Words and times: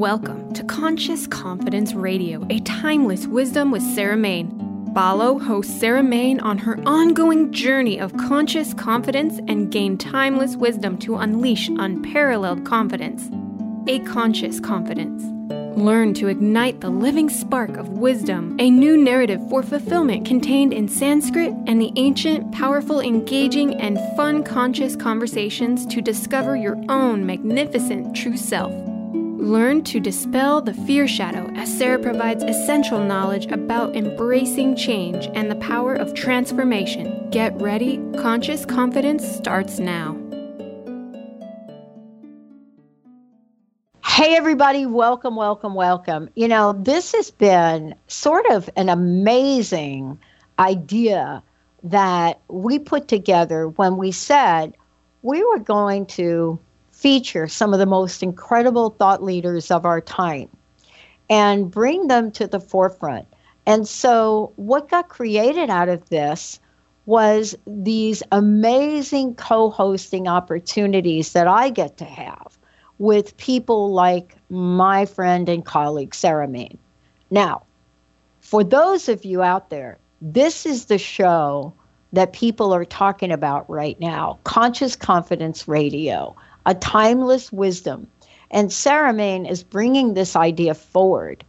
Welcome 0.00 0.54
to 0.54 0.64
Conscious 0.64 1.26
Confidence 1.26 1.92
Radio, 1.92 2.46
a 2.48 2.60
timeless 2.60 3.26
wisdom 3.26 3.70
with 3.70 3.82
Sarah 3.82 4.16
Mane. 4.16 4.90
Follow 4.94 5.38
host 5.38 5.78
Sarah 5.78 6.02
Mane 6.02 6.40
on 6.40 6.56
her 6.56 6.80
ongoing 6.86 7.52
journey 7.52 8.00
of 8.00 8.16
conscious 8.16 8.72
confidence 8.72 9.40
and 9.46 9.70
gain 9.70 9.98
timeless 9.98 10.56
wisdom 10.56 10.96
to 11.00 11.16
unleash 11.16 11.68
unparalleled 11.68 12.64
confidence. 12.64 13.28
A 13.88 13.98
conscious 14.10 14.58
confidence. 14.58 15.22
Learn 15.76 16.14
to 16.14 16.28
ignite 16.28 16.80
the 16.80 16.88
living 16.88 17.28
spark 17.28 17.76
of 17.76 17.90
wisdom, 17.90 18.56
a 18.58 18.70
new 18.70 18.96
narrative 18.96 19.46
for 19.50 19.62
fulfillment 19.62 20.24
contained 20.24 20.72
in 20.72 20.88
Sanskrit 20.88 21.52
and 21.66 21.78
the 21.78 21.92
ancient, 21.96 22.50
powerful, 22.52 23.00
engaging, 23.00 23.78
and 23.78 23.98
fun 24.16 24.44
conscious 24.44 24.96
conversations 24.96 25.84
to 25.88 26.00
discover 26.00 26.56
your 26.56 26.82
own 26.88 27.26
magnificent 27.26 28.16
true 28.16 28.38
self. 28.38 28.72
Learn 29.40 29.82
to 29.84 30.00
dispel 30.00 30.60
the 30.60 30.74
fear 30.74 31.08
shadow 31.08 31.50
as 31.54 31.78
Sarah 31.78 31.98
provides 31.98 32.44
essential 32.44 33.02
knowledge 33.02 33.46
about 33.46 33.96
embracing 33.96 34.76
change 34.76 35.30
and 35.32 35.50
the 35.50 35.56
power 35.56 35.94
of 35.94 36.12
transformation. 36.12 37.26
Get 37.30 37.58
ready, 37.58 37.98
conscious 38.18 38.66
confidence 38.66 39.26
starts 39.26 39.78
now. 39.78 40.14
Hey, 44.04 44.36
everybody, 44.36 44.84
welcome, 44.84 45.36
welcome, 45.36 45.74
welcome. 45.74 46.28
You 46.36 46.46
know, 46.46 46.74
this 46.74 47.12
has 47.12 47.30
been 47.30 47.94
sort 48.08 48.44
of 48.50 48.68
an 48.76 48.90
amazing 48.90 50.18
idea 50.58 51.42
that 51.82 52.42
we 52.48 52.78
put 52.78 53.08
together 53.08 53.68
when 53.68 53.96
we 53.96 54.12
said 54.12 54.74
we 55.22 55.42
were 55.42 55.60
going 55.60 56.04
to 56.06 56.58
feature 57.00 57.48
some 57.48 57.72
of 57.72 57.78
the 57.78 57.86
most 57.86 58.22
incredible 58.22 58.90
thought 58.90 59.22
leaders 59.22 59.70
of 59.70 59.86
our 59.86 60.02
time 60.02 60.48
and 61.30 61.70
bring 61.70 62.08
them 62.08 62.30
to 62.32 62.46
the 62.46 62.60
forefront. 62.60 63.26
And 63.66 63.88
so, 63.88 64.52
what 64.56 64.90
got 64.90 65.08
created 65.08 65.70
out 65.70 65.88
of 65.88 66.08
this 66.10 66.60
was 67.06 67.56
these 67.66 68.22
amazing 68.32 69.34
co 69.34 69.70
hosting 69.70 70.28
opportunities 70.28 71.32
that 71.32 71.46
I 71.46 71.70
get 71.70 71.96
to 71.98 72.04
have 72.04 72.58
with 72.98 73.36
people 73.38 73.92
like 73.92 74.36
my 74.50 75.06
friend 75.06 75.48
and 75.48 75.64
colleague, 75.64 76.14
Sarah 76.14 76.48
Mane. 76.48 76.78
Now, 77.30 77.62
for 78.40 78.62
those 78.62 79.08
of 79.08 79.24
you 79.24 79.42
out 79.42 79.70
there, 79.70 79.98
this 80.20 80.66
is 80.66 80.86
the 80.86 80.98
show 80.98 81.72
that 82.12 82.32
people 82.32 82.74
are 82.74 82.84
talking 82.84 83.30
about 83.30 83.68
right 83.70 83.98
now 84.00 84.38
Conscious 84.44 84.96
Confidence 84.96 85.68
Radio, 85.68 86.36
a 86.66 86.74
timeless 86.74 87.52
wisdom. 87.52 88.06
And 88.50 88.72
Sarah 88.72 89.12
Mane 89.12 89.46
is 89.46 89.62
bringing 89.62 90.14
this 90.14 90.36
idea 90.36 90.74
forward 90.74 91.44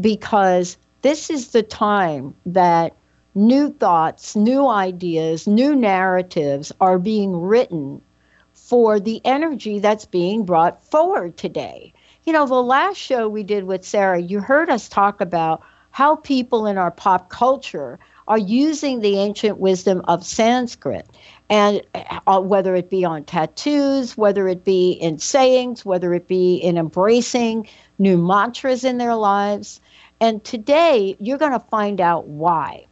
because 0.00 0.76
this 1.02 1.30
is 1.30 1.48
the 1.48 1.62
time 1.62 2.34
that 2.46 2.94
new 3.34 3.70
thoughts, 3.70 4.34
new 4.34 4.68
ideas, 4.68 5.46
new 5.46 5.76
narratives 5.76 6.72
are 6.80 6.98
being 6.98 7.36
written 7.36 8.00
for 8.54 8.98
the 8.98 9.20
energy 9.24 9.78
that's 9.78 10.06
being 10.06 10.44
brought 10.44 10.82
forward 10.84 11.36
today. 11.36 11.92
You 12.24 12.32
know, 12.32 12.46
the 12.46 12.62
last 12.62 12.96
show 12.96 13.28
we 13.28 13.44
did 13.44 13.64
with 13.64 13.84
Sarah, 13.84 14.20
you 14.20 14.40
heard 14.40 14.70
us 14.70 14.88
talk 14.88 15.20
about 15.20 15.62
how 15.90 16.16
people 16.16 16.66
in 16.66 16.76
our 16.76 16.90
pop 16.90 17.30
culture 17.30 17.98
are 18.26 18.38
using 18.38 19.00
the 19.00 19.18
ancient 19.18 19.58
wisdom 19.58 20.02
of 20.08 20.26
Sanskrit. 20.26 21.08
And 21.48 21.80
uh, 21.94 22.40
whether 22.40 22.74
it 22.74 22.90
be 22.90 23.04
on 23.04 23.24
tattoos, 23.24 24.16
whether 24.16 24.48
it 24.48 24.64
be 24.64 24.92
in 24.92 25.18
sayings, 25.18 25.84
whether 25.84 26.12
it 26.12 26.26
be 26.26 26.56
in 26.56 26.76
embracing 26.76 27.68
new 27.98 28.18
mantras 28.18 28.82
in 28.84 28.98
their 28.98 29.14
lives. 29.14 29.80
And 30.20 30.42
today, 30.42 31.16
you're 31.20 31.38
going 31.38 31.52
to 31.52 31.60
find 31.60 32.00
out 32.00 32.26
why 32.26 32.86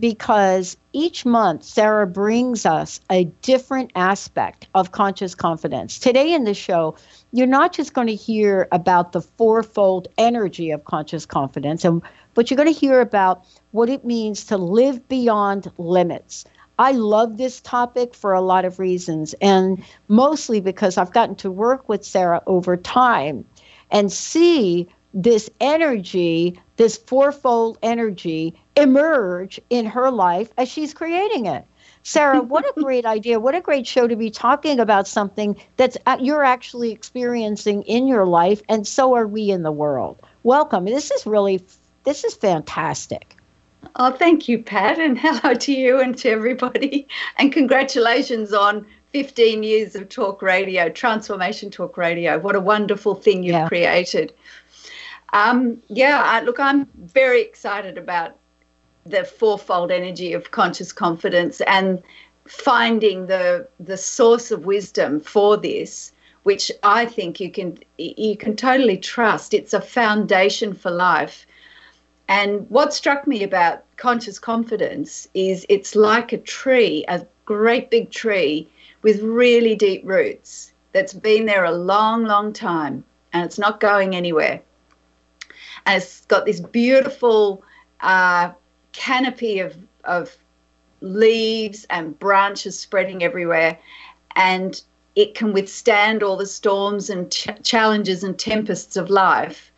because 0.00 0.76
each 0.92 1.26
month 1.26 1.62
Sarah 1.62 2.06
brings 2.06 2.64
us 2.66 3.00
a 3.10 3.24
different 3.42 3.92
aspect 3.94 4.66
of 4.74 4.92
conscious 4.92 5.34
confidence. 5.34 5.98
Today 5.98 6.32
in 6.32 6.44
the 6.44 6.54
show, 6.54 6.96
you're 7.32 7.46
not 7.46 7.72
just 7.72 7.92
going 7.92 8.06
to 8.06 8.14
hear 8.14 8.66
about 8.72 9.12
the 9.12 9.20
fourfold 9.20 10.08
energy 10.18 10.70
of 10.70 10.84
conscious 10.84 11.26
confidence 11.26 11.84
and 11.84 12.02
but 12.34 12.48
you're 12.48 12.56
going 12.56 12.72
to 12.72 12.78
hear 12.78 13.00
about 13.00 13.44
what 13.72 13.88
it 13.88 14.04
means 14.04 14.44
to 14.44 14.56
live 14.56 15.06
beyond 15.08 15.70
limits. 15.78 16.44
I 16.80 16.92
love 16.92 17.36
this 17.36 17.60
topic 17.60 18.14
for 18.14 18.32
a 18.32 18.40
lot 18.40 18.64
of 18.64 18.78
reasons 18.78 19.34
and 19.42 19.84
mostly 20.08 20.62
because 20.62 20.96
I've 20.96 21.12
gotten 21.12 21.34
to 21.36 21.50
work 21.50 21.86
with 21.90 22.02
Sarah 22.02 22.42
over 22.46 22.74
time 22.74 23.44
and 23.90 24.10
see 24.10 24.88
this 25.12 25.50
energy, 25.60 26.58
this 26.78 26.96
fourfold 26.96 27.76
energy 27.82 28.58
emerge 28.76 29.60
in 29.68 29.84
her 29.84 30.10
life 30.10 30.50
as 30.56 30.70
she's 30.70 30.94
creating 30.94 31.44
it. 31.44 31.66
Sarah, 32.02 32.40
what 32.40 32.64
a 32.64 32.80
great 32.80 33.04
idea. 33.16 33.38
What 33.40 33.54
a 33.54 33.60
great 33.60 33.86
show 33.86 34.08
to 34.08 34.16
be 34.16 34.30
talking 34.30 34.80
about 34.80 35.06
something 35.06 35.56
that's 35.76 35.98
uh, 36.06 36.16
you're 36.18 36.44
actually 36.44 36.92
experiencing 36.92 37.82
in 37.82 38.06
your 38.06 38.24
life 38.24 38.62
and 38.70 38.88
so 38.88 39.14
are 39.16 39.26
we 39.26 39.50
in 39.50 39.64
the 39.64 39.70
world. 39.70 40.18
Welcome. 40.44 40.86
This 40.86 41.10
is 41.10 41.26
really 41.26 41.62
this 42.04 42.24
is 42.24 42.32
fantastic. 42.32 43.36
Oh, 43.96 44.12
thank 44.12 44.48
you, 44.48 44.62
Pat, 44.62 44.98
and 44.98 45.18
hello 45.20 45.54
to 45.54 45.72
you 45.72 46.00
and 46.00 46.16
to 46.18 46.30
everybody. 46.30 47.06
And 47.38 47.52
congratulations 47.52 48.52
on 48.52 48.86
15 49.12 49.62
years 49.62 49.94
of 49.96 50.08
talk 50.08 50.42
radio, 50.42 50.88
transformation 50.88 51.70
talk 51.70 51.96
radio. 51.96 52.38
What 52.38 52.56
a 52.56 52.60
wonderful 52.60 53.14
thing 53.14 53.42
you've 53.42 53.54
yeah. 53.54 53.68
created. 53.68 54.32
Um, 55.32 55.82
yeah, 55.88 56.22
I, 56.24 56.40
look, 56.40 56.60
I'm 56.60 56.88
very 56.94 57.40
excited 57.40 57.98
about 57.98 58.36
the 59.06 59.24
fourfold 59.24 59.90
energy 59.90 60.32
of 60.32 60.50
conscious 60.50 60.92
confidence 60.92 61.60
and 61.62 62.02
finding 62.46 63.26
the 63.26 63.66
the 63.78 63.96
source 63.96 64.50
of 64.50 64.66
wisdom 64.66 65.20
for 65.20 65.56
this 65.56 66.12
which 66.42 66.72
i 66.82 67.06
think 67.06 67.38
you 67.38 67.50
can 67.50 67.78
you 67.96 68.36
can 68.36 68.56
totally 68.56 68.96
trust 68.96 69.54
it's 69.54 69.72
a 69.72 69.80
foundation 69.80 70.74
for 70.74 70.90
life 70.90 71.46
and 72.30 72.68
what 72.70 72.94
struck 72.94 73.26
me 73.26 73.42
about 73.42 73.84
conscious 73.98 74.38
confidence 74.38 75.28
is 75.34 75.66
it's 75.68 75.94
like 75.94 76.32
a 76.32 76.38
tree 76.38 77.04
a 77.08 77.26
great 77.44 77.90
big 77.90 78.10
tree 78.10 78.66
with 79.02 79.20
really 79.20 79.74
deep 79.74 80.00
roots 80.04 80.72
that's 80.92 81.12
been 81.12 81.44
there 81.44 81.64
a 81.64 81.72
long 81.72 82.24
long 82.24 82.52
time 82.52 83.04
and 83.34 83.44
it's 83.44 83.58
not 83.58 83.80
going 83.80 84.16
anywhere 84.16 84.62
and 85.86 86.02
it's 86.02 86.24
got 86.26 86.46
this 86.46 86.60
beautiful 86.60 87.62
uh, 88.00 88.50
canopy 88.92 89.60
of, 89.60 89.76
of 90.04 90.36
leaves 91.00 91.86
and 91.90 92.18
branches 92.18 92.78
spreading 92.78 93.22
everywhere. 93.22 93.78
And 94.36 94.80
it 95.16 95.34
can 95.34 95.52
withstand 95.52 96.22
all 96.22 96.36
the 96.36 96.46
storms 96.46 97.10
and 97.10 97.30
ch- 97.30 97.48
challenges 97.62 98.22
and 98.22 98.38
tempests 98.38 98.96
of 98.96 99.10
life 99.10 99.72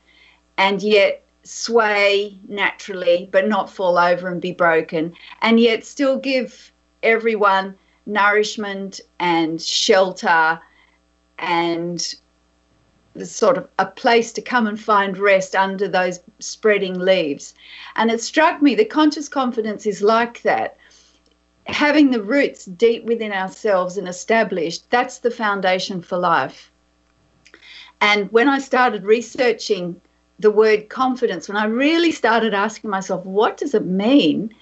and 0.58 0.82
yet 0.82 1.21
sway 1.44 2.36
naturally 2.48 3.28
but 3.32 3.48
not 3.48 3.70
fall 3.70 3.98
over 3.98 4.28
and 4.28 4.40
be 4.40 4.52
broken 4.52 5.12
and 5.40 5.58
yet 5.58 5.84
still 5.84 6.16
give 6.16 6.72
everyone 7.02 7.74
nourishment 8.06 9.00
and 9.18 9.60
shelter 9.60 10.60
and 11.38 12.14
the 13.14 13.26
sort 13.26 13.58
of 13.58 13.68
a 13.78 13.86
place 13.86 14.32
to 14.32 14.40
come 14.40 14.66
and 14.66 14.80
find 14.80 15.18
rest 15.18 15.54
under 15.54 15.86
those 15.86 16.20
spreading 16.38 16.98
leaves. 16.98 17.54
And 17.96 18.10
it 18.10 18.22
struck 18.22 18.62
me 18.62 18.74
the 18.74 18.84
conscious 18.84 19.28
confidence 19.28 19.84
is 19.84 20.02
like 20.02 20.42
that. 20.42 20.76
Having 21.66 22.10
the 22.10 22.22
roots 22.22 22.64
deep 22.64 23.04
within 23.04 23.32
ourselves 23.32 23.98
and 23.98 24.08
established, 24.08 24.88
that's 24.90 25.18
the 25.18 25.30
foundation 25.30 26.00
for 26.00 26.16
life. 26.16 26.70
And 28.00 28.32
when 28.32 28.48
I 28.48 28.58
started 28.58 29.04
researching 29.04 30.00
the 30.42 30.50
word 30.50 30.88
confidence, 30.88 31.48
when 31.48 31.56
I 31.56 31.64
really 31.64 32.12
started 32.12 32.52
asking 32.52 32.90
myself, 32.90 33.24
what 33.24 33.56
does 33.56 33.74
it 33.74 33.86
mean? 33.86 34.52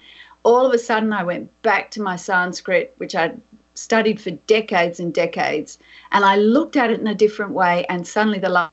All 0.43 0.65
of 0.65 0.73
a 0.73 0.77
sudden, 0.77 1.11
I 1.11 1.23
went 1.23 1.49
back 1.63 1.91
to 1.91 2.01
my 2.01 2.15
Sanskrit, 2.15 2.93
which 2.97 3.15
I'd 3.15 3.39
studied 3.73 4.21
for 4.21 4.31
decades 4.47 4.99
and 4.99 5.13
decades, 5.13 5.79
and 6.11 6.23
I 6.23 6.35
looked 6.35 6.75
at 6.77 6.91
it 6.91 6.99
in 6.99 7.07
a 7.07 7.15
different 7.15 7.51
way, 7.51 7.85
and 7.89 8.07
suddenly 8.07 8.39
the 8.39 8.71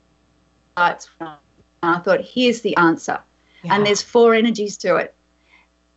lights 0.76 1.08
went 1.18 1.30
on. 1.32 1.38
And 1.82 1.96
I 1.96 1.98
thought, 2.00 2.20
here's 2.20 2.60
the 2.60 2.76
answer. 2.76 3.20
Yeah. 3.62 3.74
And 3.74 3.86
there's 3.86 4.02
four 4.02 4.34
energies 4.34 4.76
to 4.78 4.96
it. 4.96 5.14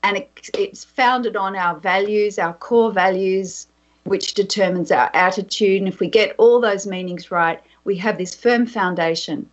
And 0.03 0.17
it, 0.17 0.49
it's 0.53 0.83
founded 0.83 1.35
on 1.35 1.55
our 1.55 1.75
values, 1.75 2.39
our 2.39 2.53
core 2.53 2.91
values, 2.91 3.67
which 4.03 4.33
determines 4.33 4.91
our 4.91 5.09
attitude. 5.13 5.81
And 5.81 5.87
if 5.87 5.99
we 5.99 6.07
get 6.07 6.35
all 6.37 6.61
those 6.61 6.87
meanings 6.87 7.31
right, 7.31 7.59
we 7.83 7.97
have 7.97 8.17
this 8.17 8.35
firm 8.35 8.65
foundation. 8.65 9.49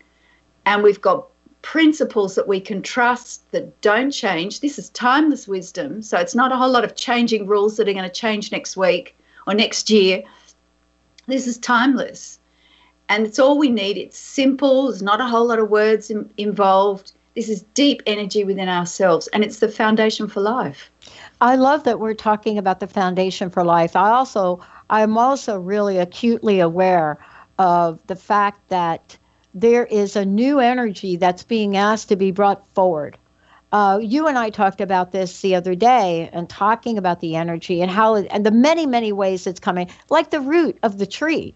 And 0.67 0.83
we've 0.83 1.01
got 1.01 1.27
principles 1.63 2.35
that 2.35 2.49
we 2.49 2.61
can 2.61 2.83
trust 2.83 3.51
that 3.53 3.81
don't 3.81 4.11
change. 4.11 4.61
This 4.61 4.79
is 4.79 4.91
timeless 4.91 5.49
wisdom. 5.49 6.03
So 6.03 6.19
it's 6.19 6.35
not 6.35 6.53
a 6.53 6.57
whole 6.57 6.71
lot 6.71 6.85
of 6.85 6.95
changing 6.95 7.47
rules 7.47 7.77
that 7.77 7.89
are 7.89 7.93
going 7.93 8.05
to 8.05 8.11
change 8.11 8.53
next 8.53 8.77
week 8.77 9.17
or 9.47 9.55
next 9.55 9.91
year. 9.91 10.23
This 11.27 11.47
is 11.47 11.59
timeless. 11.59 12.39
And 13.09 13.27
it's 13.27 13.39
all 13.39 13.59
we 13.59 13.71
need. 13.71 13.97
It's 13.97 14.19
simple, 14.19 14.89
there's 14.89 15.03
not 15.03 15.21
a 15.21 15.27
whole 15.27 15.47
lot 15.47 15.59
of 15.59 15.71
words 15.71 16.11
in, 16.11 16.31
involved. 16.37 17.13
This 17.35 17.49
is 17.49 17.63
deep 17.75 18.03
energy 18.07 18.45
within 18.45 18.69
ourselves, 18.69 19.29
and 19.29 19.45
it's 19.45 19.61
the 19.61 19.69
foundation 19.69 20.27
for 20.29 20.41
life. 20.41 20.91
I 21.41 21.55
love 21.55 21.85
that 21.85 22.01
we're 22.01 22.15
talking 22.15 22.59
about 22.59 22.81
the 22.81 22.89
foundation 22.89 23.49
for 23.49 23.65
life. 23.65 23.95
I 23.95 24.11
also, 24.11 24.61
I'm 24.91 25.17
also 25.17 25.59
really 25.59 25.99
acutely 25.99 26.59
aware 26.59 27.17
of 27.59 27.99
the 28.09 28.17
fact 28.17 28.69
that 28.69 29.17
there 29.61 29.87
is 29.87 30.17
a 30.17 30.25
new 30.25 30.61
energy 30.61 31.17
that's 31.17 31.43
being 31.43 31.77
asked 31.77 32.09
to 32.09 32.17
be 32.17 32.31
brought 32.31 32.67
forward. 32.75 33.19
Uh, 33.71 33.99
you 34.01 34.27
and 34.27 34.39
I 34.39 34.49
talked 34.51 34.81
about 34.81 35.13
this 35.13 35.41
the 35.41 35.55
other 35.55 35.75
day 35.75 36.31
and 36.33 36.49
talking 36.49 36.97
about 36.97 37.21
the 37.21 37.37
energy 37.37 37.83
and 37.83 37.91
how 37.91 38.15
it, 38.15 38.27
and 38.31 38.47
the 38.47 38.51
many 38.51 38.87
many 38.87 39.13
ways 39.13 39.47
it's 39.47 39.61
coming, 39.61 39.91
like 40.09 40.31
the 40.31 40.41
root 40.41 40.79
of 40.83 40.97
the 40.97 41.07
tree, 41.07 41.55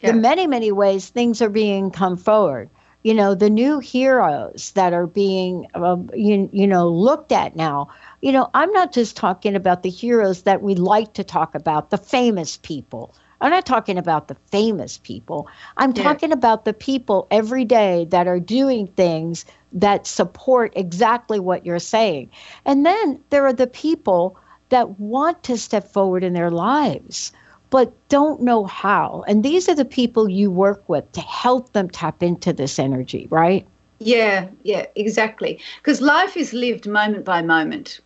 yeah. 0.00 0.10
the 0.10 0.18
many 0.18 0.46
many 0.48 0.72
ways 0.72 1.08
things 1.08 1.40
are 1.40 1.48
being 1.48 1.90
come 1.90 2.16
forward. 2.16 2.68
You 3.04 3.14
know, 3.14 3.34
the 3.34 3.50
new 3.50 3.80
heroes 3.80 4.72
that 4.72 4.92
are 4.92 5.06
being 5.06 5.66
uh, 5.74 5.96
you, 6.14 6.48
you 6.52 6.66
know 6.66 6.88
looked 6.88 7.30
at 7.30 7.54
now. 7.54 7.88
You 8.22 8.32
know, 8.32 8.50
I'm 8.54 8.72
not 8.72 8.92
just 8.92 9.16
talking 9.16 9.54
about 9.54 9.84
the 9.84 9.90
heroes 9.90 10.42
that 10.42 10.62
we 10.62 10.74
like 10.74 11.12
to 11.14 11.24
talk 11.24 11.54
about, 11.54 11.90
the 11.90 11.98
famous 11.98 12.56
people. 12.56 13.14
I'm 13.42 13.50
not 13.50 13.66
talking 13.66 13.98
about 13.98 14.28
the 14.28 14.36
famous 14.50 14.98
people. 14.98 15.48
I'm 15.76 15.92
yeah. 15.94 16.02
talking 16.02 16.32
about 16.32 16.64
the 16.64 16.72
people 16.72 17.26
every 17.30 17.64
day 17.64 18.06
that 18.10 18.26
are 18.26 18.40
doing 18.40 18.86
things 18.86 19.44
that 19.72 20.06
support 20.06 20.72
exactly 20.76 21.40
what 21.40 21.66
you're 21.66 21.78
saying. 21.78 22.30
And 22.64 22.86
then 22.86 23.20
there 23.30 23.44
are 23.46 23.52
the 23.52 23.66
people 23.66 24.36
that 24.70 24.98
want 24.98 25.42
to 25.42 25.58
step 25.58 25.86
forward 25.92 26.24
in 26.24 26.32
their 26.32 26.50
lives 26.50 27.32
but 27.72 27.90
don't 28.10 28.42
know 28.42 28.66
how. 28.66 29.24
And 29.26 29.42
these 29.42 29.66
are 29.66 29.74
the 29.74 29.86
people 29.86 30.28
you 30.28 30.50
work 30.50 30.86
with 30.90 31.10
to 31.12 31.22
help 31.22 31.72
them 31.72 31.88
tap 31.88 32.22
into 32.22 32.52
this 32.52 32.78
energy, 32.78 33.26
right? 33.30 33.66
Yeah, 33.98 34.48
yeah, 34.62 34.84
exactly. 34.94 35.58
Because 35.78 36.02
life 36.02 36.36
is 36.36 36.52
lived 36.52 36.86
moment 36.86 37.24
by 37.24 37.40
moment. 37.40 38.00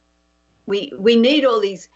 We 0.67 0.93
we 0.97 1.17
need 1.17 1.45
all 1.45 1.61
these 1.61 1.89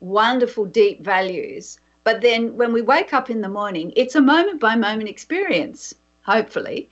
wonderful 0.00 0.64
deep 0.64 1.04
values, 1.04 1.78
but 2.04 2.20
then 2.20 2.54
when 2.58 2.74
we 2.74 2.82
wake 2.82 3.14
up 3.14 3.30
in 3.30 3.40
the 3.40 3.48
morning, 3.48 3.90
it's 3.96 4.14
a 4.14 4.20
moment 4.20 4.60
by 4.60 4.76
moment 4.76 5.08
experience, 5.08 5.94
hopefully. 6.22 6.90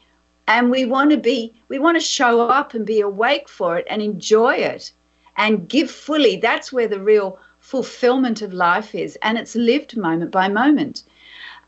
And 0.48 0.70
we 0.70 0.86
want 0.86 1.10
to 1.10 1.18
be 1.18 1.52
we 1.68 1.78
want 1.78 1.96
to 1.96 2.04
show 2.04 2.40
up 2.40 2.72
and 2.72 2.86
be 2.86 3.00
awake 3.00 3.48
for 3.48 3.76
it 3.76 3.86
and 3.90 4.00
enjoy 4.00 4.54
it 4.54 4.90
and 5.36 5.68
give 5.68 5.90
fully. 5.90 6.36
That's 6.36 6.72
where 6.72 6.88
the 6.88 6.98
real 6.98 7.38
fulfillment 7.60 8.40
of 8.40 8.54
life 8.54 8.94
is. 8.94 9.18
And 9.22 9.36
it's 9.36 9.54
lived 9.54 9.96
moment 9.96 10.30
by 10.30 10.48
moment. 10.48 11.04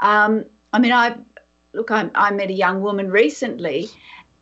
Um, 0.01 0.47
i 0.73 0.79
mean 0.79 0.93
i 0.93 1.17
look 1.73 1.91
I, 1.91 2.11
I 2.15 2.31
met 2.33 2.51
a 2.51 2.61
young 2.65 2.81
woman 2.81 3.11
recently 3.11 3.89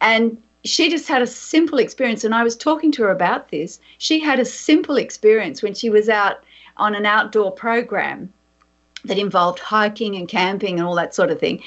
and 0.00 0.40
she 0.64 0.88
just 0.88 1.08
had 1.08 1.22
a 1.22 1.26
simple 1.26 1.78
experience. 1.78 2.22
And 2.25 2.34
i 2.37 2.44
was 2.44 2.56
talking 2.56 2.93
to 2.93 3.02
her 3.02 3.10
about 3.10 3.50
this. 3.50 3.81
She 3.98 4.20
had 4.20 4.38
a 4.38 4.44
simple 4.44 4.96
experience 4.96 5.60
when 5.60 5.75
she 5.75 5.90
was 5.90 6.08
out 6.08 6.44
on 6.76 6.94
an 6.94 7.05
outdoor 7.05 7.50
program 7.50 8.32
that 9.04 9.19
involved 9.19 9.58
hiking 9.58 10.16
and 10.16 10.28
camping 10.28 10.78
and 10.78 10.87
all 10.87 10.94
that 10.94 11.14
sort 11.14 11.31
of 11.31 11.40
thing 11.40 11.62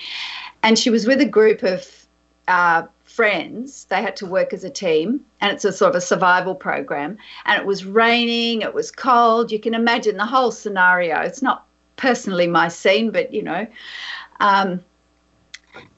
and 0.66 0.80
she 0.80 0.90
was 0.90 1.06
with 1.06 1.22
a 1.22 1.26
group 1.26 1.62
of 1.62 2.08
uh, 2.48 2.84
friends. 3.04 3.86
They 3.86 4.02
had 4.02 4.16
to 4.16 4.26
work 4.26 4.52
as 4.52 4.64
a 4.64 4.70
team, 4.70 5.24
and 5.40 5.52
it's 5.52 5.64
a 5.64 5.72
sort 5.72 5.92
of 5.92 5.96
a 5.96 6.02
survival 6.02 6.56
program. 6.56 7.20
And 7.46 7.62
it 7.62 7.68
was 7.68 7.86
raining, 7.86 8.64
it 8.64 8.74
was 8.74 8.90
cold. 8.90 9.52
You 9.52 9.60
can 9.60 9.76
imagine 9.76 10.18
the 10.18 10.26
whole 10.26 10.52
scenario. 10.52 11.20
It's 11.20 11.44
not 11.44 11.68
personally 11.98 12.48
my 12.48 12.68
scene, 12.68 13.12
but 13.12 13.32
you 13.32 13.44
know. 13.44 13.68
Um, 14.40 14.84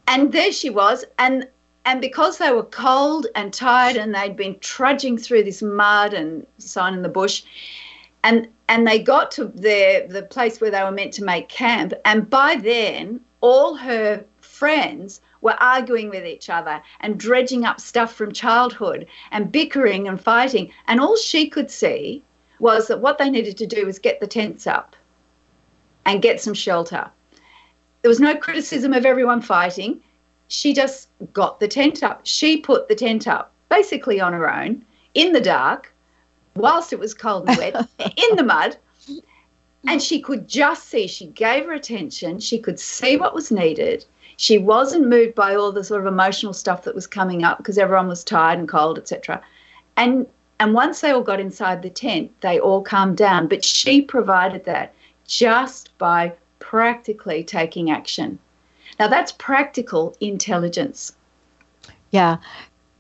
and 0.06 0.34
there 0.34 0.52
she 0.52 0.70
was, 0.70 1.06
and 1.18 1.48
and 1.86 2.02
because 2.02 2.38
they 2.38 2.52
were 2.52 2.64
cold 2.64 3.28
and 3.36 3.54
tired, 3.54 3.96
and 3.96 4.14
they'd 4.14 4.36
been 4.36 4.60
trudging 4.60 5.18
through 5.18 5.44
this 5.44 5.62
mud 5.62 6.14
and 6.14 6.46
so 6.58 6.82
on 6.82 6.94
in 6.94 7.04
the 7.04 7.10
bush, 7.10 7.42
and 8.28 8.46
and 8.68 8.86
they 8.86 9.00
got 9.00 9.32
to 9.32 9.46
the 9.46 10.28
place 10.30 10.60
where 10.60 10.70
they 10.70 10.84
were 10.84 10.92
meant 10.92 11.14
to 11.14 11.24
make 11.24 11.48
camp, 11.48 11.94
and 12.04 12.30
by 12.30 12.58
then 12.58 13.22
all 13.40 13.76
her 13.76 14.24
friends 14.42 15.22
were 15.42 15.56
arguing 15.62 16.10
with 16.10 16.26
each 16.26 16.50
other 16.50 16.82
and 17.00 17.18
dredging 17.18 17.64
up 17.64 17.80
stuff 17.80 18.14
from 18.14 18.34
childhood 18.34 19.08
and 19.32 19.52
bickering 19.52 20.08
and 20.08 20.20
fighting. 20.20 20.70
And 20.88 21.00
all 21.00 21.16
she 21.16 21.48
could 21.48 21.72
see 21.72 22.22
was 22.60 22.88
that 22.88 23.00
what 23.00 23.18
they 23.18 23.30
needed 23.30 23.56
to 23.58 23.68
do 23.68 23.86
was 23.86 24.00
get 24.00 24.20
the 24.20 24.28
tents 24.28 24.68
up 24.68 24.96
and 26.06 26.22
get 26.22 26.42
some 26.42 26.56
shelter. 26.56 27.10
There 28.02 28.10
was 28.10 28.20
no 28.20 28.36
criticism 28.36 28.94
of 28.94 29.06
everyone 29.06 29.42
fighting. 29.42 30.02
She 30.50 30.74
just 30.74 31.08
got 31.32 31.60
the 31.60 31.68
tent 31.68 32.04
up. 32.04 32.22
She 32.24 32.58
put 32.58 32.90
the 32.90 32.96
tent 32.96 33.28
up 33.28 33.54
basically 33.70 34.20
on 34.20 34.34
her 34.34 34.52
own 34.54 34.84
in 35.14 35.32
the 35.32 35.42
dark 35.42 35.94
whilst 36.58 36.94
it 36.94 37.00
was 37.00 37.14
cold 37.14 37.48
and 37.48 37.58
wet 37.58 37.76
in 38.00 38.36
the 38.36 38.44
mud. 38.44 38.78
And 39.88 40.02
she 40.02 40.20
could 40.20 40.48
just 40.48 40.90
see, 40.90 41.08
she 41.08 41.28
gave 41.28 41.66
her 41.66 41.74
attention, 41.74 42.40
she 42.40 42.60
could 42.60 42.80
see 42.80 43.16
what 43.16 43.34
was 43.34 43.52
needed 43.52 44.06
she 44.38 44.60
wasn't 44.60 45.08
moved 45.08 45.34
by 45.34 45.56
all 45.56 45.72
the 45.72 45.84
sort 45.84 46.02
of 46.02 46.08
emotional 46.08 46.54
stuff 46.54 46.84
that 46.84 46.96
was 46.96 47.08
coming 47.08 47.44
up 47.44 47.58
because 47.58 47.78
everyone 47.80 48.08
was 48.08 48.24
tired 48.24 48.60
and 48.60 48.70
cold, 48.70 48.98
etc. 48.98 49.42
And 49.98 50.28
and 50.60 50.74
once 50.74 51.02
they 51.02 51.12
all 51.12 51.22
got 51.22 51.40
inside 51.40 51.82
the 51.82 51.90
tent, 51.90 52.32
they 52.42 52.60
all 52.60 52.82
calmed 52.82 53.18
down. 53.18 53.48
But 53.48 53.66
she 53.66 54.02
provided 54.02 54.64
that 54.66 54.94
just 55.26 55.96
by 55.98 56.34
practically 56.60 57.44
taking 57.44 57.90
action. 57.90 58.38
Now 59.00 59.08
that's 59.08 59.32
practical 59.32 60.16
intelligence. 60.20 61.14
Yeah. 62.12 62.38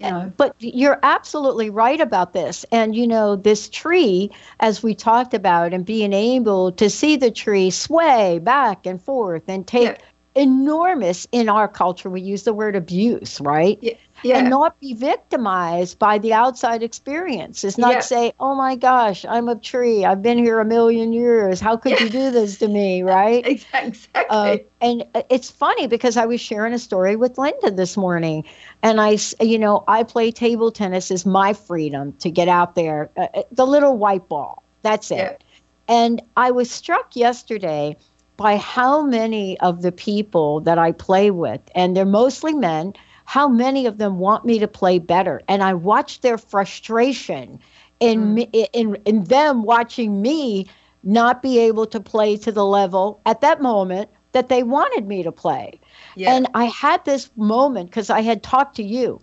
Eh, 0.02 0.08
you 0.08 0.14
know. 0.14 0.34
But 0.38 0.56
you're 0.60 1.00
absolutely 1.04 1.70
right 1.70 2.00
about 2.02 2.34
this. 2.34 2.66
And, 2.72 2.96
you 2.96 3.08
know, 3.08 3.36
this 3.36 3.70
tree, 3.70 4.32
as 4.60 4.84
we 4.84 4.96
talked 4.96 5.34
about, 5.34 5.74
and 5.74 5.86
being 5.86 6.14
able 6.14 6.72
to 6.74 6.90
see 6.90 7.16
the 7.16 7.32
tree 7.32 7.70
sway 7.72 8.40
back 8.40 8.86
and 8.86 9.02
forth 9.02 9.44
and 9.48 9.68
take 9.68 9.90
yeah 9.90 9.98
enormous 10.38 11.28
in 11.32 11.50
our 11.50 11.68
culture. 11.68 12.10
We 12.12 12.22
use 12.22 12.44
the 12.44 12.54
word 12.54 12.76
abuse, 12.76 13.42
right? 13.42 13.80
Yeah. 13.82 13.94
Yeah. 14.24 14.40
And 14.40 14.50
not 14.50 14.80
be 14.80 14.94
victimized 14.94 16.00
by 16.00 16.18
the 16.18 16.34
outside 16.34 16.84
experience. 16.84 17.64
Is 17.64 17.78
not 17.78 17.92
yeah. 17.92 18.00
say, 18.00 18.34
oh 18.40 18.56
my 18.56 18.76
gosh, 18.76 19.26
I'm 19.26 19.48
a 19.48 19.56
tree. 19.56 20.06
I've 20.06 20.22
been 20.22 20.38
here 20.38 20.60
a 20.60 20.66
million 20.66 21.14
years. 21.14 21.60
How 21.60 21.78
could 21.78 21.94
yeah. 21.94 22.04
you 22.04 22.10
do 22.10 22.32
this 22.32 22.58
to 22.60 22.68
me, 22.68 23.04
right? 23.04 23.46
exactly. 23.46 24.26
Uh, 24.30 24.58
and 24.82 25.06
it's 25.30 25.50
funny 25.50 25.88
because 25.88 26.18
I 26.18 26.26
was 26.26 26.42
sharing 26.42 26.74
a 26.74 26.80
story 26.80 27.16
with 27.16 27.38
Linda 27.38 27.72
this 27.72 27.98
morning. 27.98 28.44
And 28.84 29.00
I, 29.02 29.18
you 29.42 29.60
know, 29.60 29.84
I 29.88 30.04
play 30.04 30.32
table 30.32 30.72
tennis 30.72 31.12
is 31.12 31.26
my 31.26 31.54
freedom 31.54 32.14
to 32.14 32.30
get 32.30 32.48
out 32.48 32.76
there. 32.76 33.10
Uh, 33.18 33.28
uh 33.34 33.44
the 33.52 33.66
little 33.66 33.98
white 33.98 34.28
ball. 34.28 34.64
That's 34.82 35.12
it. 35.12 35.44
And 35.88 36.22
I 36.36 36.52
was 36.52 36.70
struck 36.70 37.16
yesterday 37.16 37.96
by 38.38 38.58
how 38.58 39.02
many 39.02 39.60
of 39.60 39.82
the 39.82 39.92
people 39.92 40.60
that 40.62 40.78
I 40.78 40.92
play 40.92 41.32
with, 41.32 41.62
and 41.74 41.98
they're 41.98 42.06
mostly 42.06 42.54
men, 42.54 42.94
how 43.28 43.50
many 43.50 43.86
of 43.86 43.98
them 43.98 44.20
want 44.20 44.46
me 44.46 44.58
to 44.58 44.70
play 44.70 45.00
better. 45.00 45.42
And 45.50 45.62
I 45.62 45.74
watch 45.74 46.22
their 46.22 46.38
frustration 46.38 47.60
in, 48.00 48.22
mm. 48.22 48.34
me, 48.34 48.44
in, 48.72 48.96
in 49.04 49.26
them 49.26 49.64
watching 49.64 50.22
me 50.22 50.66
not 51.04 51.42
be 51.42 51.60
able 51.60 51.86
to 51.88 52.00
play 52.00 52.38
to 52.38 52.54
the 52.54 52.66
level 52.66 53.20
at 53.26 53.42
that 53.42 53.62
moment 53.62 54.10
that 54.32 54.48
they 54.48 54.64
wanted 54.64 55.08
me 55.08 55.24
to 55.24 55.32
play. 55.34 55.78
Yeah. 56.16 56.34
And 56.34 56.48
I 56.54 56.66
had 56.66 57.04
this 57.04 57.30
moment 57.36 57.90
because 57.90 58.10
I 58.10 58.22
had 58.22 58.44
talked 58.44 58.78
to 58.78 58.84
you, 58.84 59.20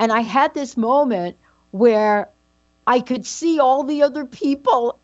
and 0.00 0.10
I 0.10 0.20
had 0.20 0.52
this 0.54 0.76
moment 0.76 1.36
where 1.70 2.28
I 2.88 2.98
could 2.98 3.24
see 3.24 3.60
all 3.60 3.84
the 3.84 4.02
other 4.02 4.24
people 4.24 4.98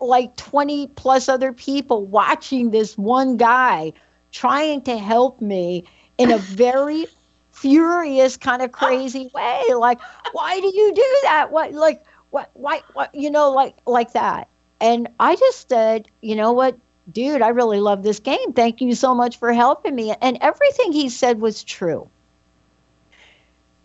like 0.00 0.36
20 0.36 0.86
plus 0.94 1.28
other 1.28 1.52
people 1.52 2.06
watching 2.06 2.70
this 2.70 2.96
one 2.96 3.36
guy 3.36 3.92
trying 4.30 4.82
to 4.82 4.96
help 4.98 5.40
me 5.40 5.82
in 6.16 6.30
a 6.30 6.38
very 6.54 7.06
furious 7.56 8.36
kind 8.36 8.62
of 8.62 8.70
ah. 8.74 8.86
crazy 8.86 9.30
way 9.34 9.62
like 9.74 9.98
why 10.32 10.60
do 10.60 10.66
you 10.66 10.92
do 10.94 11.18
that 11.22 11.50
what 11.50 11.72
like 11.72 12.04
what 12.30 12.50
why 12.54 12.82
what 12.92 13.14
you 13.14 13.30
know 13.30 13.50
like 13.50 13.74
like 13.86 14.12
that 14.12 14.46
and 14.80 15.08
i 15.18 15.34
just 15.36 15.68
said 15.68 16.06
you 16.20 16.36
know 16.36 16.52
what 16.52 16.76
dude 17.10 17.42
i 17.42 17.48
really 17.48 17.80
love 17.80 18.02
this 18.02 18.20
game 18.20 18.52
thank 18.52 18.80
you 18.80 18.94
so 18.94 19.14
much 19.14 19.38
for 19.38 19.52
helping 19.52 19.94
me 19.94 20.14
and 20.20 20.38
everything 20.40 20.92
he 20.92 21.08
said 21.08 21.40
was 21.40 21.64
true 21.64 22.08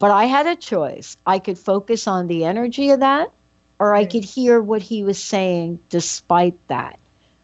But 0.01 0.09
I 0.09 0.25
had 0.25 0.47
a 0.47 0.55
choice. 0.55 1.15
I 1.27 1.37
could 1.37 1.59
focus 1.59 2.07
on 2.07 2.25
the 2.25 2.43
energy 2.43 2.89
of 2.89 3.01
that, 3.01 3.31
or 3.77 3.93
I 3.93 4.05
could 4.05 4.23
hear 4.23 4.59
what 4.59 4.81
he 4.81 5.03
was 5.03 5.23
saying 5.23 5.77
despite 5.89 6.57
that. 6.69 6.97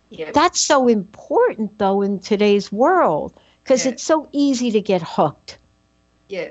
Yep. 0.10 0.34
That's 0.34 0.60
so 0.60 0.88
important, 0.88 1.78
though, 1.78 2.02
in 2.02 2.18
today's 2.20 2.72
world 2.72 3.40
because 3.64 3.86
yeah. 3.86 3.92
it's 3.92 4.02
so 4.02 4.28
easy 4.32 4.72
to 4.72 4.82
get 4.82 5.04
hooked. 5.04 5.60
Yeah. 6.30 6.50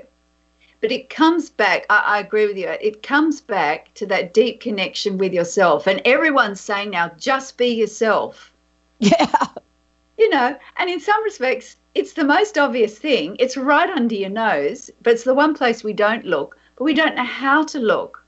But 0.79 0.91
it 0.91 1.09
comes 1.09 1.49
back, 1.49 1.85
I, 1.89 1.99
I, 1.99 2.19
agree 2.19 2.45
with 2.45 2.57
you, 2.57 2.67
it 2.67 3.01
comes 3.01 3.41
back 3.41 3.93
to 3.95 4.05
that 4.07 4.33
deep 4.33 4.59
connection 4.61 5.17
with 5.17 5.33
yourself. 5.33 5.87
And 5.87 6.01
everyone's 6.05 6.61
saying 6.61 6.91
now, 6.91 7.09
just 7.17 7.57
be 7.57 7.67
yourself. 7.67 8.53
Yeah. 8.99 9.47
You 10.17 10.29
know, 10.29 10.57
and 10.77 10.89
in 10.89 10.99
some 10.99 11.23
respects, 11.23 11.75
it's 11.93 12.13
the 12.13 12.23
most 12.23 12.57
obvious 12.57 12.97
thing. 12.97 13.35
It's 13.37 13.55
right 13.55 13.87
under 13.87 14.15
your 14.15 14.31
nose, 14.31 14.89
but 15.03 15.13
it's 15.13 15.23
the 15.23 15.35
one 15.35 15.53
place 15.53 15.83
we 15.83 15.93
don't 15.93 16.25
look. 16.25 16.57
But 16.75 16.85
we 16.85 16.95
don't 16.95 17.15
know 17.15 17.23
how 17.23 17.63
to 17.65 17.79
look 17.79 18.23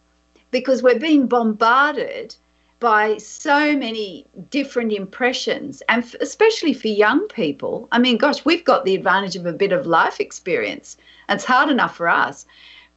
because 0.51 0.83
we're 0.83 0.99
being 0.99 1.25
bombarded 1.25 2.35
by 2.79 3.17
so 3.17 3.75
many 3.75 4.25
different 4.49 4.93
impressions, 4.93 5.81
and 5.89 6.03
f- 6.03 6.15
especially 6.21 6.73
for 6.73 6.87
young 6.87 7.27
people. 7.27 7.87
I 7.91 7.99
mean, 7.99 8.17
gosh, 8.17 8.45
we've 8.45 8.63
got 8.63 8.85
the 8.85 8.95
advantage 8.95 9.35
of 9.35 9.45
a 9.45 9.53
bit 9.53 9.71
of 9.71 9.85
life 9.85 10.19
experience. 10.19 10.97
It's 11.27 11.43
hard 11.43 11.69
enough 11.69 11.95
for 11.95 12.07
us, 12.07 12.45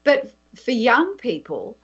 but 0.05 0.33
for 0.55 0.71
young 0.71 1.17
people, 1.17 1.77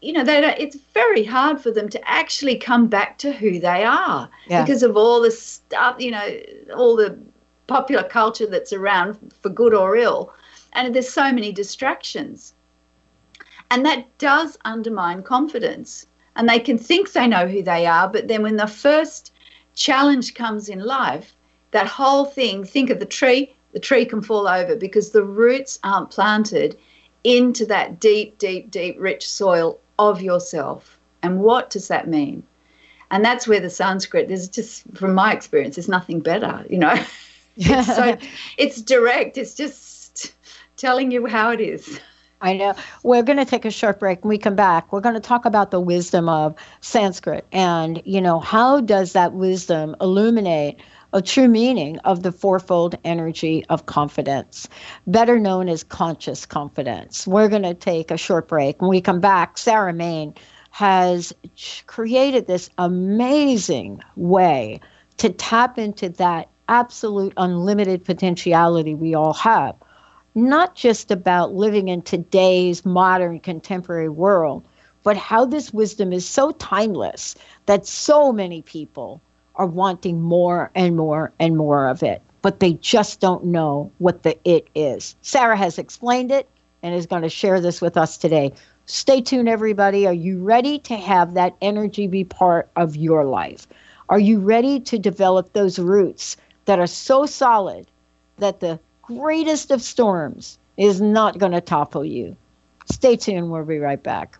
you 0.00 0.12
know, 0.12 0.24
they 0.24 0.44
it's 0.58 0.76
very 0.94 1.24
hard 1.24 1.60
for 1.60 1.70
them 1.70 1.88
to 1.88 2.10
actually 2.10 2.56
come 2.56 2.88
back 2.88 3.18
to 3.18 3.32
who 3.32 3.58
they 3.60 3.84
are 3.84 4.28
yeah. 4.48 4.62
because 4.62 4.82
of 4.82 4.96
all 4.96 5.20
the 5.20 5.30
stuff, 5.30 5.96
you 5.98 6.10
know, 6.10 6.40
all 6.76 6.96
the 6.96 7.18
popular 7.66 8.02
culture 8.02 8.46
that's 8.46 8.72
around 8.72 9.32
for 9.40 9.48
good 9.48 9.74
or 9.74 9.96
ill. 9.96 10.32
And 10.72 10.94
there's 10.94 11.08
so 11.08 11.32
many 11.32 11.52
distractions. 11.52 12.54
And 13.70 13.86
that 13.86 14.06
does 14.18 14.58
undermine 14.64 15.22
confidence 15.22 16.06
and 16.36 16.48
they 16.48 16.58
can 16.58 16.78
think 16.78 17.12
they 17.12 17.26
know 17.26 17.46
who 17.46 17.62
they 17.62 17.86
are, 17.86 18.08
but 18.08 18.28
then 18.28 18.42
when 18.42 18.56
the 18.56 18.66
first 18.66 19.32
challenge 19.74 20.34
comes 20.34 20.68
in 20.68 20.80
life, 20.80 21.34
that 21.72 21.86
whole 21.86 22.24
thing, 22.24 22.64
think 22.64 22.90
of 22.90 23.00
the 23.00 23.06
tree, 23.06 23.54
the 23.72 23.80
tree 23.80 24.04
can 24.04 24.22
fall 24.22 24.46
over 24.46 24.76
because 24.76 25.10
the 25.10 25.24
roots 25.24 25.78
aren't 25.82 26.10
planted 26.10 26.78
into 27.24 27.64
that 27.66 28.00
deep, 28.00 28.38
deep, 28.38 28.70
deep, 28.70 28.96
rich 28.98 29.28
soil 29.28 29.78
of 29.98 30.20
yourself. 30.20 30.98
And 31.22 31.40
what 31.40 31.70
does 31.70 31.88
that 31.88 32.08
mean? 32.08 32.42
And 33.10 33.24
that's 33.24 33.46
where 33.46 33.60
the 33.60 33.70
Sanskrit, 33.70 34.28
there's 34.28 34.48
just, 34.48 34.84
from 34.94 35.14
my 35.14 35.32
experience, 35.32 35.76
there's 35.76 35.88
nothing 35.88 36.20
better, 36.20 36.64
you 36.68 36.78
know. 36.78 36.94
it's 37.56 37.94
so 37.94 38.16
it's 38.58 38.80
direct, 38.80 39.36
it's 39.36 39.54
just 39.54 40.34
telling 40.76 41.10
you 41.10 41.26
how 41.26 41.50
it 41.50 41.60
is. 41.60 42.00
I 42.42 42.54
know. 42.54 42.74
We're 43.04 43.22
going 43.22 43.38
to 43.38 43.44
take 43.44 43.64
a 43.64 43.70
short 43.70 44.00
break. 44.00 44.24
When 44.24 44.30
we 44.30 44.36
come 44.36 44.56
back, 44.56 44.92
we're 44.92 45.00
going 45.00 45.14
to 45.14 45.20
talk 45.20 45.44
about 45.44 45.70
the 45.70 45.80
wisdom 45.80 46.28
of 46.28 46.56
Sanskrit 46.80 47.46
and, 47.52 48.02
you 48.04 48.20
know, 48.20 48.40
how 48.40 48.80
does 48.80 49.12
that 49.12 49.32
wisdom 49.32 49.94
illuminate 50.00 50.80
a 51.12 51.22
true 51.22 51.46
meaning 51.46 51.98
of 52.00 52.22
the 52.22 52.32
fourfold 52.32 52.96
energy 53.04 53.64
of 53.68 53.86
confidence, 53.86 54.68
better 55.06 55.38
known 55.38 55.68
as 55.68 55.84
conscious 55.84 56.46
confidence. 56.46 57.26
We're 57.26 57.50
going 57.50 57.62
to 57.62 57.74
take 57.74 58.10
a 58.10 58.16
short 58.16 58.48
break. 58.48 58.80
When 58.80 58.88
we 58.88 59.00
come 59.00 59.20
back, 59.20 59.58
Sarah 59.58 59.92
Mane 59.92 60.34
has 60.70 61.32
created 61.86 62.46
this 62.46 62.70
amazing 62.78 64.00
way 64.16 64.80
to 65.18 65.28
tap 65.28 65.78
into 65.78 66.08
that 66.08 66.48
absolute 66.68 67.34
unlimited 67.36 68.02
potentiality 68.04 68.94
we 68.94 69.14
all 69.14 69.34
have 69.34 69.74
not 70.34 70.74
just 70.74 71.10
about 71.10 71.54
living 71.54 71.88
in 71.88 72.02
today's 72.02 72.84
modern 72.84 73.38
contemporary 73.40 74.08
world, 74.08 74.66
but 75.02 75.16
how 75.16 75.44
this 75.44 75.72
wisdom 75.72 76.12
is 76.12 76.26
so 76.26 76.52
timeless 76.52 77.34
that 77.66 77.86
so 77.86 78.32
many 78.32 78.62
people 78.62 79.20
are 79.56 79.66
wanting 79.66 80.20
more 80.20 80.70
and 80.74 80.96
more 80.96 81.32
and 81.38 81.56
more 81.56 81.88
of 81.88 82.02
it, 82.02 82.22
but 82.40 82.60
they 82.60 82.74
just 82.74 83.20
don't 83.20 83.44
know 83.44 83.90
what 83.98 84.22
the 84.22 84.38
it 84.48 84.68
is. 84.74 85.14
Sarah 85.22 85.56
has 85.56 85.78
explained 85.78 86.30
it 86.30 86.48
and 86.82 86.94
is 86.94 87.06
going 87.06 87.22
to 87.22 87.28
share 87.28 87.60
this 87.60 87.80
with 87.80 87.96
us 87.96 88.16
today. 88.16 88.52
Stay 88.86 89.20
tuned, 89.20 89.48
everybody. 89.48 90.06
Are 90.06 90.12
you 90.12 90.38
ready 90.38 90.78
to 90.80 90.96
have 90.96 91.34
that 91.34 91.56
energy 91.60 92.06
be 92.06 92.24
part 92.24 92.68
of 92.76 92.96
your 92.96 93.24
life? 93.24 93.66
Are 94.08 94.18
you 94.18 94.40
ready 94.40 94.80
to 94.80 94.98
develop 94.98 95.52
those 95.52 95.78
roots 95.78 96.36
that 96.64 96.78
are 96.78 96.86
so 96.86 97.26
solid 97.26 97.86
that 98.38 98.60
the 98.60 98.78
greatest 99.16 99.70
of 99.70 99.82
storms 99.82 100.58
is 100.76 101.00
not 101.00 101.38
going 101.38 101.52
to 101.52 101.60
topple 101.60 102.04
you. 102.04 102.36
Stay 102.90 103.16
tuned. 103.16 103.50
We'll 103.50 103.64
be 103.64 103.78
right 103.78 104.02
back. 104.02 104.38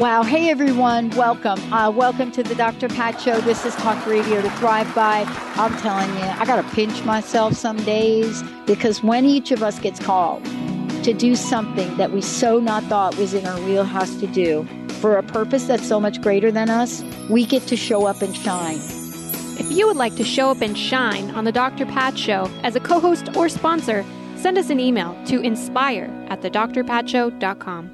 Wow. 0.00 0.22
Hey, 0.22 0.50
everyone. 0.50 1.08
Welcome. 1.10 1.72
Uh, 1.72 1.90
welcome 1.90 2.30
to 2.32 2.42
the 2.42 2.54
Dr. 2.54 2.88
Pat 2.88 3.18
Show. 3.20 3.40
This 3.40 3.64
is 3.64 3.74
Talk 3.76 4.04
Radio 4.06 4.42
to 4.42 4.50
Thrive 4.50 4.94
By. 4.94 5.24
I'm 5.54 5.74
telling 5.78 6.10
you, 6.18 6.24
I 6.24 6.44
got 6.44 6.56
to 6.56 6.74
pinch 6.74 7.02
myself 7.04 7.54
some 7.54 7.78
days 7.84 8.42
because 8.66 9.02
when 9.02 9.24
each 9.24 9.50
of 9.50 9.62
us 9.62 9.78
gets 9.78 9.98
called, 9.98 10.46
to 11.04 11.12
do 11.12 11.36
something 11.36 11.96
that 11.98 12.12
we 12.12 12.22
so 12.22 12.58
not 12.58 12.82
thought 12.84 13.16
was 13.18 13.34
in 13.34 13.46
our 13.46 13.60
wheelhouse 13.60 14.14
to 14.16 14.26
do 14.26 14.66
for 15.00 15.18
a 15.18 15.22
purpose 15.22 15.66
that's 15.66 15.86
so 15.86 16.00
much 16.00 16.22
greater 16.22 16.50
than 16.50 16.70
us, 16.70 17.02
we 17.28 17.44
get 17.44 17.66
to 17.66 17.76
show 17.76 18.06
up 18.06 18.22
and 18.22 18.34
shine. 18.34 18.78
If 19.58 19.70
you 19.70 19.86
would 19.86 19.98
like 19.98 20.16
to 20.16 20.24
show 20.24 20.50
up 20.50 20.62
and 20.62 20.76
shine 20.76 21.30
on 21.32 21.44
the 21.44 21.52
Dr. 21.52 21.84
Pat 21.84 22.18
Show 22.18 22.50
as 22.62 22.74
a 22.74 22.80
co 22.80 23.00
host 23.00 23.36
or 23.36 23.50
sponsor, 23.50 24.02
send 24.34 24.56
us 24.56 24.70
an 24.70 24.80
email 24.80 25.14
to 25.26 25.40
inspire 25.40 26.10
at 26.30 26.40
thedrpatshow.com. 26.40 27.90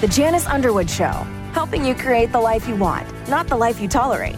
The 0.00 0.08
Janice 0.08 0.46
Underwood 0.46 0.88
Show, 0.88 1.26
helping 1.54 1.84
you 1.84 1.96
create 1.96 2.30
the 2.30 2.40
life 2.40 2.68
you 2.68 2.76
want, 2.76 3.06
not 3.28 3.48
the 3.48 3.56
life 3.56 3.80
you 3.80 3.88
tolerate. 3.88 4.36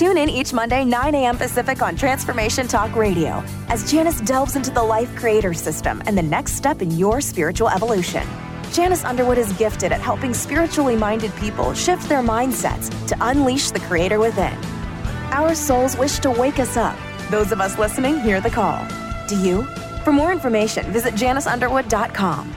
Tune 0.00 0.16
in 0.16 0.30
each 0.30 0.54
Monday, 0.54 0.82
9 0.82 1.14
a.m. 1.14 1.36
Pacific 1.36 1.82
on 1.82 1.94
Transformation 1.94 2.66
Talk 2.66 2.96
Radio 2.96 3.44
as 3.68 3.90
Janice 3.90 4.22
delves 4.22 4.56
into 4.56 4.70
the 4.70 4.82
life 4.82 5.14
creator 5.14 5.52
system 5.52 6.02
and 6.06 6.16
the 6.16 6.22
next 6.22 6.54
step 6.54 6.80
in 6.80 6.90
your 6.92 7.20
spiritual 7.20 7.68
evolution. 7.68 8.26
Janice 8.72 9.04
Underwood 9.04 9.36
is 9.36 9.52
gifted 9.58 9.92
at 9.92 10.00
helping 10.00 10.32
spiritually 10.32 10.96
minded 10.96 11.36
people 11.36 11.74
shift 11.74 12.08
their 12.08 12.22
mindsets 12.22 12.88
to 13.08 13.16
unleash 13.20 13.72
the 13.72 13.80
creator 13.80 14.18
within. 14.18 14.54
Our 15.32 15.54
souls 15.54 15.98
wish 15.98 16.18
to 16.20 16.30
wake 16.30 16.58
us 16.58 16.78
up. 16.78 16.96
Those 17.30 17.52
of 17.52 17.60
us 17.60 17.78
listening 17.78 18.20
hear 18.20 18.40
the 18.40 18.48
call. 18.48 18.82
Do 19.28 19.38
you? 19.38 19.64
For 20.02 20.12
more 20.12 20.32
information, 20.32 20.90
visit 20.92 21.12
janiceunderwood.com. 21.12 22.56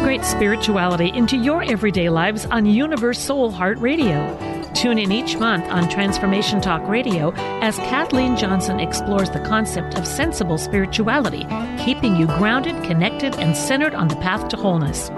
Integrate 0.00 0.24
spirituality 0.24 1.10
into 1.14 1.36
your 1.36 1.62
everyday 1.62 2.08
lives 2.08 2.46
on 2.46 2.64
Universe 2.64 3.18
Soul 3.18 3.50
Heart 3.50 3.78
Radio. 3.80 4.34
Tune 4.72 4.98
in 4.98 5.12
each 5.12 5.36
month 5.36 5.66
on 5.66 5.90
Transformation 5.90 6.58
Talk 6.58 6.88
Radio 6.88 7.34
as 7.60 7.76
Kathleen 7.76 8.34
Johnson 8.34 8.80
explores 8.80 9.28
the 9.28 9.40
concept 9.40 9.98
of 9.98 10.06
sensible 10.06 10.56
spirituality, 10.56 11.46
keeping 11.84 12.16
you 12.16 12.26
grounded, 12.28 12.82
connected, 12.82 13.34
and 13.34 13.54
centered 13.54 13.94
on 13.94 14.08
the 14.08 14.16
path 14.16 14.48
to 14.48 14.56
wholeness. 14.56 15.10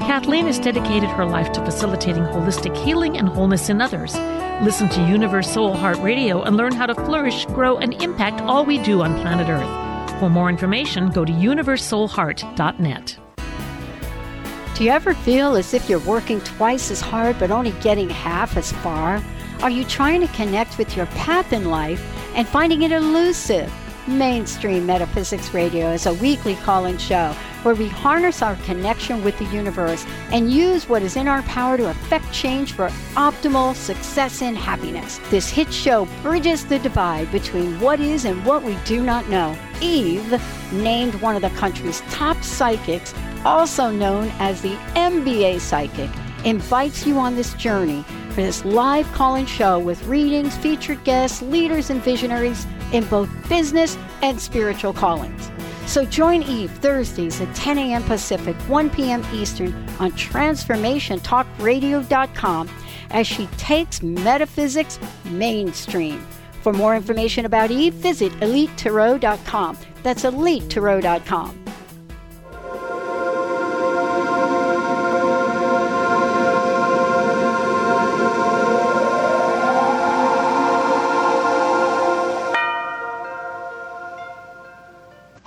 Kathleen 0.00 0.46
has 0.46 0.58
dedicated 0.58 1.10
her 1.10 1.24
life 1.24 1.52
to 1.52 1.64
facilitating 1.64 2.24
holistic 2.24 2.76
healing 2.84 3.16
and 3.16 3.28
wholeness 3.28 3.68
in 3.68 3.80
others. 3.80 4.16
Listen 4.64 4.88
to 4.88 5.08
Universe 5.08 5.48
Soul 5.48 5.74
Heart 5.74 5.98
Radio 5.98 6.42
and 6.42 6.56
learn 6.56 6.72
how 6.72 6.86
to 6.86 6.94
flourish, 7.06 7.46
grow, 7.46 7.76
and 7.76 7.94
impact 8.02 8.40
all 8.40 8.64
we 8.66 8.82
do 8.82 9.00
on 9.02 9.14
planet 9.20 9.48
Earth. 9.48 10.18
For 10.18 10.28
more 10.28 10.48
information, 10.48 11.10
go 11.10 11.24
to 11.24 11.32
universesoulheart.net. 11.32 13.23
Do 14.74 14.82
you 14.82 14.90
ever 14.90 15.14
feel 15.14 15.54
as 15.54 15.72
if 15.72 15.88
you're 15.88 16.00
working 16.00 16.40
twice 16.40 16.90
as 16.90 17.00
hard 17.00 17.38
but 17.38 17.52
only 17.52 17.70
getting 17.80 18.10
half 18.10 18.56
as 18.56 18.72
far? 18.72 19.22
Are 19.62 19.70
you 19.70 19.84
trying 19.84 20.20
to 20.20 20.26
connect 20.34 20.78
with 20.78 20.96
your 20.96 21.06
path 21.06 21.52
in 21.52 21.70
life 21.70 22.02
and 22.34 22.48
finding 22.48 22.82
it 22.82 22.90
elusive? 22.90 23.72
Mainstream 24.08 24.84
Metaphysics 24.84 25.54
Radio 25.54 25.92
is 25.92 26.06
a 26.06 26.14
weekly 26.14 26.56
call 26.56 26.86
in 26.86 26.98
show 26.98 27.32
where 27.62 27.76
we 27.76 27.86
harness 27.86 28.42
our 28.42 28.56
connection 28.66 29.22
with 29.22 29.38
the 29.38 29.44
universe 29.46 30.04
and 30.32 30.52
use 30.52 30.88
what 30.88 31.02
is 31.02 31.14
in 31.14 31.28
our 31.28 31.42
power 31.42 31.76
to 31.76 31.88
affect 31.88 32.30
change 32.32 32.72
for 32.72 32.88
optimal 33.14 33.76
success 33.76 34.42
and 34.42 34.58
happiness. 34.58 35.20
This 35.30 35.48
hit 35.48 35.72
show 35.72 36.06
bridges 36.20 36.66
the 36.66 36.80
divide 36.80 37.30
between 37.30 37.78
what 37.78 38.00
is 38.00 38.24
and 38.24 38.44
what 38.44 38.64
we 38.64 38.76
do 38.84 39.04
not 39.04 39.28
know. 39.28 39.56
Eve, 39.80 40.42
named 40.72 41.14
one 41.16 41.36
of 41.36 41.42
the 41.42 41.50
country's 41.50 42.00
top 42.10 42.42
psychics, 42.42 43.14
also 43.44 43.90
known 43.90 44.32
as 44.38 44.62
the 44.62 44.76
MBA 44.94 45.60
psychic, 45.60 46.08
invites 46.44 47.06
you 47.06 47.18
on 47.18 47.36
this 47.36 47.52
journey 47.54 48.04
for 48.30 48.42
this 48.42 48.64
live 48.64 49.10
call 49.12 49.36
in 49.36 49.46
show 49.46 49.78
with 49.78 50.04
readings, 50.06 50.56
featured 50.56 51.04
guests, 51.04 51.40
leaders, 51.42 51.90
and 51.90 52.02
visionaries 52.02 52.66
in 52.92 53.04
both 53.04 53.30
business 53.48 53.96
and 54.22 54.40
spiritual 54.40 54.92
callings. 54.92 55.52
So 55.86 56.04
join 56.04 56.42
Eve 56.42 56.70
Thursdays 56.70 57.40
at 57.40 57.54
10 57.54 57.78
a.m. 57.78 58.02
Pacific, 58.04 58.56
1 58.68 58.90
p.m. 58.90 59.24
Eastern 59.32 59.72
on 59.98 60.12
TransformationTalkRadio.com 60.12 62.70
as 63.10 63.26
she 63.26 63.46
takes 63.58 64.02
metaphysics 64.02 64.98
mainstream. 65.24 66.26
For 66.62 66.72
more 66.72 66.96
information 66.96 67.44
about 67.44 67.70
Eve, 67.70 67.92
visit 67.94 68.32
EliteTarot.com. 68.40 69.76
That's 70.02 70.24
EliteTarot.com. 70.24 71.63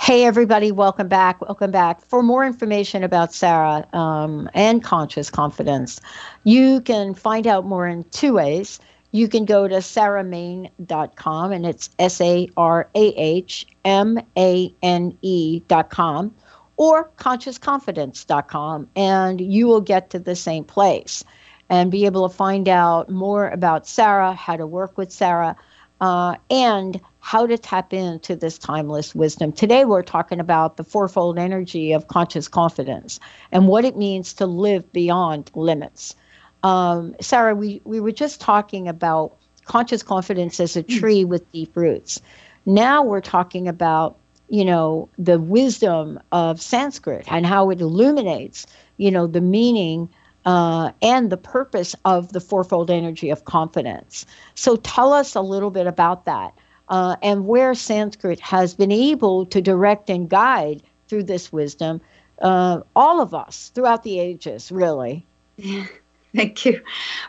Hey, 0.08 0.24
everybody, 0.24 0.72
welcome 0.72 1.10
back. 1.10 1.42
Welcome 1.42 1.72
back. 1.72 2.00
For 2.00 2.24
more 2.24 2.46
information 2.46 3.04
about 3.04 3.34
Sarah 3.34 3.86
um, 3.92 4.50
and 4.54 4.82
Conscious 4.82 5.30
Confidence, 5.30 6.00
you 6.46 6.80
can 6.80 7.14
find 7.14 7.46
out 7.46 7.66
more 7.66 7.86
in 7.86 8.06
two 8.06 8.36
ways. 8.36 8.80
You 9.12 9.28
can 9.28 9.44
go 9.44 9.68
to 9.68 9.76
sarahmane.com, 9.76 11.52
and 11.52 11.66
it's 11.66 11.90
S 12.00 12.22
A 12.22 12.48
R 12.56 12.90
A 12.96 13.08
H 13.18 13.68
M 13.84 14.18
A 14.38 14.74
N 14.82 15.18
E.com, 15.22 16.34
or 16.78 17.12
consciousconfidence.com, 17.18 18.88
and 18.96 19.42
you 19.42 19.68
will 19.68 19.82
get 19.82 20.10
to 20.12 20.20
the 20.20 20.38
same 20.38 20.64
place 20.64 21.26
and 21.70 21.92
be 21.92 22.06
able 22.06 22.30
to 22.30 22.34
find 22.34 22.70
out 22.70 23.10
more 23.10 23.50
about 23.50 23.86
Sarah, 23.86 24.32
how 24.34 24.56
to 24.56 24.66
work 24.66 24.98
with 24.98 25.12
Sarah, 25.12 25.58
uh, 26.02 26.36
and 26.50 27.00
how 27.20 27.46
to 27.46 27.58
tap 27.58 27.94
into 27.94 28.36
this 28.36 28.58
timeless 28.58 29.14
wisdom. 29.14 29.52
Today, 29.52 29.86
we're 29.86 30.04
talking 30.04 30.40
about 30.40 30.78
the 30.78 30.84
fourfold 30.84 31.38
energy 31.38 31.92
of 31.92 32.08
conscious 32.08 32.48
confidence 32.48 33.20
and 33.52 33.68
what 33.68 33.84
it 33.84 33.98
means 33.98 34.34
to 34.36 34.46
live 34.46 34.92
beyond 34.94 35.52
limits. 35.54 36.16
Um, 36.64 37.16
Sarah, 37.20 37.56
we, 37.56 37.82
we 37.84 38.00
were 38.00 38.12
just 38.12 38.40
talking 38.40 38.88
about 38.88 39.36
conscious 39.66 40.04
confidence 40.04 40.60
as 40.60 40.78
a 40.78 40.82
hmm. 40.82 40.98
tree 40.98 41.26
with 41.26 41.52
deep 41.52 41.76
roots. 41.76 42.22
Now 42.66 43.04
we're 43.04 43.22
talking 43.22 43.68
about, 43.68 44.18
you 44.50 44.66
know, 44.66 45.10
the 45.18 45.40
wisdom 45.40 46.20
of 46.32 46.62
Sanskrit 46.62 47.26
and 47.30 47.46
how 47.46 47.70
it 47.70 47.82
illuminates, 47.82 48.66
you 48.98 49.12
know, 49.12 49.28
the 49.28 49.42
meaning 49.42 50.10
uh, 50.48 50.92
and 51.02 51.30
the 51.30 51.38
purpose 51.38 51.94
of 52.06 52.32
the 52.32 52.40
fourfold 52.40 52.90
energy 52.90 53.30
of 53.30 53.44
confidence. 53.44 54.26
So 54.56 54.78
tell 54.78 55.12
us 55.12 55.36
a 55.36 55.42
little 55.42 55.70
bit 55.70 55.88
about 55.88 56.24
that 56.24 56.54
uh, 56.88 57.18
and 57.22 57.46
where 57.46 57.76
Sanskrit 57.76 58.40
has 58.40 58.74
been 58.74 58.92
able 58.92 59.46
to 59.48 59.62
direct 59.62 60.10
and 60.10 60.30
guide 60.30 60.82
through 61.10 61.24
this 61.24 61.52
wisdom 61.52 62.00
uh, 62.42 62.80
all 62.96 63.20
of 63.20 63.34
us 63.34 63.72
throughout 63.76 64.04
the 64.04 64.20
ages, 64.20 64.72
really. 64.72 65.26
Yeah, 65.58 65.86
thank 66.36 66.66
you. 66.66 66.82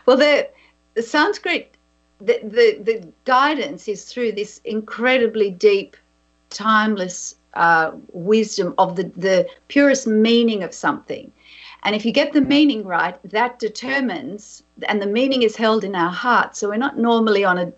Well, 0.05 0.15
the, 0.15 0.47
the 0.93 1.01
Sanskrit, 1.01 1.75
the, 2.19 2.39
the, 2.43 2.77
the 2.81 3.07
guidance 3.25 3.89
is 3.89 4.05
through 4.05 4.31
this 4.31 4.61
incredibly 4.63 5.51
deep, 5.51 5.97
timeless 6.51 7.35
uh, 7.55 7.91
wisdom 8.13 8.75
of 8.77 8.95
the, 8.95 9.11
the 9.17 9.49
purest 9.67 10.07
meaning 10.07 10.63
of 10.63 10.73
something. 10.73 11.31
And 11.83 11.95
if 11.95 12.05
you 12.05 12.11
get 12.11 12.33
the 12.33 12.41
meaning 12.41 12.83
right, 12.83 13.17
that 13.31 13.59
determines, 13.59 14.63
and 14.87 15.01
the 15.01 15.07
meaning 15.07 15.43
is 15.43 15.55
held 15.55 15.83
in 15.83 15.95
our 15.95 16.11
heart. 16.11 16.55
So 16.55 16.69
we're 16.69 16.77
not 16.77 16.97
normally 16.97 17.43
on 17.45 17.57
a 17.57 17.71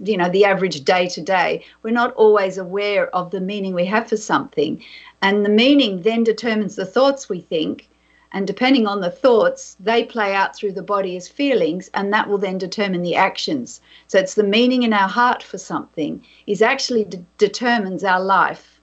you 0.00 0.16
know 0.16 0.28
the 0.28 0.44
average 0.44 0.84
day 0.84 1.06
to 1.08 1.20
day. 1.20 1.64
We're 1.82 1.90
not 1.92 2.14
always 2.14 2.58
aware 2.58 3.14
of 3.14 3.30
the 3.30 3.40
meaning 3.40 3.74
we 3.74 3.86
have 3.86 4.08
for 4.08 4.16
something. 4.16 4.82
And 5.22 5.44
the 5.44 5.50
meaning 5.50 6.02
then 6.02 6.24
determines 6.24 6.76
the 6.76 6.86
thoughts 6.86 7.28
we 7.28 7.40
think. 7.40 7.88
And 8.32 8.48
depending 8.48 8.88
on 8.88 9.00
the 9.00 9.12
thoughts 9.12 9.76
they 9.78 10.04
play 10.04 10.34
out 10.34 10.56
through 10.56 10.72
the 10.72 10.82
body 10.82 11.16
as 11.16 11.28
feelings 11.28 11.88
and 11.94 12.12
that 12.12 12.28
will 12.28 12.38
then 12.38 12.58
determine 12.58 13.02
the 13.02 13.14
actions. 13.14 13.80
So 14.08 14.18
it's 14.18 14.34
the 14.34 14.42
meaning 14.42 14.82
in 14.82 14.92
our 14.92 15.08
heart 15.08 15.40
for 15.40 15.56
something 15.56 16.24
is 16.48 16.60
actually 16.60 17.04
de- 17.04 17.24
determines 17.38 18.02
our 18.02 18.20
life 18.20 18.73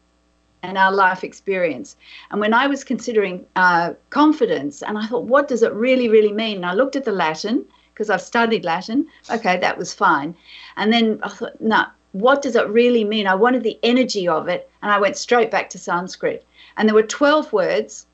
and 0.63 0.77
our 0.77 0.91
life 0.91 1.23
experience 1.23 1.95
and 2.29 2.39
when 2.39 2.53
i 2.53 2.67
was 2.67 2.83
considering 2.83 3.45
uh, 3.55 3.93
confidence 4.09 4.81
and 4.83 4.97
i 4.97 5.05
thought 5.07 5.23
what 5.23 5.47
does 5.47 5.63
it 5.63 5.73
really 5.73 6.09
really 6.09 6.31
mean 6.31 6.57
and 6.57 6.65
i 6.65 6.73
looked 6.73 6.95
at 6.95 7.03
the 7.03 7.11
latin 7.11 7.65
because 8.01 8.09
I've 8.09 8.21
studied 8.21 8.65
Latin. 8.65 9.07
Okay, 9.29 9.57
that 9.57 9.77
was 9.77 9.93
fine. 9.93 10.35
And 10.75 10.91
then 10.91 11.19
I 11.21 11.29
thought, 11.29 11.61
no, 11.61 11.85
what 12.13 12.41
does 12.41 12.55
it 12.55 12.67
really 12.67 13.03
mean? 13.03 13.27
I 13.27 13.35
wanted 13.35 13.61
the 13.61 13.77
energy 13.83 14.27
of 14.27 14.47
it. 14.47 14.67
And 14.81 14.91
I 14.91 14.99
went 14.99 15.17
straight 15.17 15.51
back 15.51 15.69
to 15.69 15.77
Sanskrit. 15.77 16.43
And 16.77 16.89
there 16.89 16.95
were 16.95 17.03
12 17.03 17.53
words. 17.53 18.07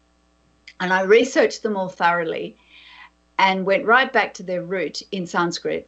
And 0.82 0.92
I 0.92 1.04
researched 1.04 1.64
them 1.64 1.78
all 1.78 1.88
thoroughly 1.88 2.58
and 3.40 3.66
went 3.66 3.86
right 3.86 4.12
back 4.12 4.34
to 4.34 4.44
their 4.44 4.62
root 4.62 5.04
in 5.14 5.26
Sanskrit. 5.26 5.88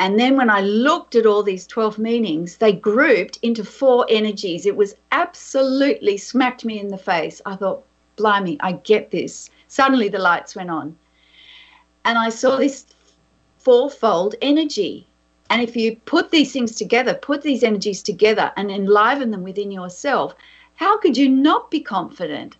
And 0.00 0.18
then 0.18 0.36
when 0.36 0.48
I 0.48 0.60
looked 0.60 1.16
at 1.16 1.26
all 1.26 1.42
these 1.42 1.66
12 1.66 1.98
meanings, 1.98 2.56
they 2.58 2.72
grouped 2.72 3.38
into 3.42 3.64
four 3.64 4.06
energies. 4.08 4.64
It 4.64 4.76
was 4.76 4.94
absolutely 5.10 6.16
smacked 6.16 6.64
me 6.64 6.78
in 6.78 6.88
the 6.88 6.98
face. 6.98 7.42
I 7.44 7.56
thought, 7.56 7.84
blimey, 8.16 8.58
I 8.60 8.72
get 8.72 9.10
this. 9.10 9.50
Suddenly 9.66 10.08
the 10.08 10.18
lights 10.18 10.54
went 10.54 10.70
on. 10.70 10.96
And 12.04 12.16
I 12.16 12.28
saw 12.28 12.56
this 12.56 12.86
fourfold 13.58 14.36
energy. 14.40 15.06
And 15.50 15.62
if 15.62 15.74
you 15.74 15.96
put 16.04 16.30
these 16.30 16.52
things 16.52 16.76
together, 16.76 17.14
put 17.14 17.42
these 17.42 17.64
energies 17.64 18.02
together 18.02 18.52
and 18.56 18.70
enliven 18.70 19.30
them 19.30 19.42
within 19.42 19.70
yourself, 19.72 20.34
how 20.74 20.96
could 20.98 21.16
you 21.16 21.28
not 21.28 21.70
be 21.70 21.80
confident? 21.80 22.56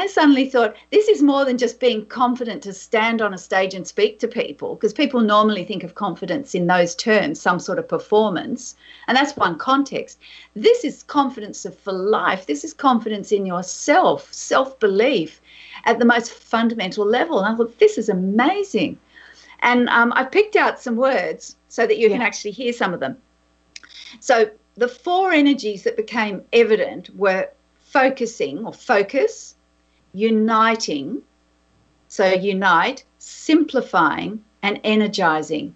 I 0.00 0.06
suddenly 0.06 0.48
thought 0.48 0.76
this 0.92 1.08
is 1.08 1.24
more 1.24 1.44
than 1.44 1.58
just 1.58 1.80
being 1.80 2.06
confident 2.06 2.62
to 2.62 2.72
stand 2.72 3.20
on 3.20 3.34
a 3.34 3.38
stage 3.38 3.74
and 3.74 3.84
speak 3.84 4.20
to 4.20 4.28
people, 4.28 4.76
because 4.76 4.92
people 4.92 5.20
normally 5.20 5.64
think 5.64 5.82
of 5.82 5.96
confidence 5.96 6.54
in 6.54 6.68
those 6.68 6.94
terms, 6.94 7.40
some 7.40 7.58
sort 7.58 7.80
of 7.80 7.88
performance. 7.88 8.76
And 9.08 9.16
that's 9.16 9.36
one 9.36 9.58
context. 9.58 10.20
This 10.54 10.84
is 10.84 11.02
confidence 11.02 11.66
for 11.82 11.92
life. 11.92 12.46
This 12.46 12.62
is 12.62 12.72
confidence 12.72 13.32
in 13.32 13.44
yourself, 13.44 14.32
self 14.32 14.78
belief 14.78 15.40
at 15.84 15.98
the 15.98 16.04
most 16.04 16.30
fundamental 16.30 17.04
level. 17.04 17.40
And 17.40 17.52
I 17.52 17.56
thought, 17.56 17.80
this 17.80 17.98
is 17.98 18.08
amazing. 18.08 19.00
And 19.62 19.88
um, 19.88 20.12
I 20.14 20.22
picked 20.22 20.54
out 20.54 20.78
some 20.80 20.94
words 20.94 21.56
so 21.68 21.88
that 21.88 21.98
you 21.98 22.08
yeah. 22.08 22.14
can 22.14 22.22
actually 22.22 22.52
hear 22.52 22.72
some 22.72 22.94
of 22.94 23.00
them. 23.00 23.16
So 24.20 24.48
the 24.76 24.86
four 24.86 25.32
energies 25.32 25.82
that 25.82 25.96
became 25.96 26.44
evident 26.52 27.10
were 27.16 27.48
focusing 27.80 28.64
or 28.64 28.72
focus, 28.72 29.56
uniting, 30.12 31.22
so 32.08 32.26
unite, 32.26 33.04
simplifying, 33.18 34.42
and 34.62 34.80
energizing. 34.84 35.74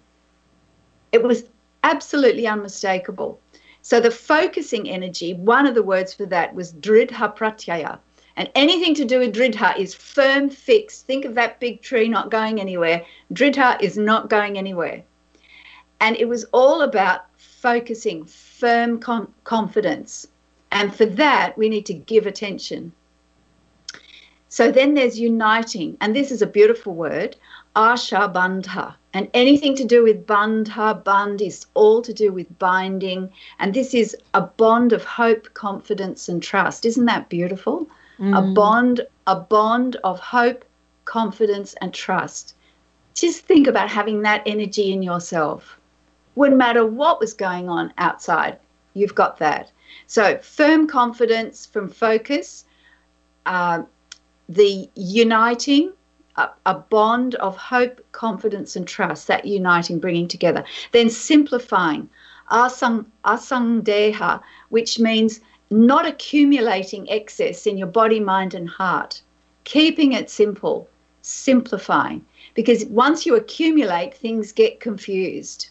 It 1.11 1.23
was 1.23 1.43
absolutely 1.83 2.47
unmistakable. 2.47 3.39
So 3.81 3.99
the 3.99 4.11
focusing 4.11 4.89
energy, 4.89 5.33
one 5.33 5.67
of 5.67 5.75
the 5.75 5.83
words 5.83 6.13
for 6.13 6.25
that 6.27 6.55
was 6.55 6.73
dridha 6.73 7.35
pratyaya, 7.35 7.99
and 8.35 8.49
anything 8.55 8.95
to 8.95 9.05
do 9.05 9.19
with 9.19 9.35
Dridha 9.35 9.77
is 9.77 9.93
firm, 9.93 10.49
fixed. 10.49 11.05
Think 11.05 11.25
of 11.25 11.35
that 11.35 11.59
big 11.59 11.81
tree 11.81 12.07
not 12.07 12.31
going 12.31 12.59
anywhere. 12.59 13.05
Dridha 13.31 13.79
is 13.79 13.95
not 13.95 14.29
going 14.29 14.57
anywhere. 14.57 15.03
And 15.99 16.17
it 16.17 16.27
was 16.27 16.43
all 16.45 16.81
about 16.81 17.25
focusing, 17.37 18.25
firm 18.25 18.99
com- 18.99 19.33
confidence. 19.43 20.27
And 20.71 20.93
for 20.93 21.05
that, 21.05 21.55
we 21.57 21.69
need 21.69 21.85
to 21.85 21.93
give 21.93 22.25
attention. 22.25 22.91
So 24.53 24.71
then 24.71 24.93
there's 24.93 25.19
uniting, 25.19 25.97
and 25.99 26.15
this 26.15 26.29
is 26.29 26.43
a 26.43 26.53
beautiful 26.57 26.93
word, 26.93 27.35
Asha 27.75 28.31
Bandha. 28.31 28.93
And 29.13 29.27
anything 29.33 29.75
to 29.77 29.83
do 29.83 30.03
with 30.03 30.27
Bandha, 30.27 31.03
Band 31.03 31.41
is 31.41 31.65
all 31.73 32.01
to 32.03 32.13
do 32.13 32.31
with 32.31 32.59
binding. 32.59 33.31
And 33.59 33.73
this 33.73 33.95
is 33.95 34.15
a 34.35 34.41
bond 34.41 34.93
of 34.93 35.03
hope, 35.03 35.51
confidence, 35.55 36.29
and 36.29 36.41
trust. 36.41 36.85
Isn't 36.85 37.05
that 37.05 37.29
beautiful? 37.29 37.87
mm. 38.19 38.37
a 38.37 38.53
bond, 38.53 39.01
a 39.27 39.35
bond 39.35 39.97
of 40.03 40.19
hope, 40.19 40.65
confidence, 41.05 41.73
and 41.81 41.93
trust. 41.93 42.55
Just 43.13 43.45
think 43.45 43.67
about 43.67 43.89
having 43.89 44.21
that 44.21 44.43
energy 44.45 44.93
in 44.93 45.03
yourself. 45.03 45.79
Wouldn't 46.35 46.57
matter 46.57 46.85
what 46.85 47.19
was 47.19 47.33
going 47.33 47.69
on 47.69 47.93
outside, 47.97 48.57
you've 48.93 49.15
got 49.15 49.37
that. 49.37 49.71
So, 50.07 50.37
firm 50.39 50.87
confidence 50.87 51.65
from 51.65 51.89
focus, 51.89 52.65
uh, 53.45 53.83
the 54.49 54.89
uniting, 54.95 55.91
a, 56.35 56.49
a, 56.65 56.75
bond 56.75 57.35
of 57.35 57.55
hope, 57.57 58.03
confidence, 58.11 58.75
and 58.75 58.87
trust, 58.87 59.27
that 59.27 59.45
uniting, 59.45 59.99
bringing 59.99 60.27
together. 60.27 60.63
Then 60.91 61.09
simplifying, 61.09 62.09
asang, 62.51 63.05
asangdeha, 63.25 64.41
which 64.69 64.99
means 64.99 65.39
not 65.69 66.05
accumulating 66.05 67.09
excess 67.09 67.65
in 67.65 67.77
your 67.77 67.87
body, 67.87 68.19
mind, 68.19 68.53
and 68.53 68.69
heart, 68.69 69.21
keeping 69.63 70.13
it 70.13 70.29
simple, 70.29 70.87
simplifying. 71.21 72.25
Because 72.53 72.85
once 72.85 73.25
you 73.25 73.35
accumulate, 73.35 74.13
things 74.13 74.51
get 74.51 74.79
confused 74.79 75.69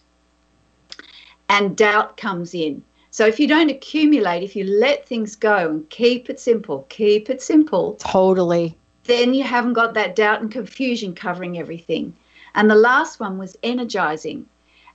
and 1.48 1.76
doubt 1.76 2.16
comes 2.16 2.54
in. 2.54 2.82
So 3.12 3.26
if 3.26 3.38
you 3.38 3.46
don't 3.46 3.70
accumulate, 3.70 4.42
if 4.42 4.56
you 4.56 4.64
let 4.64 5.06
things 5.06 5.36
go 5.36 5.68
and 5.68 5.90
keep 5.90 6.30
it 6.30 6.40
simple, 6.40 6.86
keep 6.88 7.28
it 7.28 7.42
simple. 7.42 7.96
Totally. 8.00 8.74
Then 9.04 9.34
you 9.34 9.44
haven't 9.44 9.74
got 9.74 9.92
that 9.92 10.16
doubt 10.16 10.40
and 10.40 10.50
confusion 10.50 11.14
covering 11.14 11.58
everything. 11.58 12.16
And 12.54 12.70
the 12.70 12.74
last 12.74 13.20
one 13.20 13.36
was 13.36 13.54
energizing. 13.62 14.46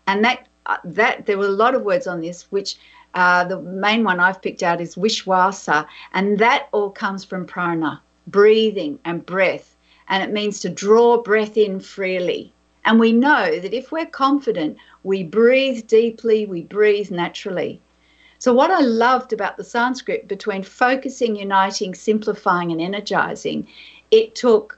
And 0.07 0.25
that 0.25 0.47
uh, 0.65 0.77
that 0.83 1.27
there 1.27 1.37
were 1.37 1.45
a 1.45 1.61
lot 1.63 1.75
of 1.75 1.83
words 1.83 2.07
on 2.07 2.21
this, 2.21 2.51
which 2.51 2.77
uh, 3.13 3.43
the 3.43 3.61
main 3.61 4.03
one 4.03 4.19
I've 4.19 4.41
picked 4.41 4.63
out 4.63 4.81
is 4.81 4.95
Vishwasa, 4.95 5.85
and 6.13 6.39
that 6.39 6.69
all 6.71 6.89
comes 6.89 7.23
from 7.23 7.45
prana, 7.45 8.01
breathing 8.25 8.97
and 9.05 9.23
breath, 9.25 9.75
and 10.09 10.23
it 10.23 10.33
means 10.33 10.59
to 10.61 10.69
draw 10.69 11.21
breath 11.21 11.55
in 11.55 11.79
freely. 11.79 12.51
And 12.83 12.99
we 12.99 13.11
know 13.11 13.59
that 13.59 13.75
if 13.75 13.91
we're 13.91 14.07
confident, 14.07 14.77
we 15.03 15.21
breathe 15.21 15.85
deeply, 15.85 16.47
we 16.47 16.63
breathe 16.63 17.11
naturally. 17.11 17.79
So, 18.39 18.53
what 18.53 18.71
I 18.71 18.81
loved 18.81 19.33
about 19.33 19.57
the 19.57 19.63
Sanskrit 19.63 20.27
between 20.27 20.63
focusing, 20.63 21.35
uniting, 21.35 21.95
simplifying, 21.95 22.71
and 22.71 22.79
energizing, 22.79 23.67
it 24.11 24.35
took 24.35 24.77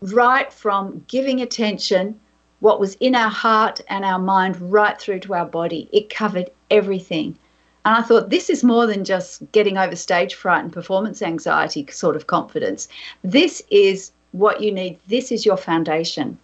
right 0.00 0.52
from 0.52 1.04
giving 1.08 1.40
attention, 1.40 2.18
what 2.60 2.80
was 2.80 2.94
in 2.96 3.14
our 3.14 3.30
heart 3.30 3.80
and 3.88 4.04
our 4.04 4.18
mind, 4.18 4.60
right 4.72 4.98
through 5.00 5.20
to 5.20 5.34
our 5.34 5.46
body. 5.46 5.88
It 5.92 6.08
covered 6.08 6.50
everything. 6.70 7.36
And 7.84 7.94
I 7.94 8.02
thought, 8.02 8.30
this 8.30 8.50
is 8.50 8.64
more 8.64 8.86
than 8.86 9.04
just 9.04 9.42
getting 9.52 9.78
over 9.78 9.94
stage 9.94 10.34
fright 10.34 10.64
and 10.64 10.72
performance 10.72 11.22
anxiety 11.22 11.86
sort 11.90 12.16
of 12.16 12.26
confidence. 12.26 12.88
This 13.22 13.62
is 13.70 14.12
what 14.32 14.60
you 14.60 14.72
need. 14.72 14.98
This 15.06 15.30
is 15.30 15.46
your 15.46 15.56
foundation. 15.56 16.38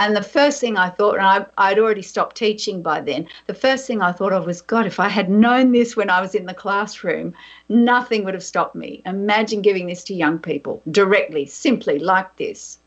And 0.00 0.16
the 0.16 0.22
first 0.22 0.62
thing 0.62 0.78
I 0.78 0.88
thought, 0.88 1.16
and 1.16 1.26
I, 1.26 1.44
I'd 1.58 1.78
already 1.78 2.00
stopped 2.00 2.34
teaching 2.34 2.80
by 2.80 3.02
then, 3.02 3.28
the 3.46 3.52
first 3.52 3.86
thing 3.86 4.00
I 4.00 4.12
thought 4.12 4.32
of 4.32 4.46
was, 4.46 4.62
God, 4.62 4.86
if 4.86 4.98
I 4.98 5.10
had 5.10 5.28
known 5.28 5.72
this 5.72 5.94
when 5.94 6.08
I 6.08 6.22
was 6.22 6.34
in 6.34 6.46
the 6.46 6.54
classroom, 6.54 7.34
nothing 7.68 8.24
would 8.24 8.32
have 8.32 8.42
stopped 8.42 8.74
me. 8.74 9.02
Imagine 9.04 9.60
giving 9.60 9.88
this 9.88 10.02
to 10.04 10.14
young 10.14 10.38
people 10.38 10.80
directly, 10.90 11.44
simply 11.44 11.98
like 11.98 12.34
this. 12.38 12.78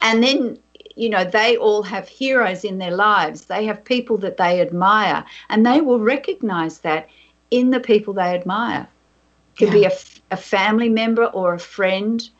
And 0.00 0.22
then, 0.22 0.60
you 0.94 1.08
know, 1.08 1.24
they 1.24 1.56
all 1.56 1.82
have 1.82 2.06
heroes 2.06 2.62
in 2.62 2.78
their 2.78 2.94
lives. 2.94 3.46
They 3.46 3.64
have 3.64 3.84
people 3.84 4.16
that 4.18 4.36
they 4.36 4.60
admire, 4.60 5.24
and 5.48 5.66
they 5.66 5.80
will 5.80 5.98
recognize 5.98 6.78
that 6.82 7.08
in 7.50 7.70
the 7.70 7.80
people 7.80 8.14
they 8.14 8.32
admire. 8.32 8.86
It 9.54 9.58
could 9.58 9.68
yeah. 9.74 9.74
be 9.74 9.84
a, 9.86 9.92
a 10.30 10.36
family 10.36 10.88
member 10.88 11.24
or 11.24 11.54
a 11.54 11.58
friend. 11.58 12.30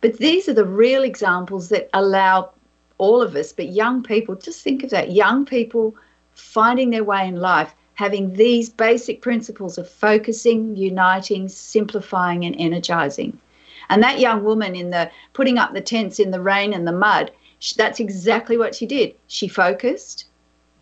But 0.00 0.16
these 0.16 0.48
are 0.48 0.54
the 0.54 0.64
real 0.64 1.02
examples 1.02 1.68
that 1.68 1.90
allow 1.92 2.52
all 3.00 3.22
of 3.22 3.34
us, 3.34 3.50
but 3.50 3.70
young 3.70 4.02
people, 4.02 4.34
just 4.34 4.62
think 4.62 4.84
of 4.84 4.90
that 4.90 5.12
young 5.12 5.46
people 5.46 5.94
finding 6.34 6.90
their 6.90 7.02
way 7.02 7.26
in 7.26 7.36
life, 7.36 7.74
having 7.94 8.34
these 8.34 8.68
basic 8.68 9.22
principles 9.22 9.78
of 9.78 9.88
focusing, 9.88 10.76
uniting, 10.76 11.48
simplifying, 11.48 12.44
and 12.44 12.54
energizing. 12.58 13.40
And 13.88 14.02
that 14.02 14.20
young 14.20 14.44
woman 14.44 14.76
in 14.76 14.90
the 14.90 15.10
putting 15.32 15.58
up 15.58 15.72
the 15.72 15.80
tents 15.80 16.20
in 16.20 16.30
the 16.30 16.42
rain 16.42 16.74
and 16.74 16.86
the 16.86 16.92
mud, 16.92 17.30
that's 17.76 18.00
exactly 18.00 18.58
what 18.58 18.74
she 18.74 18.86
did. 18.86 19.14
She 19.28 19.48
focused, 19.48 20.26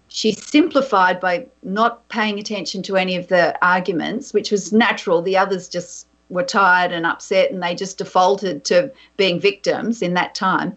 she 0.09 0.33
simplified 0.33 1.21
by 1.21 1.47
not 1.63 2.09
paying 2.09 2.39
attention 2.39 2.83
to 2.83 2.97
any 2.97 3.15
of 3.15 3.29
the 3.29 3.57
arguments, 3.65 4.35
which 4.35 4.51
was 4.51 4.73
natural. 4.73 5.23
The 5.23 5.37
others 5.37 5.69
just 5.69 6.09
were 6.31 6.43
tired 6.43 6.93
and 6.93 7.07
upset 7.07 7.51
and 7.51 7.63
they 7.63 7.75
just 7.75 7.99
defaulted 7.99 8.65
to 8.65 8.91
being 9.17 9.41
victims 9.41 10.03
in 10.03 10.15
that 10.15 10.35
time 10.35 10.77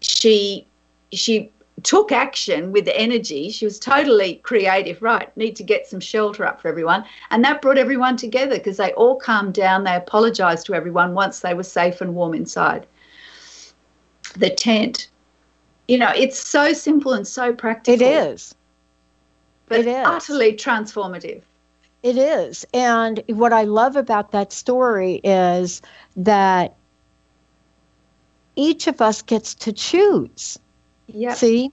she 0.00 0.66
she 1.12 1.50
took 1.82 2.12
action 2.12 2.72
with 2.72 2.88
energy. 2.92 3.50
She 3.50 3.64
was 3.64 3.78
totally 3.78 4.36
creative. 4.36 5.00
Right, 5.02 5.34
need 5.36 5.56
to 5.56 5.62
get 5.62 5.86
some 5.86 6.00
shelter 6.00 6.44
up 6.44 6.60
for 6.60 6.68
everyone, 6.68 7.04
and 7.30 7.44
that 7.44 7.62
brought 7.62 7.78
everyone 7.78 8.16
together 8.16 8.56
because 8.56 8.76
they 8.76 8.92
all 8.92 9.16
calmed 9.16 9.54
down. 9.54 9.84
They 9.84 9.94
apologized 9.94 10.66
to 10.66 10.74
everyone 10.74 11.14
once 11.14 11.40
they 11.40 11.54
were 11.54 11.62
safe 11.62 12.00
and 12.00 12.14
warm 12.14 12.34
inside 12.34 12.86
the 14.36 14.50
tent. 14.50 15.08
You 15.88 15.98
know, 15.98 16.12
it's 16.14 16.38
so 16.38 16.72
simple 16.72 17.12
and 17.12 17.26
so 17.26 17.52
practical. 17.52 17.94
It 17.94 18.02
is, 18.02 18.54
but 19.66 19.80
it 19.80 19.86
is. 19.86 20.06
utterly 20.06 20.52
transformative. 20.52 21.42
It 22.02 22.16
is, 22.16 22.66
and 22.72 23.22
what 23.28 23.52
I 23.52 23.64
love 23.64 23.96
about 23.96 24.32
that 24.32 24.52
story 24.52 25.20
is 25.22 25.82
that 26.16 26.74
each 28.60 28.86
of 28.86 29.00
us 29.00 29.22
gets 29.22 29.54
to 29.54 29.72
choose. 29.72 30.58
Yeah. 31.06 31.34
See? 31.34 31.72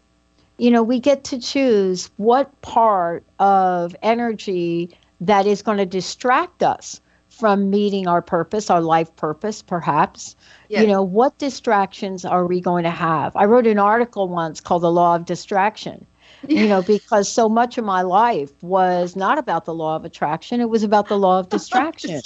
You 0.57 0.71
know, 0.71 0.81
we 0.81 0.99
get 0.99 1.23
to 1.25 1.39
choose 1.39 2.09
what 2.17 2.61
part 2.61 3.23
of 3.39 3.95
energy 4.01 4.89
that 5.21 5.45
is 5.45 5.61
going 5.61 5.77
to 5.79 5.85
distract 5.85 6.63
us 6.63 7.01
from 7.29 7.69
meeting 7.69 8.07
our 8.07 8.21
purpose, 8.21 8.69
our 8.69 8.81
life 8.81 9.13
purpose, 9.17 9.61
perhaps. 9.61 10.35
Yeah. 10.69 10.81
You 10.81 10.87
know, 10.87 11.03
what 11.03 11.37
distractions 11.37 12.25
are 12.25 12.47
we 12.47 12.61
going 12.61 12.83
to 12.85 12.89
have? 12.89 13.35
I 13.35 13.45
wrote 13.45 13.67
an 13.67 13.77
article 13.77 14.29
once 14.29 14.61
called 14.61 14.81
The 14.81 14.91
Law 14.91 15.15
of 15.15 15.25
Distraction. 15.25 16.07
you 16.47 16.67
know, 16.67 16.81
because 16.95 17.29
so 17.29 17.49
much 17.49 17.77
of 17.77 17.85
my 17.85 18.01
life 18.01 18.51
was 18.63 19.15
not 19.15 19.37
about 19.37 19.65
the 19.65 19.73
law 19.73 19.95
of 19.97 20.05
attraction, 20.05 20.61
it 20.61 20.69
was 20.69 20.83
about 20.83 21.09
the 21.09 21.17
law 21.17 21.39
of 21.39 21.49
distraction. 21.57 22.21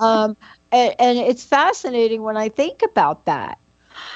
um, 0.00 0.36
and, 0.72 0.94
and, 0.98 1.18
it's 1.18 1.44
fascinating 1.44 2.22
when 2.22 2.36
I 2.36 2.48
think 2.48 2.82
about 2.82 3.26
that 3.26 3.58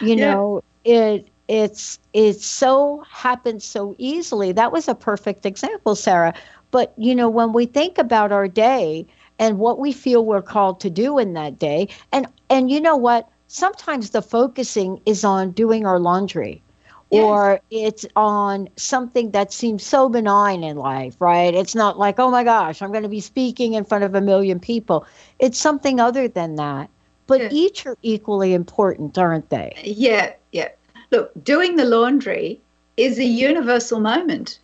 you 0.00 0.16
yeah. 0.16 0.34
know 0.34 0.62
it 0.84 1.28
it's 1.48 1.98
it 2.12 2.40
so 2.40 3.04
happens 3.10 3.64
so 3.64 3.94
easily. 3.98 4.52
That 4.52 4.72
was 4.72 4.88
a 4.88 4.94
perfect 4.94 5.44
example 5.44 5.94
sarah. 5.94 6.34
But 6.70 6.92
you 6.96 7.14
know 7.14 7.28
when 7.28 7.52
we 7.52 7.66
think 7.66 7.98
about 7.98 8.32
our 8.32 8.48
day 8.48 9.06
and 9.38 9.58
what 9.58 9.78
we 9.78 9.92
feel 9.92 10.24
we're 10.24 10.42
called 10.42 10.80
to 10.80 10.90
do 10.90 11.18
in 11.18 11.34
that 11.34 11.58
day 11.58 11.88
and 12.12 12.26
and 12.50 12.70
you 12.70 12.80
know 12.80 12.96
what? 12.96 13.28
Sometimes 13.48 14.10
the 14.10 14.22
focusing 14.22 15.00
is 15.06 15.22
on 15.24 15.52
doing 15.52 15.86
our 15.86 15.98
laundry 16.00 16.62
yes. 17.10 17.22
or 17.22 17.60
it's 17.70 18.06
on 18.16 18.68
something 18.76 19.30
that 19.30 19.52
seems 19.52 19.84
so 19.84 20.08
benign 20.08 20.64
in 20.64 20.76
life 20.76 21.14
right? 21.20 21.54
It's 21.54 21.74
not 21.74 21.98
like 21.98 22.18
oh 22.18 22.30
my 22.30 22.42
gosh 22.44 22.80
i'm 22.80 22.90
going 22.90 23.02
to 23.02 23.08
be 23.08 23.20
speaking 23.20 23.74
in 23.74 23.84
front 23.84 24.04
of 24.04 24.14
a 24.14 24.20
million 24.20 24.60
people. 24.60 25.06
It's 25.38 25.58
something 25.58 26.00
other 26.00 26.26
than 26.26 26.56
that 26.56 26.88
but 27.26 27.40
yeah. 27.40 27.48
each 27.50 27.87
are 27.87 27.96
equally 28.02 28.54
important, 28.54 29.16
aren't 29.18 29.50
they? 29.50 29.72
Yeah, 29.82 30.34
yeah. 30.52 30.68
Look, 31.10 31.32
doing 31.42 31.76
the 31.76 31.84
laundry 31.84 32.60
is 32.96 33.18
a 33.18 33.24
universal 33.24 34.00
moment. 34.00 34.58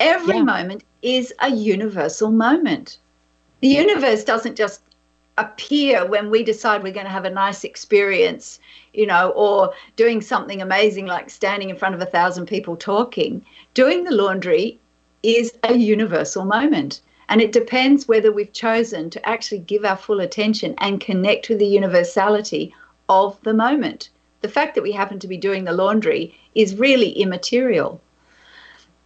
Every 0.00 0.36
yeah. 0.36 0.42
moment 0.42 0.84
is 1.02 1.32
a 1.40 1.50
universal 1.50 2.30
moment. 2.30 2.98
The 3.60 3.68
universe 3.68 4.24
doesn't 4.24 4.56
just 4.56 4.82
appear 5.38 6.06
when 6.06 6.30
we 6.30 6.42
decide 6.42 6.82
we're 6.82 6.92
going 6.92 7.06
to 7.06 7.12
have 7.12 7.24
a 7.24 7.30
nice 7.30 7.64
experience, 7.64 8.58
you 8.92 9.06
know, 9.06 9.30
or 9.30 9.72
doing 9.96 10.20
something 10.20 10.62
amazing 10.62 11.06
like 11.06 11.30
standing 11.30 11.70
in 11.70 11.76
front 11.76 11.94
of 11.94 12.00
a 12.00 12.06
thousand 12.06 12.46
people 12.46 12.76
talking. 12.76 13.44
Doing 13.74 14.04
the 14.04 14.14
laundry 14.14 14.78
is 15.22 15.52
a 15.64 15.74
universal 15.74 16.44
moment. 16.44 17.00
And 17.28 17.40
it 17.40 17.52
depends 17.52 18.06
whether 18.06 18.30
we've 18.30 18.52
chosen 18.52 19.10
to 19.10 19.28
actually 19.28 19.58
give 19.58 19.84
our 19.84 19.96
full 19.96 20.20
attention 20.20 20.74
and 20.78 21.00
connect 21.00 21.48
with 21.48 21.58
the 21.58 21.66
universality 21.66 22.74
of 23.08 23.40
the 23.42 23.54
moment. 23.54 24.10
The 24.42 24.48
fact 24.48 24.74
that 24.74 24.82
we 24.82 24.92
happen 24.92 25.18
to 25.18 25.28
be 25.28 25.36
doing 25.36 25.64
the 25.64 25.72
laundry 25.72 26.34
is 26.54 26.76
really 26.76 27.10
immaterial. 27.10 28.00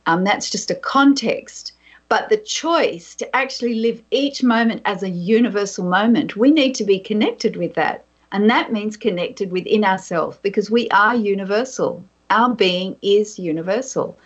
Um, 0.07 0.25
that's 0.25 0.51
just 0.51 0.71
a 0.71 0.75
context. 0.75 1.73
But 2.09 2.29
the 2.29 2.37
choice 2.37 3.15
to 3.17 3.37
actually 3.37 3.75
live 3.75 4.03
each 4.11 4.43
moment 4.43 4.83
as 4.85 5.03
a 5.03 5.09
universal 5.09 5.85
moment, 5.85 6.37
we 6.37 6.51
need 6.51 6.75
to 6.75 6.85
be 6.85 6.99
connected 6.99 7.57
with 7.57 7.75
that. 7.75 8.05
And 8.33 8.49
that 8.51 8.73
means 8.73 8.97
connected 8.97 9.51
within 9.51 9.85
ourselves 9.85 10.39
because 10.43 10.71
we 10.71 10.89
are 10.91 11.15
universal. 11.15 12.05
Our 12.31 12.55
being 12.55 12.97
is 13.03 13.39
universal. 13.39 14.17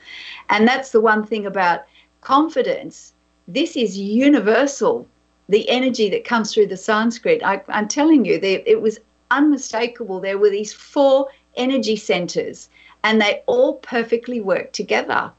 And 0.50 0.68
that's 0.68 0.90
the 0.90 1.00
one 1.00 1.24
thing 1.24 1.46
about 1.46 1.84
confidence 2.20 3.13
this 3.48 3.76
is 3.76 3.98
universal. 3.98 5.06
The 5.48 5.68
energy 5.68 6.08
that 6.10 6.24
comes 6.24 6.54
through 6.54 6.68
the 6.68 6.76
Sanskrit, 6.76 7.42
I, 7.44 7.60
am 7.68 7.88
telling 7.88 8.24
you, 8.24 8.38
they, 8.38 8.62
it 8.66 8.80
was 8.80 8.98
unmistakable. 9.30 10.20
There 10.20 10.38
were 10.38 10.50
these 10.50 10.72
four 10.72 11.28
energy 11.56 11.96
centers, 11.96 12.68
and 13.02 13.20
they 13.20 13.42
all 13.46 13.74
perfectly 13.74 14.40
worked 14.40 14.74
together. 14.74 15.30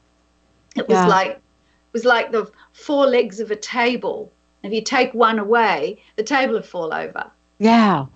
It 0.76 0.88
was 0.88 0.96
yeah. 0.96 1.06
like 1.06 1.30
it 1.30 1.92
was 1.92 2.04
like 2.04 2.30
the 2.30 2.50
four 2.72 3.06
legs 3.06 3.40
of 3.40 3.50
a 3.50 3.56
table. 3.56 4.30
If 4.62 4.72
you 4.72 4.82
take 4.82 5.12
one 5.14 5.38
away, 5.38 6.02
the 6.16 6.22
table 6.22 6.54
would 6.54 6.66
fall 6.66 6.92
over. 6.92 7.30
Yeah. 7.58 8.06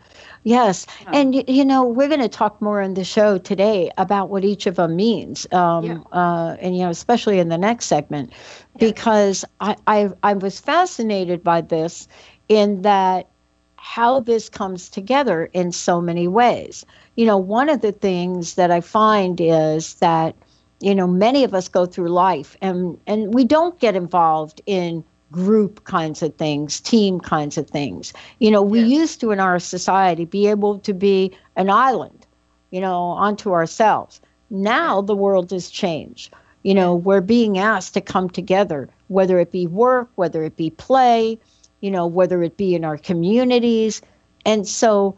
Yes. 0.44 0.86
Yeah. 1.02 1.10
And, 1.12 1.48
you 1.48 1.64
know, 1.64 1.84
we're 1.84 2.08
going 2.08 2.20
to 2.20 2.28
talk 2.28 2.60
more 2.62 2.80
in 2.80 2.94
the 2.94 3.04
show 3.04 3.38
today 3.38 3.90
about 3.98 4.30
what 4.30 4.44
each 4.44 4.66
of 4.66 4.76
them 4.76 4.96
means. 4.96 5.46
Um, 5.52 5.84
yeah. 5.84 5.98
uh, 6.12 6.56
and, 6.60 6.76
you 6.76 6.82
know, 6.82 6.90
especially 6.90 7.38
in 7.38 7.48
the 7.48 7.58
next 7.58 7.86
segment, 7.86 8.32
yeah. 8.32 8.88
because 8.88 9.44
I, 9.60 9.76
I, 9.86 10.10
I 10.22 10.34
was 10.34 10.58
fascinated 10.60 11.44
by 11.44 11.60
this 11.60 12.08
in 12.48 12.82
that 12.82 13.28
how 13.76 14.20
this 14.20 14.48
comes 14.48 14.88
together 14.88 15.50
in 15.52 15.72
so 15.72 16.00
many 16.00 16.28
ways. 16.28 16.84
You 17.16 17.26
know, 17.26 17.38
one 17.38 17.68
of 17.68 17.80
the 17.80 17.92
things 17.92 18.54
that 18.54 18.70
I 18.70 18.80
find 18.80 19.40
is 19.40 19.94
that, 19.94 20.36
you 20.80 20.94
know, 20.94 21.06
many 21.06 21.44
of 21.44 21.54
us 21.54 21.68
go 21.68 21.86
through 21.86 22.08
life 22.08 22.56
and, 22.62 22.98
and 23.06 23.34
we 23.34 23.44
don't 23.44 23.78
get 23.78 23.96
involved 23.96 24.60
in 24.66 25.04
group 25.30 25.84
kinds 25.84 26.22
of 26.22 26.34
things, 26.36 26.80
team 26.80 27.20
kinds 27.20 27.56
of 27.56 27.68
things. 27.68 28.12
You 28.38 28.50
know, 28.50 28.62
we 28.62 28.80
used 28.80 29.20
to 29.20 29.30
in 29.30 29.40
our 29.40 29.58
society 29.58 30.24
be 30.24 30.48
able 30.48 30.78
to 30.80 30.92
be 30.92 31.36
an 31.56 31.70
island, 31.70 32.26
you 32.70 32.80
know, 32.80 32.96
onto 32.96 33.52
ourselves. 33.52 34.20
Now 34.50 35.00
the 35.00 35.14
world 35.14 35.50
has 35.52 35.70
changed. 35.70 36.32
You 36.62 36.74
know, 36.74 36.94
we're 36.94 37.20
being 37.20 37.58
asked 37.58 37.94
to 37.94 38.00
come 38.00 38.28
together, 38.28 38.88
whether 39.08 39.38
it 39.38 39.50
be 39.50 39.66
work, 39.66 40.10
whether 40.16 40.42
it 40.42 40.56
be 40.56 40.70
play, 40.70 41.38
you 41.80 41.90
know, 41.90 42.06
whether 42.06 42.42
it 42.42 42.56
be 42.56 42.74
in 42.74 42.84
our 42.84 42.98
communities. 42.98 44.02
And 44.44 44.66
so 44.66 45.16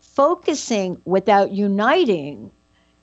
focusing 0.00 1.00
without 1.04 1.52
uniting 1.52 2.50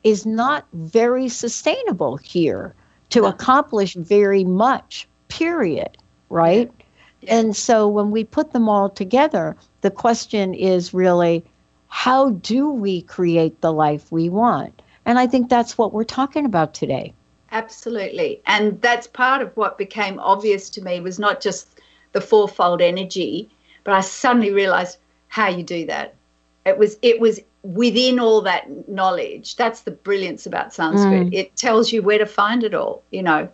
is 0.04 0.26
not 0.26 0.68
very 0.74 1.30
sustainable 1.30 2.18
here 2.18 2.76
to 3.10 3.26
accomplish 3.26 3.96
very 3.96 4.44
much, 4.44 5.08
period 5.30 5.98
right? 6.30 6.72
Yeah. 7.22 7.40
And 7.40 7.56
so 7.56 7.88
when 7.88 8.12
we 8.12 8.24
put 8.24 8.52
them 8.52 8.70
all 8.70 8.90
together, 8.90 9.56
the 9.82 9.92
question 9.92 10.54
is 10.54 10.94
really 10.94 11.44
how 11.88 12.30
do 12.30 12.70
we 12.70 13.02
create 13.02 13.62
the 13.62 13.74
life 13.74 14.12
we 14.12 14.30
want? 14.30 14.82
And 15.06 15.18
I 15.18 15.28
think 15.28 15.50
that's 15.50 15.78
what 15.78 15.92
we're 15.92 16.04
talking 16.04 16.46
about 16.46 16.74
today. 16.74 17.14
Absolutely. 17.52 18.42
And 18.46 18.80
that's 18.82 19.08
part 19.08 19.42
of 19.42 19.56
what 19.58 19.78
became 19.78 20.20
obvious 20.20 20.70
to 20.72 20.82
me 20.82 21.00
was 21.00 21.18
not 21.18 21.42
just 21.42 21.80
the 22.12 22.22
fourfold 22.22 22.82
energy, 22.82 23.50
but 23.84 23.94
I 23.94 24.02
suddenly 24.02 24.52
realized 24.52 25.00
how 25.30 25.48
you 25.48 25.64
do 25.64 25.86
that. 25.88 26.14
It 26.66 26.78
was 26.78 26.98
it 27.02 27.20
was 27.20 27.40
within 27.64 28.20
all 28.20 28.42
that 28.42 28.88
knowledge. 28.88 29.56
That's 29.56 29.82
the 29.82 29.92
brilliance 29.92 30.46
about 30.46 30.74
Sanskrit. 30.74 31.28
Mm. 31.28 31.34
It 31.34 31.56
tells 31.56 31.92
you 31.92 32.02
where 32.02 32.20
to 32.20 32.26
find 32.26 32.64
it 32.64 32.74
all, 32.74 33.04
you 33.12 33.24
know. 33.24 33.50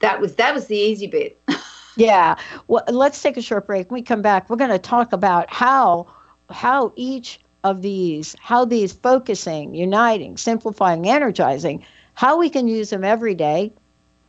That 0.00 0.20
was 0.20 0.34
that 0.34 0.54
was 0.54 0.66
the 0.66 0.76
easy 0.76 1.06
bit. 1.06 1.40
Yeah. 1.96 2.36
Well, 2.68 2.82
let's 2.88 3.20
take 3.20 3.36
a 3.36 3.42
short 3.42 3.66
break. 3.66 3.90
When 3.90 4.00
we 4.00 4.02
come 4.02 4.22
back, 4.22 4.48
we're 4.48 4.56
going 4.56 4.70
to 4.70 4.78
talk 4.78 5.12
about 5.12 5.52
how 5.52 6.06
how 6.50 6.92
each 6.96 7.40
of 7.64 7.82
these, 7.82 8.36
how 8.40 8.64
these 8.64 8.92
focusing, 8.92 9.74
uniting, 9.74 10.36
simplifying, 10.36 11.08
energizing, 11.08 11.84
how 12.14 12.38
we 12.38 12.50
can 12.50 12.66
use 12.68 12.90
them 12.90 13.04
every 13.04 13.34
day, 13.34 13.72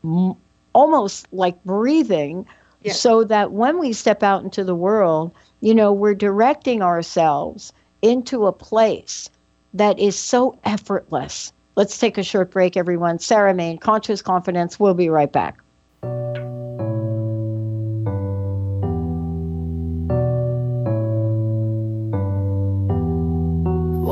m- 0.03 0.35
almost 0.73 1.27
like 1.33 1.61
breathing, 1.63 2.45
yeah. 2.83 2.93
so 2.93 3.23
that 3.23 3.51
when 3.51 3.79
we 3.79 3.91
step 3.93 4.23
out 4.23 4.43
into 4.43 4.63
the 4.63 4.75
world, 4.75 5.31
you 5.61 5.73
know, 5.73 5.91
we're 5.91 6.13
directing 6.13 6.81
ourselves 6.81 7.73
into 8.01 8.45
a 8.45 8.51
place 8.51 9.29
that 9.73 9.97
is 9.97 10.17
so 10.17 10.57
effortless. 10.65 11.51
Let's 11.75 11.97
take 11.97 12.17
a 12.17 12.23
short 12.23 12.51
break, 12.51 12.77
everyone. 12.77 13.17
Sarah 13.17 13.53
Mane, 13.53 13.79
Conscious 13.79 14.21
Confidence. 14.21 14.79
We'll 14.79 14.93
be 14.93 15.09
right 15.09 15.31
back. 15.31 15.57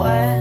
我 0.02 0.41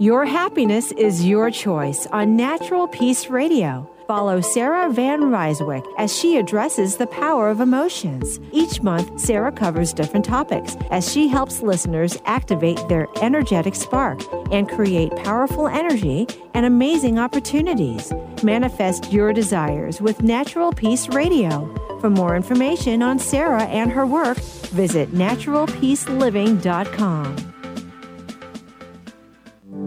Your 0.00 0.26
happiness 0.26 0.92
is 0.92 1.26
your 1.26 1.50
choice 1.50 2.06
on 2.12 2.36
Natural 2.36 2.86
Peace 2.86 3.28
Radio. 3.28 3.90
Follow 4.06 4.40
Sarah 4.40 4.88
Van 4.92 5.22
Ryswick 5.22 5.84
as 5.98 6.16
she 6.16 6.36
addresses 6.36 6.96
the 6.96 7.08
power 7.08 7.48
of 7.48 7.60
emotions. 7.60 8.38
Each 8.52 8.80
month, 8.80 9.18
Sarah 9.18 9.50
covers 9.50 9.92
different 9.92 10.24
topics 10.24 10.76
as 10.92 11.12
she 11.12 11.26
helps 11.26 11.62
listeners 11.62 12.16
activate 12.26 12.80
their 12.88 13.08
energetic 13.20 13.74
spark 13.74 14.20
and 14.52 14.68
create 14.68 15.16
powerful 15.16 15.66
energy 15.66 16.28
and 16.54 16.64
amazing 16.64 17.18
opportunities. 17.18 18.12
Manifest 18.44 19.12
your 19.12 19.32
desires 19.32 20.00
with 20.00 20.22
Natural 20.22 20.72
Peace 20.72 21.08
Radio. 21.08 21.74
For 22.00 22.08
more 22.08 22.36
information 22.36 23.02
on 23.02 23.18
Sarah 23.18 23.64
and 23.64 23.90
her 23.90 24.06
work, 24.06 24.38
visit 24.38 25.10
naturalpeaceliving.com. 25.10 27.57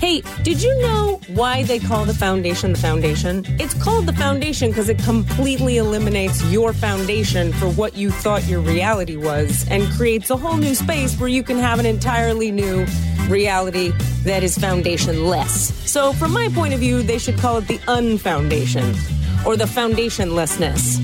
Hey, 0.00 0.22
did 0.42 0.62
you 0.62 0.80
know 0.80 1.20
why 1.28 1.62
they 1.62 1.78
call 1.78 2.06
the 2.06 2.14
foundation 2.14 2.72
the 2.72 2.78
foundation? 2.78 3.44
It's 3.60 3.74
called 3.74 4.06
the 4.06 4.14
foundation 4.14 4.70
because 4.70 4.88
it 4.88 4.98
completely 5.00 5.76
eliminates 5.76 6.42
your 6.44 6.72
foundation 6.72 7.52
for 7.52 7.68
what 7.68 7.98
you 7.98 8.10
thought 8.10 8.46
your 8.46 8.60
reality 8.60 9.16
was 9.16 9.68
and 9.68 9.86
creates 9.92 10.30
a 10.30 10.38
whole 10.38 10.56
new 10.56 10.74
space 10.74 11.20
where 11.20 11.28
you 11.28 11.42
can 11.42 11.58
have 11.58 11.78
an 11.78 11.84
entirely 11.84 12.50
new 12.50 12.86
reality 13.28 13.92
that 14.24 14.42
is 14.42 14.56
foundationless. 14.56 15.70
So, 15.86 16.14
from 16.14 16.32
my 16.32 16.48
point 16.54 16.72
of 16.72 16.80
view, 16.80 17.02
they 17.02 17.18
should 17.18 17.36
call 17.36 17.58
it 17.58 17.68
the 17.68 17.76
unfoundation 17.80 18.96
or 19.46 19.56
the 19.56 19.64
foundationlessness. 19.64 21.00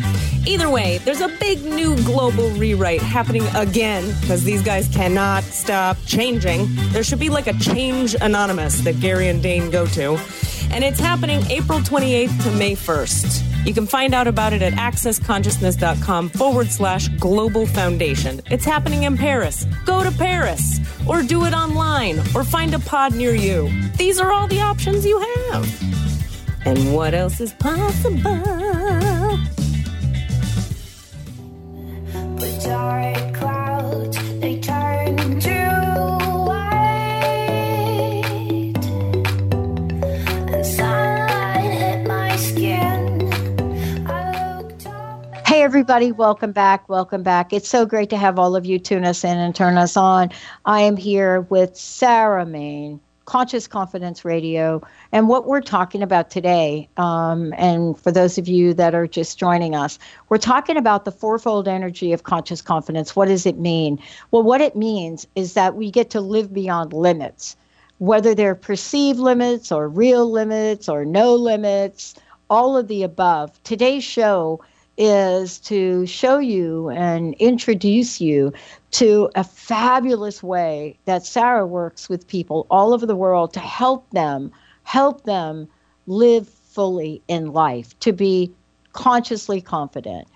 Either 0.47 0.71
way, 0.71 0.99
there's 0.99 1.21
a 1.21 1.29
big 1.41 1.65
new 1.65 1.97
global 2.05 2.51
rewrite 2.51 3.03
happening 3.03 3.45
again 3.57 4.05
because 4.21 4.45
these 4.45 4.63
guys 4.63 4.89
cannot 4.89 5.43
stop 5.43 5.97
changing. 6.07 6.67
There 6.93 7.03
should 7.03 7.19
be 7.19 7.31
like 7.31 7.49
a 7.49 7.55
change 7.55 8.15
anonymous 8.21 8.81
that 8.83 9.01
Gary 9.01 9.29
and 9.29 9.43
Dane 9.43 9.71
go 9.71 9.87
to. 9.87 10.19
And 10.71 10.85
it's 10.85 11.01
happening 11.01 11.43
April 11.51 11.81
28th 11.81 12.43
to 12.45 12.51
May 12.53 12.75
1st. 12.77 13.67
You 13.67 13.75
can 13.75 13.87
find 13.87 14.15
out 14.15 14.29
about 14.29 14.53
it 14.53 14.63
at 14.63 14.75
accessconsciousness.com 14.75 16.29
forward 16.31 16.69
slash 16.69 17.09
global 17.09 17.67
foundation. 17.67 18.41
It's 18.49 18.65
happening 18.65 19.03
in 19.03 19.17
Paris. 19.17 19.67
Go 19.85 20.05
to 20.05 20.13
Paris 20.13 20.79
or 21.09 21.23
do 21.23 21.45
it 21.45 21.53
online 21.53 22.21
or 22.35 22.45
find 22.45 22.75
a 22.75 22.79
pod 22.79 23.15
near 23.15 23.35
you. 23.35 23.69
These 23.97 24.21
are 24.21 24.31
all 24.31 24.47
the 24.47 24.61
options 24.61 25.05
you 25.05 25.19
have. 25.19 26.06
And 26.67 26.93
what 26.93 27.15
else 27.15 27.41
is 27.41 27.53
possible? 27.55 28.21
But 32.37 32.61
dark 32.65 33.35
clouds, 33.35 34.19
they 34.41 34.59
turn 34.61 35.17
to 35.41 35.71
white. 36.49 36.75
And 40.53 40.67
sunlight 40.67 41.73
hit 41.73 42.07
my 42.09 42.37
skin. 42.37 43.31
Hey, 45.47 45.63
everybody, 45.63 46.11
welcome 46.11 46.51
back. 46.51 46.89
Welcome 46.89 47.23
back. 47.23 47.53
It's 47.53 47.69
so 47.69 47.87
great 47.87 48.11
to 48.11 48.17
have 48.17 48.41
all 48.41 48.57
of 48.57 48.67
you 48.67 48.81
tune 48.81 49.05
us 49.05 49.23
in 49.23 49.39
and 49.39 49.55
turn 49.55 49.79
us 49.79 49.97
on. 49.97 50.31
I 50.65 50.81
am 50.81 50.97
here 50.97 51.43
with 51.43 51.77
Sarah 51.77 52.45
Mane, 52.45 53.01
Conscious 53.27 53.67
Confidence 53.67 54.25
Radio. 54.25 54.81
And 55.13 55.29
what 55.29 55.47
we're 55.47 55.61
talking 55.61 56.03
about 56.03 56.31
today, 56.31 56.89
um, 56.97 57.53
and 57.59 57.99
for 57.99 58.11
those 58.11 58.39
of 58.39 58.49
you 58.49 58.73
that 58.75 58.95
are 58.95 59.07
just 59.07 59.39
joining 59.39 59.75
us, 59.75 59.99
we're 60.29 60.39
talking 60.39 60.77
about 60.77 61.05
the 61.05 61.13
fourfold 61.13 61.69
energy 61.69 62.13
of 62.13 62.23
conscious 62.23 62.63
confidence. 62.63 63.15
What 63.15 63.29
does 63.29 63.45
it 63.45 63.59
mean? 63.59 63.99
Well, 64.31 64.43
what 64.45 64.61
it 64.61 64.77
means 64.77 65.27
is 65.35 65.55
that 65.55 65.75
we 65.75 65.91
get 65.91 66.09
to 66.11 66.21
live 66.21 66.55
beyond 66.55 66.93
limits, 66.93 67.57
whether 67.99 68.35
they're 68.35 68.55
perceived 68.55 69.19
limits 69.19 69.71
or 69.71 69.89
real 69.89 70.31
limits 70.31 70.89
or 70.89 71.05
no 71.05 71.35
limits, 71.35 72.15
all 72.49 72.77
of 72.77 72.89
the 72.89 73.03
above. 73.03 73.61
Today's 73.65 74.05
show 74.05 74.63
is 74.99 75.59
to 75.61 76.07
show 76.07 76.39
you 76.39 76.89
and 76.91 77.35
introduce 77.35 78.21
you 78.21 78.53
to 78.93 79.31
a 79.35 79.45
fabulous 79.45 80.43
way 80.43 80.99
that 81.05 81.27
Sarah 81.27 81.67
works 81.67 82.09
with 82.09 82.27
people 82.27 82.67
all 82.71 82.95
over 82.95 83.07
the 83.07 83.17
world 83.17 83.53
to 83.55 83.61
help 83.61 84.11
them 84.11 84.53
help 84.85 85.25
them 85.25 85.69
live 86.07 86.49
fully 86.49 87.21
in 87.27 87.53
life, 87.53 87.99
to 88.01 88.13
be 88.13 88.53
consciously 88.93 89.61
confident. 89.61 90.29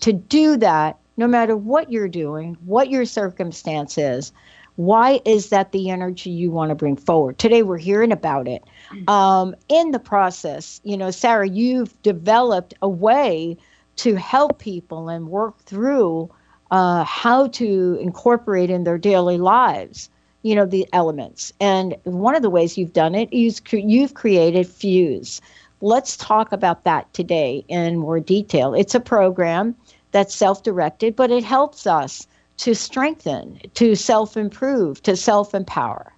To 0.00 0.12
do 0.12 0.56
that, 0.58 0.98
no 1.16 1.26
matter 1.26 1.56
what 1.56 1.90
you're 1.90 2.08
doing, 2.08 2.56
what 2.64 2.90
your 2.90 3.04
circumstance 3.04 3.96
is, 3.96 4.30
why 4.76 5.20
is 5.24 5.48
that 5.48 5.72
the 5.72 5.90
energy 5.90 6.30
you 6.30 6.50
want 6.50 6.68
to 6.68 6.74
bring 6.74 6.96
forward? 6.96 7.38
Today 7.38 7.62
we're 7.62 7.78
hearing 7.78 8.12
about 8.12 8.46
it. 8.46 8.62
Um, 9.08 9.56
in 9.68 9.90
the 9.90 9.98
process, 9.98 10.80
you 10.84 10.96
know, 10.96 11.10
Sarah, 11.10 11.48
you've 11.48 12.00
developed 12.02 12.74
a 12.82 12.88
way 12.88 13.56
to 13.98 14.16
help 14.16 14.58
people 14.58 15.08
and 15.08 15.28
work 15.28 15.58
through 15.60 16.30
uh, 16.70 17.04
how 17.04 17.48
to 17.48 17.98
incorporate 18.00 18.70
in 18.70 18.84
their 18.84 18.98
daily 18.98 19.38
lives 19.38 20.10
you 20.42 20.54
know 20.54 20.66
the 20.66 20.86
elements. 20.92 21.52
And 21.60 21.96
one 22.04 22.34
of 22.34 22.42
the 22.42 22.50
ways 22.50 22.78
you've 22.78 22.92
done 22.92 23.14
it 23.14 23.28
is 23.32 23.60
you've 23.70 24.14
created 24.14 24.66
fuse. 24.66 25.40
Let's 25.80 26.16
talk 26.16 26.52
about 26.52 26.84
that 26.84 27.12
today 27.12 27.64
in 27.68 27.98
more 27.98 28.20
detail. 28.20 28.74
It's 28.74 28.94
a 28.94 29.00
program 29.00 29.74
that's 30.10 30.34
self-directed 30.34 31.14
but 31.16 31.30
it 31.30 31.44
helps 31.44 31.86
us 31.86 32.26
to 32.58 32.74
strengthen 32.74 33.60
to 33.74 33.94
self-improve 33.94 35.02
to 35.02 35.16
self-empower. 35.16 36.12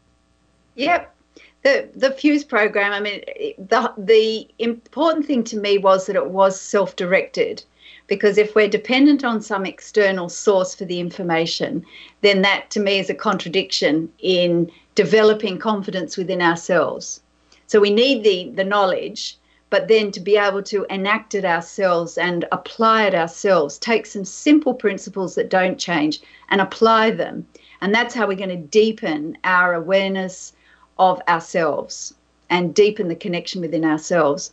Yep. 0.77 1.15
The 1.63 1.91
the 1.95 2.11
Fuse 2.13 2.45
program, 2.45 2.93
I 2.93 3.01
mean, 3.01 3.23
the 3.59 3.93
the 3.99 4.49
important 4.59 5.27
thing 5.27 5.45
to 5.45 5.59
me 5.59 5.77
was 5.77 6.07
that 6.07 6.17
it 6.17 6.31
was 6.31 6.59
self-directed 6.59 7.63
because 8.11 8.37
if 8.37 8.57
we're 8.57 8.69
dependent 8.69 9.25
on 9.25 9.41
some 9.41 9.65
external 9.65 10.29
source 10.29 10.75
for 10.75 10.85
the 10.85 10.99
information, 10.99 11.87
then 12.23 12.43
that 12.43 12.69
to 12.69 12.81
me 12.81 12.99
is 12.99 13.09
a 13.09 13.15
contradiction 13.15 14.13
in 14.19 14.71
developing 14.97 15.59
confidence 15.59 16.17
within 16.17 16.43
ourselves. 16.43 17.23
So 17.69 17.79
we 17.79 17.91
need 17.91 18.25
the 18.25 18.51
the 18.51 18.65
knowledge, 18.65 19.39
but 19.71 19.87
then 19.87 20.11
to 20.11 20.19
be 20.19 20.37
able 20.37 20.65
to 20.65 20.85
enact 20.91 21.37
it 21.37 21.45
ourselves 21.45 22.19
and 22.19 22.45
apply 22.51 23.07
it 23.07 23.15
ourselves, 23.15 23.79
take 23.79 24.07
some 24.07 24.25
simple 24.25 24.75
principles 24.75 25.37
that 25.37 25.49
don't 25.49 25.79
change 25.79 26.21
and 26.49 26.61
apply 26.61 27.13
them. 27.13 27.47
And 27.81 27.95
that's 27.95 28.13
how 28.13 28.27
we're 28.27 28.45
going 28.45 28.51
to 28.51 28.57
deepen 28.83 29.39
our 29.45 29.73
awareness 29.73 30.53
of 30.99 31.23
ourselves 31.29 32.13
and 32.51 32.75
deepen 32.75 33.07
the 33.07 33.15
connection 33.15 33.61
within 33.61 33.85
ourselves. 33.85 34.51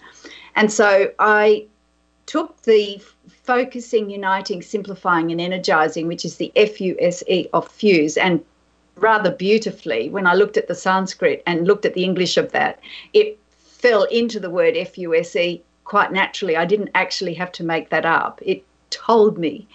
And 0.56 0.72
so 0.72 1.12
I 1.18 1.66
took 2.28 2.62
the 2.62 3.02
focusing, 3.48 4.10
uniting, 4.10 4.62
simplifying, 4.62 5.32
and 5.32 5.40
energizing, 5.40 6.06
which 6.06 6.26
is 6.26 6.36
the 6.36 6.52
F 6.58 6.82
U 6.82 6.98
S 7.00 7.24
E 7.28 7.48
of 7.54 7.68
fuse, 7.68 8.18
and 8.18 8.44
rather 8.98 9.32
beautifully, 9.32 10.10
when 10.10 10.28
I 10.28 10.34
looked 10.34 10.58
at 10.58 10.68
the 10.68 10.76
Sanskrit 10.76 11.42
and 11.48 11.66
looked 11.66 11.86
at 11.86 11.94
the 11.94 12.04
English 12.04 12.36
of 12.36 12.52
that, 12.52 12.80
it 13.14 13.40
fell 13.58 14.04
into 14.04 14.40
the 14.40 14.50
word 14.50 14.76
F 14.76 14.98
U 14.98 15.16
S 15.16 15.36
E 15.36 15.64
quite 15.86 16.12
naturally. 16.12 16.58
I 16.58 16.66
didn't 16.66 16.92
actually 16.94 17.34
have 17.36 17.52
to 17.54 17.64
make 17.64 17.90
that 17.90 18.06
up. 18.06 18.42
It 18.42 18.66
told 18.90 19.38
me, 19.38 19.66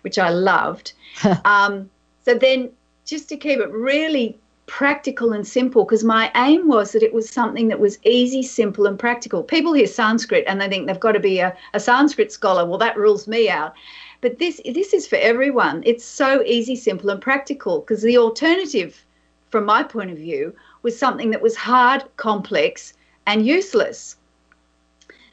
which 0.00 0.18
I 0.18 0.30
loved. 0.30 0.94
um, 1.44 1.90
so 2.24 2.34
then, 2.34 2.70
just 3.04 3.28
to 3.28 3.36
keep 3.36 3.58
it 3.58 3.70
really 3.70 4.38
practical 4.72 5.34
and 5.34 5.46
simple 5.46 5.84
because 5.84 6.02
my 6.02 6.32
aim 6.34 6.66
was 6.66 6.92
that 6.92 7.02
it 7.02 7.12
was 7.12 7.28
something 7.28 7.68
that 7.68 7.78
was 7.78 7.98
easy, 8.04 8.42
simple, 8.42 8.86
and 8.86 8.98
practical. 8.98 9.42
People 9.42 9.74
hear 9.74 9.86
Sanskrit 9.86 10.44
and 10.48 10.58
they 10.58 10.66
think 10.66 10.86
they've 10.86 10.98
got 10.98 11.12
to 11.12 11.20
be 11.20 11.40
a, 11.40 11.54
a 11.74 11.78
Sanskrit 11.78 12.32
scholar. 12.32 12.64
Well, 12.64 12.78
that 12.78 12.96
rules 12.96 13.28
me 13.28 13.50
out. 13.50 13.74
But 14.22 14.38
this 14.38 14.62
this 14.64 14.94
is 14.94 15.06
for 15.06 15.16
everyone. 15.16 15.82
It's 15.84 16.06
so 16.06 16.42
easy, 16.44 16.74
simple, 16.74 17.10
and 17.10 17.20
practical 17.20 17.80
because 17.80 18.00
the 18.00 18.16
alternative, 18.16 19.04
from 19.50 19.66
my 19.66 19.82
point 19.82 20.10
of 20.10 20.16
view, 20.16 20.54
was 20.80 20.98
something 20.98 21.28
that 21.32 21.42
was 21.42 21.54
hard, 21.54 22.04
complex, 22.16 22.94
and 23.26 23.46
useless. 23.46 24.16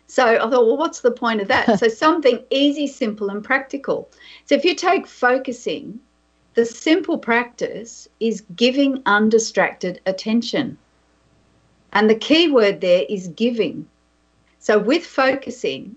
So 0.08 0.36
I 0.36 0.50
thought, 0.50 0.68
well, 0.68 0.76
what's 0.76 1.00
the 1.00 1.12
point 1.12 1.40
of 1.40 1.48
that? 1.48 1.80
so 1.80 1.88
something 1.88 2.44
easy, 2.50 2.88
simple, 2.88 3.30
and 3.30 3.42
practical. 3.42 4.10
So 4.48 4.56
if 4.56 4.66
you 4.66 4.76
take 4.76 5.08
focusing 5.08 6.02
the 6.60 6.66
simple 6.66 7.18
practice 7.18 8.10
is 8.20 8.44
giving 8.58 9.02
undistracted 9.06 10.02
attention. 10.06 10.78
And 11.94 12.10
the 12.10 12.16
key 12.16 12.52
word 12.52 12.82
there 12.82 13.06
is 13.08 13.30
giving. 13.30 13.88
So 14.60 14.78
with 14.78 15.06
focusing, 15.06 15.96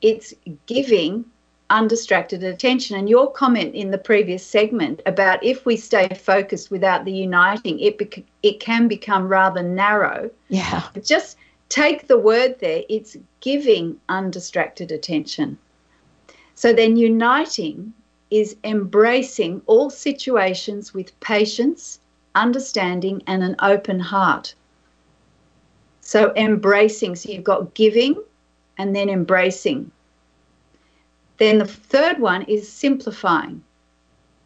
it's 0.00 0.34
giving 0.66 1.24
undistracted 1.70 2.42
attention. 2.42 2.96
And 2.96 3.08
your 3.08 3.30
comment 3.30 3.76
in 3.76 3.92
the 3.92 4.04
previous 4.10 4.44
segment 4.44 5.00
about 5.06 5.44
if 5.44 5.64
we 5.64 5.76
stay 5.76 6.08
focused 6.08 6.72
without 6.72 7.04
the 7.04 7.12
uniting, 7.12 7.78
it 7.78 7.96
bec- 7.96 8.24
it 8.42 8.58
can 8.58 8.88
become 8.88 9.28
rather 9.28 9.62
narrow. 9.62 10.32
Yeah. 10.48 10.82
Just 11.00 11.36
take 11.68 12.08
the 12.08 12.18
word 12.18 12.58
there. 12.58 12.82
It's 12.88 13.16
giving 13.38 14.00
undistracted 14.08 14.90
attention. 14.90 15.58
So 16.56 16.72
then 16.72 16.96
uniting 16.96 17.94
is 18.32 18.56
embracing 18.64 19.60
all 19.66 19.90
situations 19.90 20.94
with 20.94 21.18
patience, 21.20 22.00
understanding, 22.34 23.22
and 23.26 23.42
an 23.42 23.54
open 23.60 24.00
heart. 24.00 24.54
So, 26.00 26.32
embracing, 26.34 27.14
so 27.14 27.30
you've 27.30 27.44
got 27.44 27.74
giving 27.74 28.16
and 28.78 28.96
then 28.96 29.10
embracing. 29.10 29.90
Then 31.36 31.58
the 31.58 31.66
third 31.66 32.20
one 32.20 32.42
is 32.42 32.72
simplifying, 32.72 33.62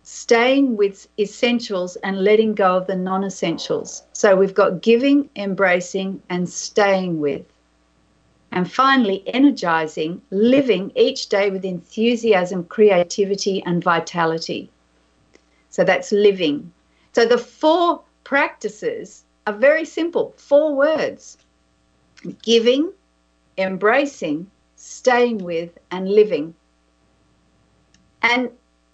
staying 0.02 0.76
with 0.76 1.08
essentials 1.18 1.94
and 1.96 2.24
letting 2.24 2.54
go 2.54 2.76
of 2.76 2.88
the 2.88 2.96
non 2.96 3.22
essentials. 3.22 4.02
So, 4.12 4.34
we've 4.34 4.54
got 4.54 4.82
giving, 4.82 5.30
embracing, 5.36 6.20
and 6.28 6.48
staying 6.48 7.20
with. 7.20 7.46
And 8.56 8.72
finally, 8.72 9.22
energizing, 9.26 10.22
living 10.30 10.90
each 10.96 11.28
day 11.28 11.50
with 11.50 11.62
enthusiasm, 11.66 12.64
creativity, 12.64 13.62
and 13.66 13.84
vitality. 13.84 14.70
So 15.68 15.84
that's 15.84 16.10
living. 16.10 16.72
So 17.12 17.26
the 17.26 17.36
four 17.36 18.00
practices 18.24 19.24
are 19.46 19.52
very 19.52 19.84
simple 19.84 20.32
four 20.38 20.74
words 20.74 21.36
giving, 22.40 22.94
embracing, 23.58 24.50
staying 24.76 25.36
with, 25.36 25.76
and 25.90 26.08
living. 26.08 26.54
And 28.22 28.48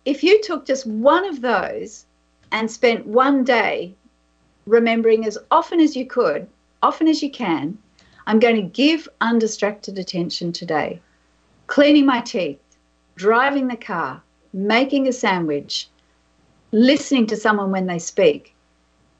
if 0.04 0.24
you 0.24 0.42
took 0.42 0.66
just 0.66 0.88
one 0.88 1.24
of 1.24 1.40
those 1.40 2.04
and 2.50 2.68
spent 2.68 3.06
one 3.06 3.44
day 3.44 3.94
remembering 4.66 5.24
as 5.24 5.38
often 5.52 5.78
as 5.78 5.94
you 5.94 6.04
could, 6.04 6.48
often 6.82 7.06
as 7.06 7.22
you 7.22 7.30
can, 7.30 7.78
I'm 8.26 8.38
going 8.38 8.56
to 8.56 8.62
give 8.62 9.08
undistracted 9.20 9.98
attention 9.98 10.52
today. 10.52 11.00
Cleaning 11.66 12.06
my 12.06 12.20
teeth, 12.20 12.60
driving 13.16 13.68
the 13.68 13.76
car, 13.76 14.22
making 14.52 15.08
a 15.08 15.12
sandwich, 15.12 15.88
listening 16.72 17.26
to 17.26 17.36
someone 17.36 17.70
when 17.70 17.86
they 17.86 17.98
speak, 17.98 18.54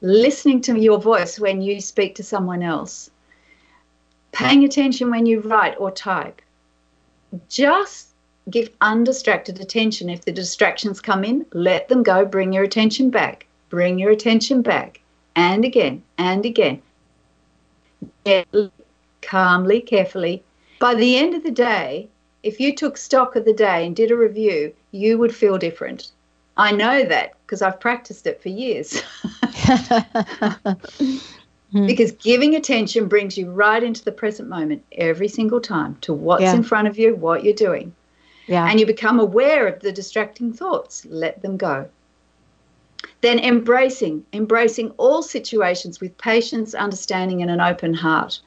listening 0.01 0.61
to 0.61 0.77
your 0.79 0.99
voice 0.99 1.39
when 1.39 1.61
you 1.61 1.79
speak 1.81 2.15
to 2.15 2.23
someone 2.23 2.63
else, 2.63 3.09
paying 4.31 4.63
attention 4.63 5.09
when 5.09 5.25
you 5.25 5.39
write 5.41 5.75
or 5.79 5.91
type, 5.91 6.41
just 7.49 8.09
give 8.49 8.69
undistracted 8.81 9.59
attention. 9.59 10.09
If 10.09 10.25
the 10.25 10.31
distractions 10.31 10.99
come 10.99 11.23
in, 11.23 11.45
let 11.53 11.87
them 11.87 12.03
go, 12.03 12.25
bring 12.25 12.53
your 12.53 12.63
attention 12.63 13.09
back, 13.09 13.45
bring 13.69 13.97
your 13.99 14.11
attention 14.11 14.61
back, 14.61 15.01
and 15.35 15.63
again, 15.63 16.03
and 16.17 16.45
again. 16.45 16.81
Calmly, 19.23 19.81
carefully. 19.81 20.43
By 20.79 20.95
the 20.95 21.17
end 21.17 21.33
of 21.33 21.43
the 21.43 21.51
day, 21.51 22.09
if 22.43 22.59
you 22.59 22.75
took 22.75 22.97
stock 22.97 23.35
of 23.35 23.45
the 23.45 23.53
day 23.53 23.85
and 23.85 23.95
did 23.95 24.11
a 24.11 24.17
review, 24.17 24.73
you 24.91 25.17
would 25.17 25.33
feel 25.33 25.57
different. 25.57 26.11
I 26.57 26.71
know 26.71 27.03
that 27.05 27.33
because 27.45 27.61
I've 27.61 27.79
practiced 27.79 28.27
it 28.27 28.41
for 28.41 28.49
years. 28.49 29.01
Hmm. 31.73 31.87
because 31.87 32.11
giving 32.11 32.55
attention 32.55 33.07
brings 33.07 33.35
you 33.35 33.49
right 33.49 33.81
into 33.81 34.05
the 34.05 34.11
present 34.11 34.47
moment 34.47 34.83
every 34.91 35.27
single 35.27 35.59
time 35.59 35.97
to 36.01 36.13
what's 36.13 36.43
Yeah. 36.43 36.53
in 36.53 36.61
front 36.61 36.87
of 36.87 36.99
you, 36.99 37.15
what 37.15 37.43
you're 37.43 37.55
doing. 37.55 37.95
Yeah. 38.45 38.69
And 38.69 38.79
you 38.79 38.85
become 38.85 39.19
aware 39.19 39.67
of 39.67 39.79
the 39.79 39.91
distracting 39.91 40.53
thoughts. 40.53 41.03
Let 41.09 41.41
them 41.41 41.57
go. 41.57 41.89
Then 43.21 43.39
embracing, 43.39 44.23
embracing 44.33 44.91
all 44.97 45.23
situations 45.23 45.99
with 45.99 46.15
patience, 46.19 46.75
understanding, 46.75 47.41
and 47.41 47.49
an 47.49 47.59
open 47.59 47.95
heart. 47.95 48.39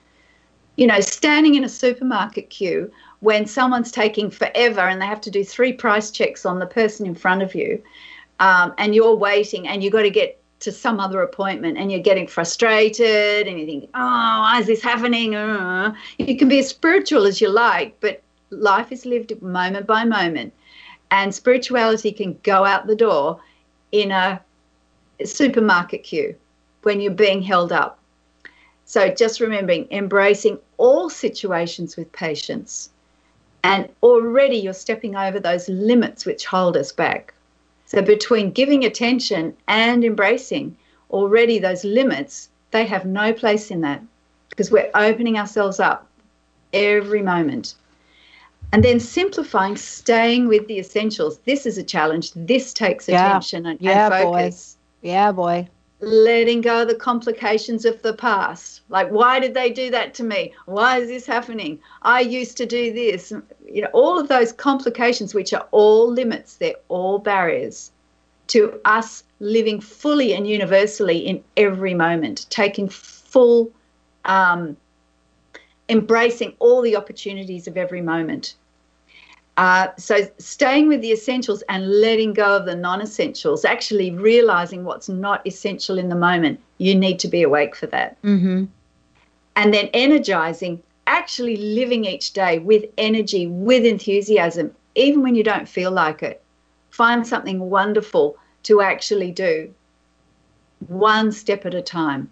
You 0.77 0.87
know, 0.87 1.01
standing 1.01 1.55
in 1.55 1.65
a 1.65 1.69
supermarket 1.69 2.51
queue 2.51 2.91
when 3.21 3.47
someone's 3.47 3.91
taking 3.91 4.31
forever 4.31 4.81
and 4.81 5.01
they 5.01 5.07
have 5.07 5.21
to 5.23 5.31
do 5.31 5.43
three 5.43 5.73
price 5.73 6.11
checks 6.11 6.45
on 6.45 6.59
the 6.59 6.67
person 6.67 7.07
in 7.07 7.15
front 7.15 7.43
of 7.43 7.55
you, 7.55 7.83
um, 8.41 8.75
and 8.79 8.95
you're 8.95 9.17
waiting 9.17 9.67
and 9.67 9.83
you've 9.83 9.93
got 9.93 10.03
to 10.03 10.11
get 10.11 10.39
to 10.61 10.73
some 10.73 11.01
other 11.01 11.23
appointment 11.23 11.77
and 11.77 11.91
you're 11.91 12.01
getting 12.01 12.27
frustrated 12.27 13.47
and 13.47 13.59
you 13.59 13.67
think, 13.67 13.91
oh, 13.95 14.41
why 14.41 14.59
is 14.61 14.67
this 14.67 14.83
happening? 14.83 15.35
Uh, 15.35 15.95
you 16.19 16.37
can 16.37 16.49
be 16.49 16.59
as 16.59 16.69
spiritual 16.69 17.27
as 17.27 17.41
you 17.41 17.49
like, 17.49 17.99
but 18.01 18.23
life 18.51 18.93
is 18.93 19.05
lived 19.07 19.41
moment 19.43 19.87
by 19.87 20.05
moment. 20.05 20.53
And 21.11 21.35
spirituality 21.35 22.11
can 22.13 22.39
go 22.43 22.65
out 22.65 22.87
the 22.87 22.97
door 22.97 23.41
in 23.93 24.11
a 24.11 24.41
supermarket 25.25 26.03
queue 26.03 26.35
when 26.83 27.01
you're 27.01 27.13
being 27.13 27.43
held 27.43 27.73
up. 27.73 27.99
So 28.85 29.13
just 29.13 29.41
remembering, 29.41 29.89
embracing 29.91 30.59
all 30.79 31.09
situations 31.11 31.97
with 31.97 32.11
patience. 32.13 32.91
And 33.65 33.89
already 34.03 34.57
you're 34.57 34.73
stepping 34.73 35.17
over 35.17 35.41
those 35.41 35.69
limits 35.69 36.25
which 36.25 36.47
hold 36.47 36.77
us 36.77 36.93
back. 36.93 37.35
So 37.87 38.03
between 38.03 38.51
giving 38.51 38.85
attention 38.85 39.57
and 39.69 40.05
embracing, 40.05 40.77
already 41.11 41.59
those 41.59 41.85
limits, 41.85 42.49
they 42.71 42.85
have 42.85 43.05
no 43.07 43.33
place 43.33 43.71
in 43.71 43.81
that 43.83 44.03
because 44.51 44.71
we're 44.71 44.91
opening 44.95 45.39
ourselves 45.39 45.81
up 45.81 46.07
every 46.73 47.23
moment. 47.23 47.75
And 48.73 48.85
then 48.85 48.99
simplifying, 48.99 49.77
staying 49.77 50.49
with 50.49 50.67
the 50.67 50.79
essentials. 50.79 51.39
This 51.39 51.67
is 51.67 51.79
a 51.79 51.85
challenge. 51.85 52.33
This 52.33 52.73
takes 52.73 53.09
Yeah. 53.09 53.29
attention 53.29 53.67
and, 53.67 53.81
Yeah, 53.81 54.11
and 54.11 54.33
boy. 54.33 54.53
Yeah, 55.03 55.33
boy. 55.33 55.69
Letting 56.01 56.61
go 56.61 56.83
of 56.83 56.89
the 56.89 56.95
complications 56.95 57.85
of 57.85 58.03
the 58.03 58.13
past. 58.13 58.83
Like, 58.91 59.09
why 59.09 59.41
did 59.41 59.55
they 59.55 59.71
do 59.71 59.91
that 59.91 60.13
to 60.15 60.25
me? 60.25 60.53
Why 60.67 60.99
is 60.99 61.09
this 61.09 61.27
happening? 61.27 61.79
I 62.03 62.21
used 62.21 62.57
to 62.59 62.67
do 62.67 62.93
this. 62.93 63.33
You 63.67 63.83
know, 63.83 63.89
all 63.93 64.19
of 64.19 64.29
those 64.29 64.53
complications, 64.53 65.35
which 65.35 65.55
are 65.55 65.67
all 65.71 66.11
limits, 66.11 66.57
they're 66.57 66.75
all 66.89 67.19
barriers 67.19 67.93
to 68.49 68.81
us 68.85 69.25
living 69.41 69.81
fully 69.81 70.33
and 70.33 70.47
universally 70.47 71.19
in 71.19 71.43
every 71.57 71.95
moment, 71.95 72.47
taking 72.51 72.89
full, 72.89 73.71
um, 74.25 74.77
embracing 75.89 76.55
all 76.59 76.83
the 76.83 76.97
opportunities 76.97 77.67
of 77.67 77.77
every 77.77 78.01
moment. 78.01 78.55
Uh, 79.57 79.89
so 79.97 80.19
staying 80.39 80.87
with 80.89 81.01
the 81.01 81.13
essentials 81.13 81.63
and 81.69 81.89
letting 82.01 82.35
go 82.35 82.57
of 82.57 82.67
the 82.67 82.77
non-essentials, 82.77 83.65
actually 83.65 84.11
realizing 84.11 84.85
what's 84.85 85.09
not 85.09 85.47
essential 85.47 85.99
in 85.99 86.11
the 86.11 86.15
moment. 86.15 86.61
You 86.79 86.95
need 86.95 87.19
to 87.21 87.29
be 87.29 87.43
awake 87.43 87.75
for 87.75 87.87
that. 87.87 88.21
Mm-hmm. 88.23 88.67
And 89.57 89.75
then 89.75 89.89
energizing, 89.95 90.83
actually 91.07 91.57
living 91.57 92.05
each 92.05 92.35
day 92.35 92.59
with 92.59 92.85
energy, 92.99 93.47
with 93.47 93.87
enthusiasm, 93.87 94.75
even 94.95 95.23
when 95.23 95.35
you 95.35 95.43
don't 95.43 95.69
feel 95.69 95.91
like 95.91 96.23
it. 96.23 96.43
Find 96.91 97.27
something 97.27 97.71
wonderful 97.71 98.37
to 98.65 98.83
actually 98.83 99.31
do, 99.33 99.73
one 100.89 101.33
step 101.33 101.65
at 101.65 101.75
a 101.75 101.83
time. 101.83 102.31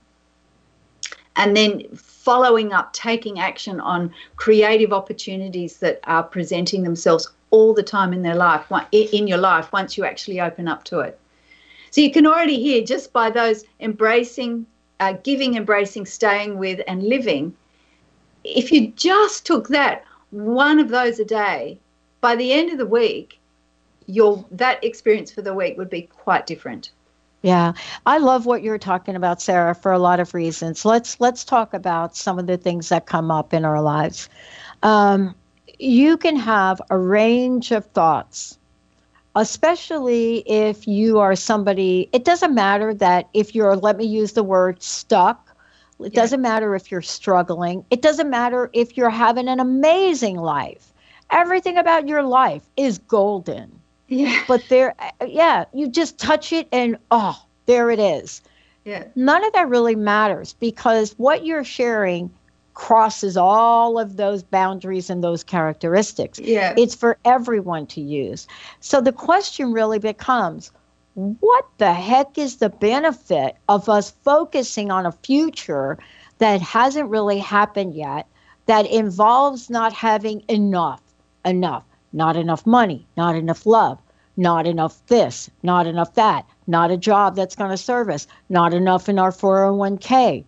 And 1.37 1.57
then 1.57 1.83
following 1.95 2.73
up, 2.73 2.93
taking 2.93 3.39
action 3.41 3.81
on 3.81 4.13
creative 4.37 4.93
opportunities 4.93 5.79
that 5.79 6.01
are 6.05 6.23
presenting 6.23 6.83
themselves 6.83 7.29
all 7.51 7.75
the 7.75 7.83
time 7.83 8.13
in 8.13 8.23
their 8.23 8.35
life, 8.35 8.67
in 8.93 9.27
your 9.27 9.39
life, 9.39 9.73
once 9.73 9.97
you 9.97 10.05
actually 10.05 10.41
open 10.41 10.69
up 10.69 10.85
to 10.85 11.01
it. 11.01 11.19
So 11.91 12.01
you 12.01 12.11
can 12.11 12.27
already 12.27 12.61
hear 12.61 12.83
just 12.83 13.13
by 13.13 13.31
those 13.31 13.65
embracing, 13.79 14.67
uh, 15.01 15.15
giving, 15.23 15.55
embracing, 15.55 16.07
staying 16.07 16.59
with, 16.59 16.81
and 16.89 17.05
living. 17.05 17.55
If 18.43 18.73
you 18.73 18.89
just 18.97 19.47
took 19.47 19.69
that 19.69 20.05
one 20.31 20.81
of 20.81 20.89
those 20.89 21.21
a 21.21 21.25
day, 21.25 21.79
by 22.21 22.35
the 22.35 22.53
end 22.53 22.73
of 22.73 22.79
the 22.79 22.87
week, 22.87 23.39
your 24.07 24.45
that 24.51 24.83
experience 24.83 25.31
for 25.31 25.43
the 25.43 25.55
week 25.55 25.79
would 25.79 25.91
be 25.91 26.03
quite 26.03 26.47
different. 26.47 26.91
Yeah, 27.45 27.75
I 28.07 28.17
love 28.17 28.47
what 28.47 28.63
you're 28.63 28.79
talking 28.79 29.17
about, 29.17 29.43
Sarah, 29.43 29.75
for 29.75 29.93
a 29.93 29.99
lot 29.99 30.19
of 30.19 30.33
reasons. 30.33 30.87
Let's 30.87 31.21
let's 31.21 31.45
talk 31.45 31.75
about 31.75 32.17
some 32.17 32.39
of 32.39 32.47
the 32.47 32.57
things 32.57 32.89
that 32.89 33.05
come 33.05 33.31
up 33.31 33.53
in 33.53 33.67
our 33.67 33.83
lives. 33.83 34.31
Um, 34.83 35.35
you 35.79 36.17
can 36.17 36.37
have 36.37 36.81
a 36.89 36.97
range 36.97 37.71
of 37.71 37.85
thoughts, 37.85 38.59
especially 39.37 40.39
if 40.47 40.89
you 40.89 41.19
are 41.19 41.37
somebody. 41.37 42.09
It 42.15 42.25
doesn't 42.25 42.55
matter 42.55 42.95
that 42.95 43.29
if 43.35 43.55
you're, 43.55 43.77
let 43.77 43.99
me 43.99 44.07
use 44.07 44.33
the 44.33 44.43
word 44.43 44.83
stuck. 44.83 45.55
It 46.01 46.15
doesn't 46.15 46.41
matter 46.41 46.75
if 46.75 46.91
you're 46.91 47.03
struggling. 47.03 47.85
It 47.91 48.01
doesn't 48.01 48.31
matter 48.31 48.71
if 48.73 48.97
you're 48.97 49.11
having 49.11 49.49
an 49.49 49.61
amazing 49.61 50.37
life. 50.39 50.95
Everything 51.31 51.77
about 51.77 52.09
your 52.09 52.23
life 52.23 52.63
is 52.79 52.99
golden. 52.99 53.84
Yeah. 54.15 54.45
But 54.49 54.65
there, 54.69 54.95
uh, 54.99 55.11
uh, 55.21 55.27
yeah, 55.27 55.65
you 55.73 55.89
just 55.89 56.19
touch 56.19 56.53
it 56.53 56.69
and 56.73 56.97
oh, 57.11 57.41
there 57.67 57.91
it 57.91 57.99
is. 57.99 58.43
Yeah. 58.85 59.05
None 59.15 59.45
of 59.45 59.53
that 59.55 59.69
really 59.69 59.97
matters 59.97 60.55
because 60.55 61.15
what 61.17 61.45
you're 61.45 61.65
sharing 61.65 62.31
crosses 62.75 63.37
all 63.37 63.99
of 63.99 64.17
those 64.17 64.43
boundaries 64.43 65.09
and 65.09 65.23
those 65.23 65.45
characteristics. 65.45 66.39
Yeah. 66.39 66.75
It's 66.77 66.95
for 66.95 67.17
everyone 67.25 67.87
to 67.89 68.01
use. 68.01 68.47
So 68.81 69.01
the 69.01 69.13
question 69.13 69.73
really 69.73 69.99
becomes 69.99 70.73
what 71.15 71.67
the 71.79 71.95
heck 71.95 72.37
is 72.37 72.57
the 72.57 72.69
benefit 72.69 73.57
of 73.69 73.89
us 73.89 74.13
focusing 74.25 74.91
on 74.91 75.07
a 75.07 75.13
future 75.13 75.97
that 76.39 76.61
hasn't 76.61 77.09
really 77.09 77.39
happened 77.39 77.95
yet 77.95 78.27
that 78.67 78.87
involves 78.87 79.71
not 79.71 79.93
having 79.93 80.43
enough 80.49 81.01
enough 81.45 81.85
not 82.13 82.37
enough 82.37 82.67
money 82.67 83.07
not 83.17 83.37
enough 83.37 83.67
love 83.67 83.99
not 84.37 84.67
enough 84.67 85.05
this 85.07 85.51
not 85.63 85.87
enough 85.87 86.15
that 86.15 86.45
not 86.67 86.91
a 86.91 86.97
job 86.97 87.37
that's 87.37 87.57
going 87.57 87.71
to 87.71 87.77
serve 87.77 88.09
us 88.09 88.27
not 88.49 88.75
enough 88.75 89.09
in 89.09 89.19
our 89.19 89.31
401k 89.31 90.45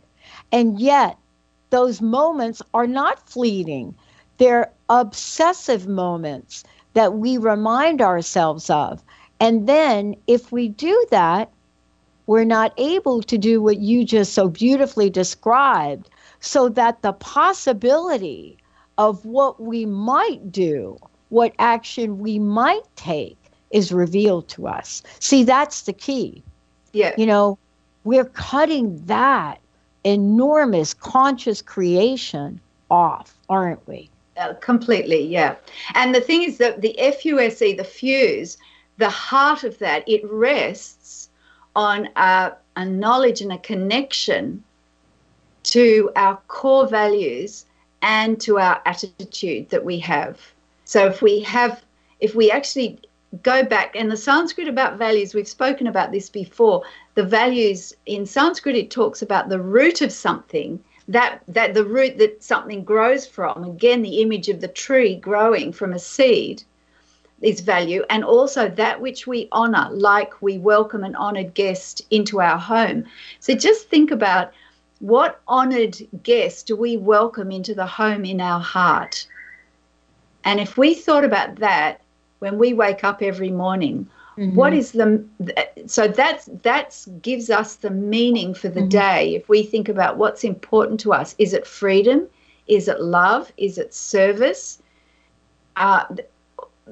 and 0.53 0.81
yet 0.81 1.17
those 1.71 2.01
moments 2.01 2.63
are 2.75 2.87
not 2.87 3.29
fleeting. 3.29 3.95
They're 4.39 4.71
obsessive 4.89 5.87
moments 5.89 6.65
that 6.95 7.15
we 7.15 7.39
remind 7.39 8.01
ourselves 8.01 8.71
of. 8.71 9.03
And 9.41 9.69
then 9.69 10.17
if 10.27 10.53
we 10.53 10.69
do 10.69 11.07
that, 11.11 11.51
we're 12.27 12.45
not 12.45 12.73
able 12.77 13.23
to 13.23 13.39
do 13.39 13.63
what 13.63 13.79
you 13.79 14.05
just 14.05 14.33
so 14.33 14.49
beautifully 14.49 15.11
described, 15.11 16.11
so 16.41 16.69
that 16.71 17.03
the 17.03 17.13
possibility 17.13 18.59
of 18.99 19.25
what 19.25 19.61
we 19.61 19.87
might 19.87 20.51
do, 20.51 20.99
what 21.29 21.53
action 21.59 22.19
we 22.19 22.39
might 22.39 22.83
take, 22.97 23.39
is 23.77 23.93
revealed 23.93 24.49
to 24.49 24.67
us. 24.67 25.03
See, 25.21 25.45
that's 25.45 25.83
the 25.83 25.93
key. 25.93 26.43
Yeah. 26.95 27.15
You 27.19 27.27
know, 27.27 27.59
we're 28.05 28.25
cutting 28.25 29.05
that 29.05 29.61
enormous 30.03 30.95
conscious 30.95 31.61
creation 31.61 32.59
off, 32.91 33.35
aren't 33.51 33.87
we? 33.87 34.09
Uh, 34.39 34.55
completely, 34.55 35.23
yeah. 35.27 35.57
And 35.95 36.15
the 36.15 36.23
thing 36.23 36.43
is 36.43 36.57
that 36.57 36.81
the 36.81 36.97
FUSE, 36.99 37.77
the 37.77 37.85
fuse, 37.85 38.57
the 38.97 39.11
heart 39.11 39.63
of 39.63 39.79
that, 39.79 40.09
it 40.09 40.23
rests 40.25 41.29
on 41.75 42.09
a, 42.17 42.53
a 42.77 42.85
knowledge 42.87 43.43
and 43.43 43.53
a 43.53 43.59
connection 43.59 44.65
to 45.65 46.11
our 46.17 46.39
core 46.49 46.87
values 46.87 47.67
and 48.01 48.41
to 48.41 48.59
our 48.59 48.81
attitude 48.87 49.69
that 49.69 49.85
we 49.85 49.99
have. 49.99 50.41
So 50.87 51.07
if 51.07 51.21
we 51.21 51.41
have, 51.41 51.83
if 52.21 52.35
we 52.35 52.51
actually 52.51 53.01
go 53.43 53.65
back, 53.65 53.95
and 53.97 54.11
the 54.11 54.17
Sanskrit 54.17 54.69
about 54.69 54.99
values, 54.99 55.35
we've 55.35 55.49
spoken 55.49 55.87
about 55.87 56.13
this 56.13 56.29
before. 56.29 56.83
The 57.15 57.25
values 57.25 57.95
in 58.07 58.27
Sanskrit, 58.27 58.77
it 58.77 58.91
talks 58.91 59.23
about 59.23 59.49
the 59.49 59.61
root 59.61 60.03
of 60.03 60.13
something 60.13 60.83
that 61.09 61.43
that 61.49 61.75
the 61.75 61.85
root 61.85 62.19
that 62.19 62.43
something 62.43 62.85
grows 62.85 63.27
from. 63.27 63.65
Again 63.65 64.03
the 64.03 64.21
image 64.21 64.49
of 64.49 64.61
the 64.61 64.69
tree 64.69 65.15
growing 65.17 65.73
from 65.73 65.93
a 65.93 65.99
seed 65.99 66.63
is 67.43 67.61
value 67.61 68.03
and 68.09 68.25
also 68.25 68.69
that 68.69 69.01
which 69.01 69.27
we 69.27 69.49
honor 69.53 69.89
like 69.93 70.41
we 70.43 70.59
welcome 70.59 71.05
an 71.05 71.15
honored 71.17 71.55
guest 71.55 72.03
into 72.11 72.41
our 72.41 72.59
home. 72.59 73.05
So 73.41 73.55
just 73.55 73.89
think 73.89 74.11
about 74.11 74.53
what 75.01 75.41
honored 75.47 75.97
guest 76.23 76.67
do 76.67 76.77
we 76.77 76.97
welcome 76.97 77.53
into 77.53 77.75
the 77.75 77.87
home 77.87 78.25
in 78.25 78.41
our 78.41 78.61
heart? 78.61 79.27
And 80.45 80.59
if 80.59 80.79
we 80.79 80.95
thought 80.95 81.25
about 81.25 81.57
that 81.57 82.01
when 82.39 82.59
we 82.59 82.73
wake 82.73 83.05
up 83.05 83.23
every 83.23 83.51
morning 83.51 84.09
Mm-hmm. 84.39 84.55
What 84.55 84.75
is 84.75 84.93
the 84.93 85.25
so 85.87 86.09
that's 86.09 86.51
that's 86.63 87.07
gives 87.23 87.49
us 87.49 87.77
the 87.77 87.91
meaning 87.91 88.53
for 88.53 88.69
the 88.69 88.81
mm-hmm. 88.81 88.89
day. 88.91 89.35
If 89.35 89.49
we 89.49 89.63
think 89.63 89.89
about 89.89 90.19
what's 90.19 90.45
important 90.45 91.01
to 91.01 91.15
us, 91.15 91.35
is 91.39 91.55
it 91.55 91.67
freedom? 91.67 92.29
Is 92.67 92.87
it 92.87 93.01
love? 93.01 93.51
Is 93.57 93.79
it 93.79 93.95
service? 93.95 94.83
Uh, 95.77 96.05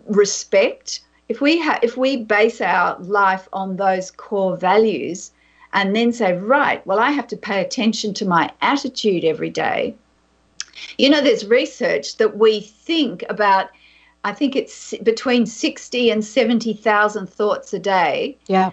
respect? 0.07 1.01
If 1.29 1.43
we 1.43 1.61
ha- 1.61 1.81
if 1.83 1.99
we 1.99 2.17
base 2.17 2.63
our 2.63 2.99
life 3.01 3.47
on 3.53 3.77
those 3.77 4.11
core 4.11 4.57
values, 4.57 5.31
and 5.75 5.95
then 5.95 6.15
say, 6.15 6.33
right, 6.35 6.87
well, 6.87 6.99
I 6.99 7.11
have 7.11 7.27
to 7.29 7.37
pay 7.37 7.61
attention 7.61 8.15
to 8.15 8.25
my 8.25 8.51
attitude 8.63 9.23
every 9.23 9.51
day. 9.51 9.95
You 10.97 11.11
know, 11.11 11.21
there's 11.21 11.45
research 11.45 12.17
that 12.17 12.39
we 12.39 12.61
think 12.61 13.23
about 13.29 13.69
I 14.25 14.33
think 14.33 14.57
it's 14.57 14.95
between 15.03 15.45
60 15.45 16.11
and 16.11 16.25
70,000 16.25 17.27
thoughts 17.29 17.75
a 17.75 17.79
day. 17.79 18.39
Yeah. 18.47 18.73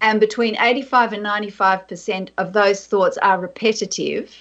And 0.00 0.20
between 0.20 0.56
85 0.58 1.12
and 1.12 1.24
95% 1.24 2.30
of 2.38 2.52
those 2.52 2.86
thoughts 2.86 3.18
are 3.18 3.38
repetitive. 3.38 4.32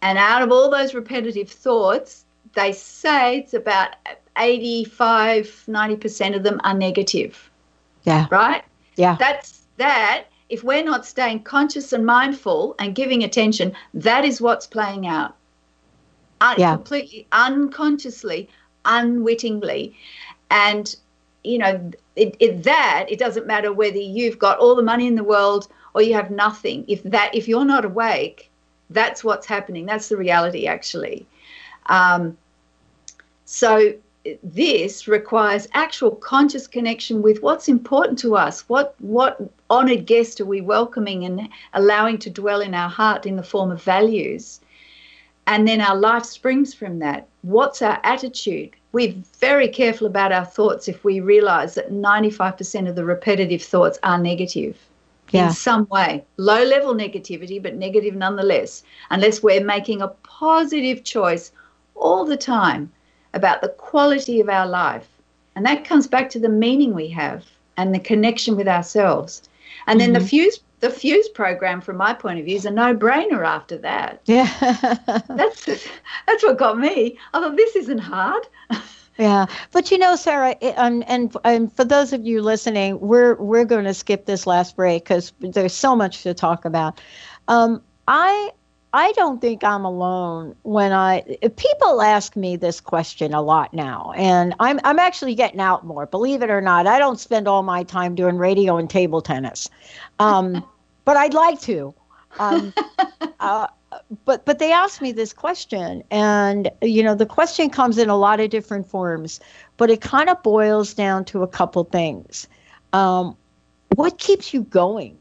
And 0.00 0.18
out 0.18 0.42
of 0.42 0.50
all 0.50 0.70
those 0.70 0.94
repetitive 0.94 1.50
thoughts, 1.50 2.24
they 2.54 2.72
say 2.72 3.38
it's 3.38 3.54
about 3.54 3.96
85, 4.36 5.64
90% 5.68 6.36
of 6.36 6.42
them 6.42 6.60
are 6.64 6.74
negative. 6.74 7.50
Yeah. 8.04 8.26
Right? 8.30 8.64
Yeah. 8.96 9.16
That's 9.18 9.62
that. 9.78 10.24
If 10.48 10.62
we're 10.62 10.84
not 10.84 11.06
staying 11.06 11.44
conscious 11.44 11.92
and 11.92 12.04
mindful 12.04 12.74
and 12.78 12.94
giving 12.94 13.24
attention, 13.24 13.72
that 13.94 14.24
is 14.24 14.40
what's 14.40 14.66
playing 14.66 15.06
out. 15.06 15.34
yeah. 16.58 16.74
Completely 16.74 17.26
unconsciously 17.32 18.48
unwittingly. 18.84 19.96
And, 20.50 20.94
you 21.44 21.58
know, 21.58 21.90
it, 22.16 22.36
it, 22.40 22.62
that 22.64 23.06
it 23.08 23.18
doesn't 23.18 23.46
matter 23.46 23.72
whether 23.72 23.98
you've 23.98 24.38
got 24.38 24.58
all 24.58 24.74
the 24.74 24.82
money 24.82 25.06
in 25.06 25.14
the 25.14 25.24
world 25.24 25.68
or 25.94 26.02
you 26.02 26.14
have 26.14 26.30
nothing. 26.30 26.84
If 26.88 27.02
that, 27.04 27.34
if 27.34 27.48
you're 27.48 27.64
not 27.64 27.84
awake, 27.84 28.50
that's 28.90 29.24
what's 29.24 29.46
happening. 29.46 29.86
That's 29.86 30.08
the 30.08 30.16
reality, 30.16 30.66
actually. 30.66 31.26
Um, 31.86 32.36
so 33.44 33.94
this 34.42 35.08
requires 35.08 35.66
actual 35.74 36.12
conscious 36.12 36.66
connection 36.66 37.22
with 37.22 37.42
what's 37.42 37.68
important 37.68 38.18
to 38.20 38.36
us. 38.36 38.68
What 38.68 38.94
what 39.00 39.40
honored 39.68 40.06
guest 40.06 40.40
are 40.40 40.46
we 40.46 40.60
welcoming 40.60 41.24
and 41.24 41.48
allowing 41.74 42.18
to 42.18 42.30
dwell 42.30 42.60
in 42.60 42.74
our 42.74 42.88
heart 42.88 43.26
in 43.26 43.36
the 43.36 43.42
form 43.42 43.70
of 43.70 43.82
values? 43.82 44.60
And 45.46 45.66
then 45.66 45.80
our 45.80 45.96
life 45.96 46.24
springs 46.24 46.72
from 46.72 47.00
that. 47.00 47.26
What's 47.42 47.82
our 47.82 48.00
attitude? 48.04 48.70
We're 48.92 49.14
very 49.40 49.68
careful 49.68 50.06
about 50.06 50.32
our 50.32 50.44
thoughts 50.44 50.88
if 50.88 51.02
we 51.04 51.20
realize 51.20 51.74
that 51.74 51.90
95% 51.90 52.88
of 52.88 52.94
the 52.94 53.04
repetitive 53.04 53.62
thoughts 53.62 53.98
are 54.02 54.18
negative 54.18 54.78
yeah. 55.30 55.48
in 55.48 55.52
some 55.52 55.86
way. 55.90 56.24
Low 56.36 56.62
level 56.64 56.94
negativity, 56.94 57.62
but 57.62 57.74
negative 57.74 58.14
nonetheless, 58.14 58.84
unless 59.10 59.42
we're 59.42 59.64
making 59.64 60.02
a 60.02 60.08
positive 60.08 61.04
choice 61.04 61.52
all 61.94 62.24
the 62.24 62.36
time 62.36 62.92
about 63.34 63.60
the 63.60 63.68
quality 63.70 64.40
of 64.40 64.48
our 64.48 64.66
life. 64.66 65.08
And 65.56 65.66
that 65.66 65.84
comes 65.84 66.06
back 66.06 66.30
to 66.30 66.38
the 66.38 66.48
meaning 66.48 66.94
we 66.94 67.08
have 67.08 67.44
and 67.76 67.94
the 67.94 67.98
connection 67.98 68.56
with 68.56 68.68
ourselves. 68.68 69.48
And 69.86 69.98
mm-hmm. 69.98 70.12
then 70.12 70.12
the 70.12 70.18
mm-hmm. 70.20 70.28
fuse 70.28 70.60
the 70.82 70.90
fuse 70.90 71.28
program 71.28 71.80
from 71.80 71.96
my 71.96 72.12
point 72.12 72.40
of 72.40 72.44
view 72.44 72.56
is 72.56 72.66
a 72.66 72.70
no-brainer 72.70 73.46
after 73.46 73.78
that. 73.78 74.20
Yeah. 74.26 74.50
That's 75.28 75.64
that's 76.26 76.42
what 76.42 76.58
got 76.58 76.76
me. 76.76 77.16
I 77.32 77.40
thought 77.40 77.56
this 77.56 77.74
isn't 77.76 77.98
hard. 77.98 78.46
Yeah. 79.18 79.44
But 79.72 79.90
you 79.90 79.98
know 79.98 80.16
sarah 80.16 80.56
and, 80.62 81.06
and 81.06 81.36
and 81.44 81.70
for 81.70 81.84
those 81.84 82.14
of 82.14 82.24
you 82.24 82.40
listening 82.40 82.98
we're 82.98 83.34
we're 83.34 83.66
going 83.66 83.84
to 83.84 83.92
skip 83.92 84.24
this 84.24 84.46
last 84.46 84.74
break 84.74 85.04
because 85.04 85.34
there's 85.38 85.74
so 85.74 85.94
much 85.94 86.22
to 86.22 86.32
talk 86.32 86.64
about. 86.64 86.98
Um, 87.46 87.82
i 88.08 88.50
I 88.94 89.12
don't 89.12 89.40
think 89.40 89.64
I'm 89.64 89.84
alone 89.84 90.54
when 90.62 90.92
I 90.92 91.22
people 91.56 92.02
ask 92.02 92.36
me 92.36 92.56
this 92.56 92.80
question 92.80 93.32
a 93.32 93.40
lot 93.40 93.72
now 93.72 94.12
and 94.16 94.54
I'm 94.60 94.80
I'm 94.84 94.98
actually 94.98 95.34
getting 95.34 95.60
out 95.60 95.86
more 95.86 96.06
believe 96.06 96.42
it 96.42 96.50
or 96.50 96.60
not. 96.60 96.86
I 96.86 96.98
don't 96.98 97.18
spend 97.18 97.48
all 97.48 97.62
my 97.62 97.84
time 97.84 98.14
doing 98.14 98.36
radio 98.36 98.76
and 98.76 98.90
table 98.90 99.22
tennis. 99.22 99.68
Um, 100.18 100.66
but 101.04 101.16
I'd 101.16 101.34
like 101.34 101.60
to. 101.62 101.94
Um, 102.38 102.74
uh, 103.40 103.68
but 104.24 104.44
but 104.44 104.58
they 104.58 104.72
asked 104.72 105.00
me 105.00 105.12
this 105.12 105.32
question 105.32 106.02
and 106.10 106.70
you 106.82 107.02
know 107.02 107.14
the 107.14 107.26
question 107.26 107.70
comes 107.70 107.96
in 107.96 108.10
a 108.10 108.16
lot 108.16 108.40
of 108.40 108.50
different 108.50 108.86
forms 108.86 109.40
but 109.76 109.90
it 109.90 110.00
kind 110.00 110.28
of 110.28 110.42
boils 110.42 110.92
down 110.92 111.24
to 111.26 111.42
a 111.42 111.48
couple 111.48 111.84
things. 111.84 112.46
Um, 112.92 113.36
what 113.94 114.18
keeps 114.18 114.52
you 114.52 114.64
going? 114.64 115.16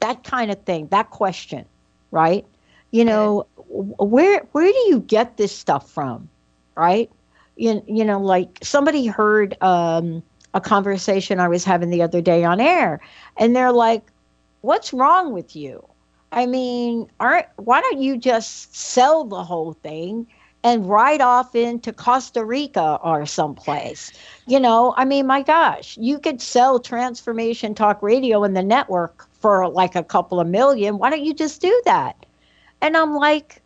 That 0.00 0.24
kind 0.24 0.50
of 0.50 0.60
thing 0.64 0.88
that 0.88 1.10
question 1.10 1.66
right 2.10 2.44
you 2.92 3.04
know 3.04 3.46
where 3.68 4.40
where 4.52 4.70
do 4.70 4.78
you 4.88 5.00
get 5.00 5.36
this 5.36 5.54
stuff 5.54 5.90
from 5.90 6.28
right 6.76 7.10
you, 7.56 7.82
you 7.88 8.04
know 8.04 8.20
like 8.20 8.58
somebody 8.62 9.06
heard 9.06 9.60
um, 9.60 10.22
a 10.54 10.60
conversation 10.60 11.40
i 11.40 11.48
was 11.48 11.64
having 11.64 11.90
the 11.90 12.02
other 12.02 12.20
day 12.20 12.44
on 12.44 12.60
air 12.60 13.00
and 13.36 13.56
they're 13.56 13.72
like 13.72 14.04
what's 14.60 14.92
wrong 14.92 15.32
with 15.32 15.56
you 15.56 15.84
i 16.30 16.46
mean 16.46 17.10
aren't 17.18 17.46
why 17.56 17.80
don't 17.80 18.00
you 18.00 18.16
just 18.16 18.74
sell 18.76 19.24
the 19.24 19.42
whole 19.42 19.72
thing 19.72 20.26
and 20.64 20.88
ride 20.88 21.20
off 21.20 21.56
into 21.56 21.92
Costa 21.92 22.44
Rica 22.44 22.98
or 23.02 23.26
someplace. 23.26 24.12
You 24.46 24.60
know, 24.60 24.94
I 24.96 25.04
mean, 25.04 25.26
my 25.26 25.42
gosh, 25.42 25.98
you 25.98 26.20
could 26.20 26.40
sell 26.40 26.78
Transformation 26.78 27.74
Talk 27.74 28.00
Radio 28.00 28.44
in 28.44 28.54
the 28.54 28.62
network 28.62 29.26
for 29.40 29.68
like 29.68 29.96
a 29.96 30.04
couple 30.04 30.38
of 30.38 30.46
million. 30.46 30.98
Why 30.98 31.10
don't 31.10 31.24
you 31.24 31.34
just 31.34 31.60
do 31.60 31.82
that? 31.84 32.26
And 32.82 32.96
I'm 32.96 33.14
like, 33.14 33.62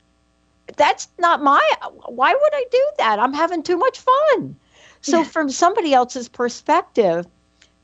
that's 0.76 1.08
not 1.18 1.42
my, 1.42 1.60
why 2.06 2.32
would 2.32 2.54
I 2.54 2.64
do 2.70 2.84
that? 2.98 3.18
I'm 3.18 3.32
having 3.32 3.62
too 3.62 3.78
much 3.78 3.98
fun. 3.98 4.56
So, 5.00 5.22
from 5.24 5.50
somebody 5.50 5.94
else's 5.94 6.28
perspective, 6.28 7.26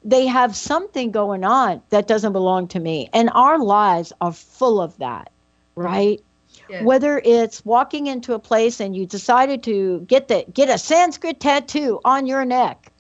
they 0.05 0.27
have 0.27 0.57
something 0.57 1.11
going 1.13 1.45
on 1.45 1.81
that 1.91 2.09
doesn't 2.09 2.33
belong 2.33 2.67
to 2.69 2.81
me. 2.81 3.09
And 3.13 3.31
our 3.33 3.59
lives 3.59 4.13
are 4.21 4.33
full 4.33 4.81
of 4.81 4.97
that, 4.99 5.31
right? 5.77 6.21
Yeah. 6.69 6.83
Whether 6.83 7.21
it's 7.25 7.65
walking 7.65 8.09
into 8.09 8.35
a 8.35 8.39
place 8.39 8.81
and 8.81 8.97
you 8.97 9.07
decided 9.07 9.63
to 9.65 10.01
get 10.01 10.29
the 10.29 10.45
get 10.53 10.69
a 10.69 10.79
Sanskrit 10.79 11.39
tattoo 11.39 12.01
on 12.05 12.27
your 12.27 12.45
neck, 12.45 12.91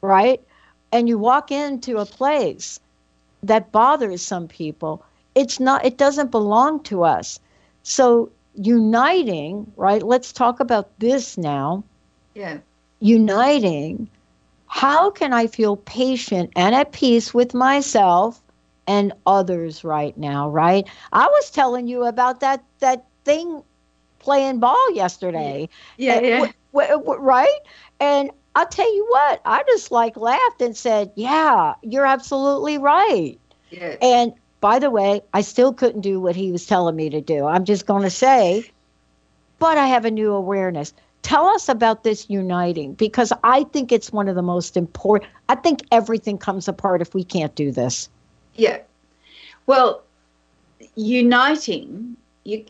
right? 0.00 0.40
And 0.92 1.08
you 1.08 1.18
walk 1.18 1.50
into 1.50 1.98
a 1.98 2.06
place 2.06 2.78
that 3.42 3.72
bothers 3.72 4.22
some 4.22 4.46
people, 4.46 5.04
it's 5.34 5.58
not 5.58 5.84
it 5.84 5.98
doesn't 5.98 6.30
belong 6.30 6.82
to 6.84 7.02
us. 7.02 7.40
So 7.82 8.30
uniting, 8.54 9.72
right? 9.76 10.02
Let's 10.02 10.32
talk 10.32 10.60
about 10.60 10.98
this 10.98 11.36
now. 11.38 11.84
Yeah. 12.34 12.58
Uniting. 13.00 14.08
How 14.66 15.10
can 15.10 15.32
I 15.32 15.46
feel 15.46 15.76
patient 15.76 16.52
and 16.56 16.74
at 16.74 16.92
peace 16.92 17.34
with 17.34 17.54
myself 17.54 18.42
and 18.86 19.12
others 19.26 19.84
right 19.84 20.16
now, 20.16 20.48
right? 20.48 20.86
I 21.12 21.26
was 21.26 21.50
telling 21.50 21.86
you 21.88 22.04
about 22.04 22.40
that 22.40 22.64
that 22.80 23.04
thing 23.24 23.62
playing 24.18 24.60
ball 24.60 24.92
yesterday. 24.94 25.68
Yeah, 25.96 26.20
yeah. 26.20 26.36
W- 26.38 26.52
w- 26.72 26.98
w- 27.04 27.20
right? 27.20 27.58
And 28.00 28.30
I'll 28.54 28.66
tell 28.66 28.92
you 28.94 29.06
what, 29.10 29.40
I 29.44 29.62
just 29.68 29.90
like 29.90 30.16
laughed 30.16 30.60
and 30.60 30.76
said, 30.76 31.12
"Yeah, 31.16 31.74
you're 31.82 32.06
absolutely 32.06 32.78
right." 32.78 33.38
Yeah. 33.70 33.96
And 34.00 34.32
by 34.62 34.78
the 34.78 34.90
way, 34.90 35.20
I 35.34 35.40
still 35.40 35.74
couldn't 35.74 36.02
do 36.02 36.20
what 36.20 36.36
he 36.36 36.52
was 36.52 36.64
telling 36.64 36.94
me 36.94 37.10
to 37.10 37.20
do. 37.20 37.46
I'm 37.46 37.64
just 37.64 37.84
going 37.84 38.04
to 38.04 38.10
say, 38.10 38.64
but 39.58 39.76
I 39.76 39.88
have 39.88 40.04
a 40.04 40.10
new 40.10 40.32
awareness. 40.32 40.94
Tell 41.22 41.46
us 41.46 41.68
about 41.68 42.04
this 42.04 42.30
uniting 42.30 42.94
because 42.94 43.32
I 43.42 43.64
think 43.64 43.90
it's 43.90 44.12
one 44.12 44.28
of 44.28 44.36
the 44.36 44.42
most 44.42 44.76
important. 44.76 45.30
I 45.48 45.56
think 45.56 45.80
everything 45.90 46.38
comes 46.38 46.68
apart 46.68 47.02
if 47.02 47.12
we 47.12 47.24
can't 47.24 47.52
do 47.56 47.72
this. 47.72 48.08
Yeah. 48.54 48.78
Well, 49.66 50.04
uniting, 50.94 52.16
you 52.44 52.64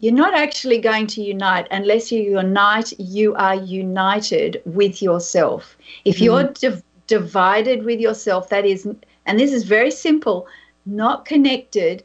you're 0.00 0.14
not 0.14 0.34
actually 0.34 0.78
going 0.78 1.06
to 1.08 1.22
unite 1.22 1.66
unless 1.70 2.12
you 2.12 2.38
unite 2.38 2.92
you 2.98 3.34
are 3.34 3.56
united 3.56 4.62
with 4.64 5.02
yourself 5.02 5.76
if 6.04 6.16
mm-hmm. 6.16 6.24
you're 6.24 6.44
div- 6.44 6.84
divided 7.08 7.82
with 7.84 7.98
yourself 7.98 8.48
that 8.48 8.64
is 8.64 8.86
and 9.26 9.40
this 9.40 9.52
is 9.52 9.64
very 9.64 9.90
simple 9.90 10.46
not 10.88 11.24
connected 11.24 12.02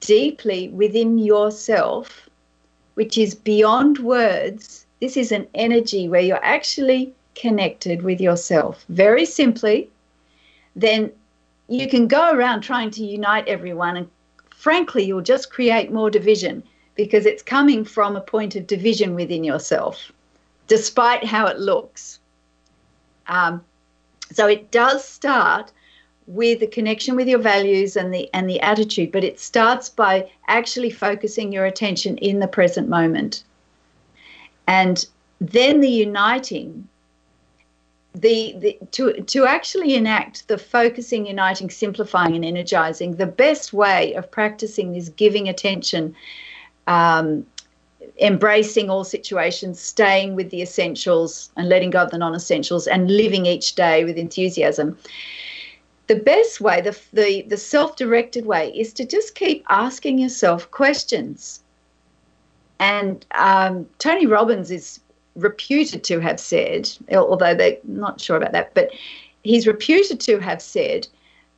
deeply 0.00 0.68
within 0.68 1.18
yourself, 1.18 2.28
which 2.94 3.16
is 3.16 3.34
beyond 3.34 3.98
words. 3.98 4.86
This 5.00 5.16
is 5.16 5.32
an 5.32 5.46
energy 5.54 6.08
where 6.08 6.20
you're 6.20 6.44
actually 6.44 7.12
connected 7.34 8.02
with 8.02 8.20
yourself. 8.20 8.84
Very 8.88 9.24
simply, 9.24 9.88
then 10.74 11.12
you 11.68 11.88
can 11.88 12.08
go 12.08 12.32
around 12.32 12.62
trying 12.62 12.90
to 12.90 13.04
unite 13.04 13.46
everyone, 13.46 13.96
and 13.96 14.08
frankly, 14.50 15.04
you'll 15.04 15.20
just 15.20 15.50
create 15.50 15.92
more 15.92 16.10
division 16.10 16.62
because 16.94 17.26
it's 17.26 17.42
coming 17.42 17.84
from 17.84 18.16
a 18.16 18.20
point 18.20 18.56
of 18.56 18.66
division 18.66 19.14
within 19.14 19.44
yourself, 19.44 20.10
despite 20.66 21.24
how 21.24 21.46
it 21.46 21.60
looks. 21.60 22.18
Um, 23.28 23.64
so 24.32 24.48
it 24.48 24.70
does 24.70 25.04
start 25.06 25.70
with 26.28 26.60
the 26.60 26.66
connection 26.66 27.16
with 27.16 27.26
your 27.26 27.38
values 27.38 27.96
and 27.96 28.12
the 28.12 28.28
and 28.34 28.48
the 28.48 28.60
attitude, 28.60 29.10
but 29.10 29.24
it 29.24 29.40
starts 29.40 29.88
by 29.88 30.30
actually 30.46 30.90
focusing 30.90 31.52
your 31.52 31.64
attention 31.64 32.18
in 32.18 32.38
the 32.38 32.46
present 32.46 32.88
moment. 32.88 33.42
And 34.66 35.04
then 35.40 35.80
the 35.80 35.88
uniting 35.88 36.86
the, 38.14 38.54
the 38.58 38.78
to 38.92 39.12
to 39.22 39.46
actually 39.46 39.94
enact 39.94 40.48
the 40.48 40.58
focusing 40.58 41.26
uniting 41.26 41.70
simplifying 41.70 42.34
and 42.34 42.44
energizing 42.44 43.16
the 43.16 43.26
best 43.26 43.72
way 43.72 44.14
of 44.14 44.30
practicing 44.30 44.92
this 44.92 45.08
giving 45.08 45.48
attention 45.48 46.14
um, 46.86 47.46
embracing 48.20 48.90
all 48.90 49.04
situations 49.04 49.78
staying 49.78 50.34
with 50.34 50.50
the 50.50 50.62
essentials 50.62 51.50
and 51.56 51.68
letting 51.68 51.90
go 51.90 52.02
of 52.02 52.10
the 52.10 52.18
non-essentials 52.18 52.86
and 52.86 53.10
living 53.10 53.46
each 53.46 53.74
day 53.74 54.04
with 54.04 54.16
enthusiasm 54.16 54.98
the 56.08 56.16
best 56.16 56.60
way 56.60 56.80
the, 56.80 56.98
the, 57.12 57.42
the 57.42 57.56
self-directed 57.56 58.44
way 58.44 58.70
is 58.70 58.92
to 58.94 59.04
just 59.06 59.34
keep 59.34 59.64
asking 59.68 60.18
yourself 60.18 60.70
questions 60.70 61.62
and 62.80 63.24
um, 63.32 63.86
tony 63.98 64.26
robbins 64.26 64.70
is 64.70 65.00
reputed 65.38 66.04
to 66.04 66.20
have 66.20 66.38
said, 66.40 66.90
although 67.12 67.54
they're 67.54 67.78
not 67.84 68.20
sure 68.20 68.36
about 68.36 68.52
that, 68.52 68.74
but 68.74 68.90
he's 69.44 69.66
reputed 69.66 70.20
to 70.20 70.38
have 70.40 70.60
said 70.60 71.06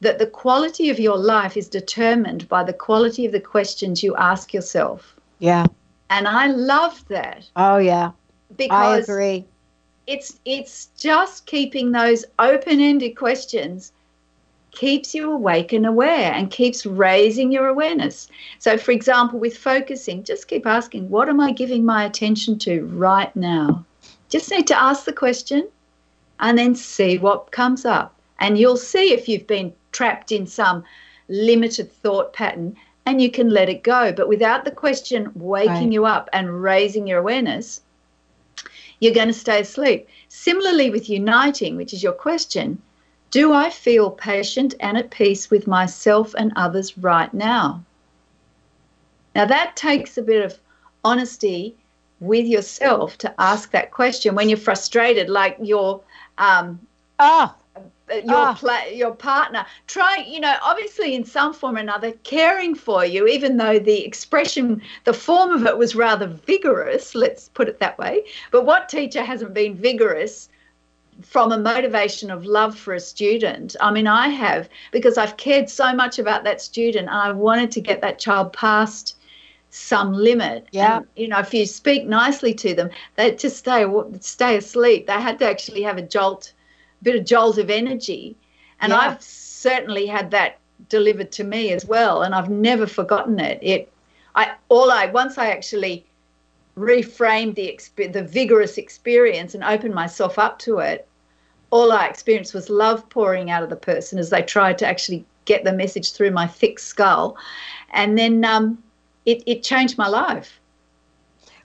that 0.01 0.19
the 0.19 0.27
quality 0.27 0.91
of 0.91 1.01
your 1.01 1.17
life 1.17 1.57
is 1.57 1.69
determined 1.69 2.49
by 2.49 2.63
the 2.63 2.73
quality 2.73 3.27
of 3.27 3.33
the 3.33 3.41
questions 3.41 4.03
you 4.03 4.15
ask 4.17 4.55
yourself. 4.55 5.17
Yeah. 5.39 5.67
And 6.11 6.29
I 6.29 6.49
love 6.49 7.05
that. 7.09 7.49
Oh 7.57 7.79
yeah. 7.79 8.13
Because 8.57 9.09
I 9.09 9.13
agree. 9.13 9.45
It's 10.07 10.39
it's 10.45 10.87
just 10.99 11.47
keeping 11.47 11.93
those 11.93 12.25
open-ended 12.39 13.17
questions 13.17 13.93
keeps 14.71 15.15
you 15.15 15.31
awake 15.31 15.73
and 15.73 15.87
aware 15.87 16.33
and 16.33 16.51
keeps 16.51 16.87
raising 16.87 17.53
your 17.53 17.69
awareness. 17.69 18.29
So, 18.59 18.77
for 18.77 18.93
example, 18.93 19.39
with 19.39 19.57
focusing, 19.57 20.23
just 20.25 20.49
keep 20.49 20.67
asking, 20.67 21.09
what 21.11 21.29
am 21.29 21.41
I 21.41 21.53
giving 21.53 21.85
my 21.85 22.05
attention 22.05 22.59
to 22.61 22.87
right 22.87 23.35
now? 23.37 23.85
Just 24.29 24.51
need 24.51 24.67
to 24.69 24.81
ask 24.81 25.05
the 25.05 25.13
question 25.13 25.69
and 26.39 26.59
then 26.59 26.75
see 26.75 27.19
what 27.19 27.53
comes 27.53 27.85
up. 27.85 28.15
And 28.39 28.59
you'll 28.59 28.77
see 28.77 29.13
if 29.13 29.29
you've 29.29 29.47
been 29.47 29.73
trapped 29.93 30.33
in 30.33 30.47
some 30.47 30.85
limited 31.29 31.93
thought 31.93 32.33
pattern 32.33 32.77
and 33.07 33.21
you 33.21 33.31
can 33.31 33.51
let 33.51 33.69
it 33.69 33.83
go. 33.83 34.13
But 34.13 34.29
without 34.29 34.65
the 34.65 34.71
question 34.71 35.31
waking 35.35 35.73
right. 35.73 35.93
you 35.93 36.07
up 36.07 36.31
and 36.33 36.63
raising 36.63 37.07
your 37.07 37.19
awareness, 37.19 37.81
you're 39.01 39.15
going 39.15 39.29
to 39.29 39.35
stay 39.35 39.61
asleep. 39.61 40.09
Similarly, 40.29 40.91
with 40.91 41.09
uniting, 41.09 41.77
which 41.77 41.93
is 41.93 42.03
your 42.03 42.13
question, 42.13 42.81
do 43.31 43.53
I 43.53 43.71
feel 43.71 44.11
patient 44.11 44.75
and 44.81 44.99
at 44.99 45.11
peace 45.11 45.51
with 45.51 45.67
myself 45.67 46.35
and 46.35 46.53
others 46.57 46.99
right 46.99 47.33
now? 47.33 47.85
Now, 49.35 49.45
that 49.45 49.77
takes 49.77 50.19
a 50.19 50.23
bit 50.23 50.45
of 50.45 50.59
honesty 51.05 51.77
with 52.19 52.47
yourself 52.47 53.17
to 53.19 53.35
ask 53.41 53.71
that 53.71 53.93
question 53.93 54.35
when 54.35 54.49
you're 54.49 54.59
frustrated, 54.59 55.31
like 55.31 55.57
your 55.61 56.01
um, 56.39 56.81
oh, 57.19 57.55
your 58.11 58.23
oh. 58.29 58.55
Pla- 58.59 58.91
your 58.93 59.15
partner. 59.15 59.65
Try, 59.87 60.25
you 60.27 60.41
know, 60.41 60.57
obviously 60.63 61.15
in 61.15 61.25
some 61.25 61.55
form 61.55 61.77
or 61.77 61.81
another, 61.81 62.13
caring 62.25 62.75
for 62.75 63.05
you, 63.05 63.27
even 63.29 63.57
though 63.57 63.79
the 63.79 64.05
expression, 64.05 64.83
the 65.05 65.13
form 65.13 65.53
of 65.53 65.67
it 65.67 65.79
was 65.79 65.95
rather 65.95 66.27
vigorous. 66.27 67.15
Let's 67.15 67.49
put 67.51 67.69
it 67.69 67.79
that 67.79 67.99
way. 67.99 68.25
But 68.51 68.67
what 68.67 68.89
teacher 68.89 69.23
hasn't 69.23 69.55
been 69.55 69.77
vigorous 69.77 70.49
from 71.23 71.53
a 71.53 71.59
motivation 71.59 72.31
of 72.31 72.45
love 72.45 72.77
for 72.77 72.95
a 72.95 73.01
student. 73.01 73.77
I 73.81 73.91
mean, 73.91 74.07
I 74.07 74.29
have 74.29 74.69
because 74.93 75.19
I've 75.19 75.37
cared 75.37 75.69
so 75.69 75.95
much 75.95 76.19
about 76.19 76.45
that 76.45 76.61
student 76.61 77.09
and 77.09 77.17
I 77.17 77.33
wanted 77.33 77.71
to 77.73 77.81
get 77.81 78.01
that 78.01 78.19
child 78.19 78.53
past 78.53 79.17
some 79.71 80.13
limit. 80.13 80.67
Yeah. 80.73 80.99
And, 80.99 81.07
you 81.17 81.29
know, 81.29 81.39
if 81.39 81.55
you 81.55 81.67
speak 81.67 82.07
nicely 82.07 82.55
to 82.55 82.75
them, 82.75 82.91
they 83.17 83.35
just 83.35 83.57
stay 83.57 83.87
stay 84.21 84.57
asleep. 84.57 85.07
They 85.07 85.13
had 85.13 85.39
to 85.39 85.49
actually 85.49 85.83
have 85.83 85.99
a 85.99 86.03
jolt, 86.03 86.53
a 87.01 87.05
bit 87.05 87.17
of 87.17 87.25
jolt 87.25 87.59
of 87.59 87.71
energy. 87.71 88.37
And 88.81 88.91
yeah. 88.91 88.99
I've 88.99 89.23
certainly 89.23 90.07
had 90.07 90.31
that 90.33 90.59
delivered 90.89 91.31
to 91.33 91.45
me 91.45 91.73
as 91.73 91.85
well, 91.85 92.23
and 92.23 92.35
I've 92.35 92.51
never 92.51 92.87
forgotten 92.87 93.39
it. 93.39 93.59
It, 93.63 93.93
I 94.35 94.53
all 94.69 94.91
I 94.91 95.07
once 95.07 95.39
I 95.39 95.51
actually 95.51 96.05
reframed 96.77 97.55
the 97.57 98.07
the 98.09 98.23
vigorous 98.23 98.79
experience 98.79 99.55
and 99.55 99.63
opened 99.63 99.95
myself 99.95 100.39
up 100.39 100.59
to 100.61 100.79
it 100.79 101.07
all 101.71 101.93
I 101.93 102.07
experienced 102.07 102.55
was 102.55 102.69
love 102.69 103.09
pouring 103.09 103.51
out 103.51 103.63
of 103.63 103.71
the 103.71 103.77
person 103.77 104.19
as 104.19 104.31
they 104.31 104.43
tried 104.43 104.79
to 104.79 104.87
actually 104.87 105.25
get 105.45 105.65
the 105.65 105.73
message 105.73 106.13
through 106.13 106.31
my 106.33 106.47
thick 106.47 106.79
skull. 106.79 107.37
And 107.93 108.19
then 108.19 108.45
um, 108.45 108.83
it, 109.27 109.43
it 109.47 109.63
changed 109.63 109.97
my 109.99 110.09
life. 110.09 110.61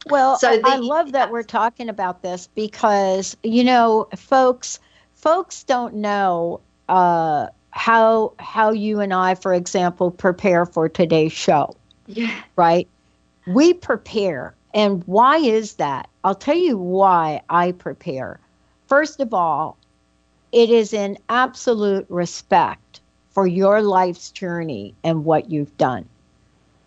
Well, 0.08 0.38
so 0.38 0.58
the, 0.58 0.68
I 0.68 0.76
love 0.78 1.14
that 1.14 1.32
we're 1.32 1.44
talking 1.44 1.90
about 1.90 2.22
this 2.22 2.48
because, 2.54 3.36
you 3.44 3.64
know, 3.64 4.08
folks, 4.16 4.80
folks 5.16 5.64
don't 5.64 5.96
know 5.96 6.62
uh, 6.90 7.48
how 7.72 8.34
how 8.38 8.72
you 8.72 9.00
and 9.00 9.14
I, 9.14 9.36
for 9.36 9.54
example, 9.54 10.12
prepare 10.12 10.66
for 10.66 10.88
today's 10.88 11.34
show. 11.34 11.76
Yeah. 12.06 12.40
Right? 12.56 12.88
We 13.48 13.74
prepare. 13.74 14.54
And 14.76 15.04
why 15.08 15.38
is 15.38 15.76
that? 15.76 16.10
I'll 16.24 16.36
tell 16.36 16.58
you 16.58 16.78
why 16.78 17.42
I 17.50 17.72
prepare. 17.72 18.40
First 18.88 19.20
of 19.20 19.34
all, 19.34 19.78
it 20.56 20.70
is 20.70 20.94
in 20.94 21.18
absolute 21.28 22.06
respect 22.08 23.02
for 23.32 23.46
your 23.46 23.82
life's 23.82 24.32
journey 24.32 24.96
and 25.04 25.26
what 25.26 25.52
you've 25.52 25.78
done. 25.78 26.06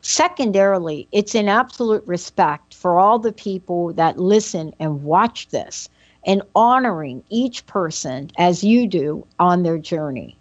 Secondarily, 0.01 1.07
it's 1.13 1.35
in 1.35 1.51
absolute 1.51 2.03
respect 2.07 2.73
for 2.75 2.99
all 2.99 3.19
the 3.19 3.33
people 3.33 3.93
that 3.93 4.19
listen 4.19 4.73
and 4.81 5.05
watch 5.05 5.49
this 5.49 5.91
and 6.25 6.41
honoring 6.57 7.23
each 7.29 7.67
person 7.67 8.31
as 8.39 8.65
you 8.65 8.87
do 8.87 9.27
on 9.39 9.65
their 9.65 9.77
journey. 9.79 10.35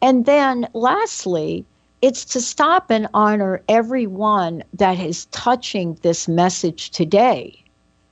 And 0.00 0.24
then 0.24 0.68
lastly, 0.74 1.64
it's 2.02 2.24
to 2.26 2.40
stop 2.40 2.88
and 2.88 3.08
honor 3.14 3.62
everyone 3.68 4.62
that 4.74 5.00
is 5.00 5.26
touching 5.26 5.98
this 6.02 6.28
message 6.28 6.90
today 6.90 7.64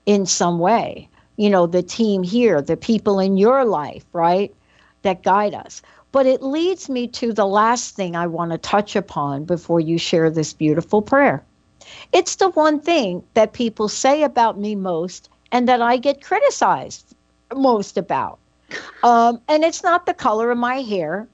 in 0.05 0.27
some 0.27 0.59
way 0.59 1.09
you 1.37 1.51
know, 1.51 1.67
the 1.67 1.83
team 1.83 2.23
here, 2.23 2.61
the 2.61 2.77
people 2.77 3.19
in 3.19 3.37
your 3.37 3.65
life, 3.65 4.05
right, 4.13 4.55
that 5.03 5.23
guide 5.23 5.55
us. 5.55 5.83
But 6.13 6.27
it 6.27 6.43
leads 6.43 6.89
me 6.89 7.09
to 7.09 7.33
the 7.33 7.47
last 7.47 7.97
thing 7.97 8.15
I 8.15 8.27
want 8.27 8.53
to 8.53 8.59
touch 8.59 8.97
upon 8.97 9.45
before 9.45 9.81
you 9.81 9.99
share 9.99 10.29
this 10.29 10.53
beautiful 10.53 11.01
prayer. 11.01 11.43
It's 12.13 12.37
the 12.37 12.51
one 12.51 12.81
thing 12.81 13.23
that 13.35 13.55
people 13.55 13.89
say 13.89 14.23
about 14.23 14.59
me 14.59 14.75
most 14.75 15.31
and 15.51 15.69
that 15.69 15.81
I 15.81 15.97
get 15.97 16.23
criticized 16.23 17.15
most 17.55 17.97
about. 17.97 18.39
Um, 19.03 19.43
and 19.49 19.65
it's 19.65 19.83
not 19.83 20.07
the 20.07 20.15
color 20.15 20.51
of 20.51 20.57
my 20.57 20.77
hair. 20.77 21.29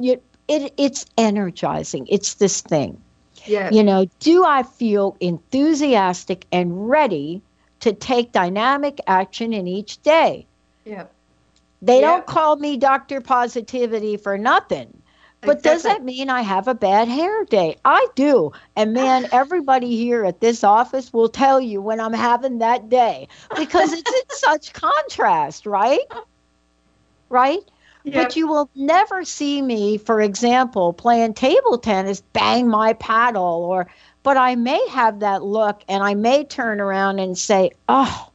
It, 0.00 0.24
it, 0.48 0.72
it's 0.76 1.06
energizing. 1.16 2.06
It's 2.10 2.34
this 2.34 2.62
thing. 2.62 3.00
Yeah. 3.44 3.70
You 3.70 3.84
know, 3.84 4.06
do 4.18 4.44
I 4.44 4.64
feel 4.64 5.16
enthusiastic 5.20 6.46
and 6.50 6.90
ready 6.90 7.42
to 7.80 7.92
take 7.92 8.32
dynamic 8.32 9.00
action 9.06 9.52
in 9.52 9.66
each 9.66 10.02
day. 10.02 10.46
Yeah. 10.84 11.06
They 11.82 12.00
yeah. 12.00 12.06
don't 12.06 12.26
call 12.26 12.56
me 12.56 12.76
Dr. 12.76 13.20
Positivity 13.20 14.16
for 14.16 14.38
nothing. 14.38 15.02
But 15.42 15.58
exactly. 15.58 15.70
does 15.70 15.82
that 15.84 16.04
mean 16.04 16.30
I 16.30 16.40
have 16.42 16.66
a 16.66 16.74
bad 16.74 17.08
hair 17.08 17.44
day? 17.44 17.76
I 17.84 18.06
do. 18.14 18.52
And 18.74 18.92
man, 18.92 19.28
everybody 19.32 19.96
here 19.96 20.24
at 20.24 20.40
this 20.40 20.64
office 20.64 21.12
will 21.12 21.28
tell 21.28 21.60
you 21.60 21.80
when 21.80 22.00
I'm 22.00 22.12
having 22.12 22.58
that 22.58 22.88
day 22.88 23.28
because 23.56 23.92
it's 23.92 24.10
in 24.10 24.22
such 24.30 24.72
contrast, 24.72 25.66
right? 25.66 26.00
Right? 27.28 27.68
Yep. 28.06 28.14
But 28.14 28.36
you 28.36 28.46
will 28.46 28.70
never 28.76 29.24
see 29.24 29.60
me, 29.60 29.98
for 29.98 30.20
example, 30.20 30.92
playing 30.92 31.34
table 31.34 31.76
tennis, 31.76 32.20
bang 32.20 32.68
my 32.68 32.92
paddle, 32.92 33.64
or 33.64 33.88
but 34.22 34.36
I 34.36 34.54
may 34.54 34.86
have 34.88 35.20
that 35.20 35.42
look 35.42 35.82
and 35.88 36.04
I 36.04 36.14
may 36.14 36.44
turn 36.44 36.80
around 36.80 37.18
and 37.18 37.36
say, 37.36 37.72
oh, 37.88 38.30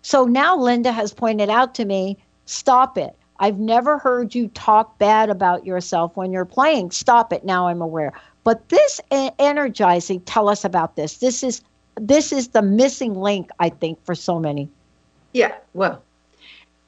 so 0.00 0.24
now 0.24 0.56
Linda 0.56 0.90
has 0.90 1.12
pointed 1.12 1.50
out 1.50 1.74
to 1.74 1.84
me, 1.84 2.16
stop 2.46 2.96
it. 2.96 3.14
I've 3.38 3.58
never 3.58 3.98
heard 3.98 4.34
you 4.34 4.48
talk 4.48 4.98
bad 4.98 5.28
about 5.28 5.66
yourself 5.66 6.16
when 6.16 6.32
you're 6.32 6.46
playing. 6.46 6.90
Stop 6.90 7.30
it. 7.32 7.44
Now 7.44 7.68
I'm 7.68 7.82
aware. 7.82 8.14
But 8.42 8.70
this 8.70 9.02
energizing, 9.10 10.20
tell 10.22 10.48
us 10.48 10.64
about 10.64 10.96
this. 10.96 11.18
This 11.18 11.42
is 11.42 11.62
this 11.96 12.32
is 12.32 12.48
the 12.48 12.62
missing 12.62 13.14
link, 13.14 13.50
I 13.58 13.68
think, 13.68 14.02
for 14.04 14.14
so 14.14 14.38
many. 14.38 14.70
Yeah, 15.34 15.54
well, 15.74 16.02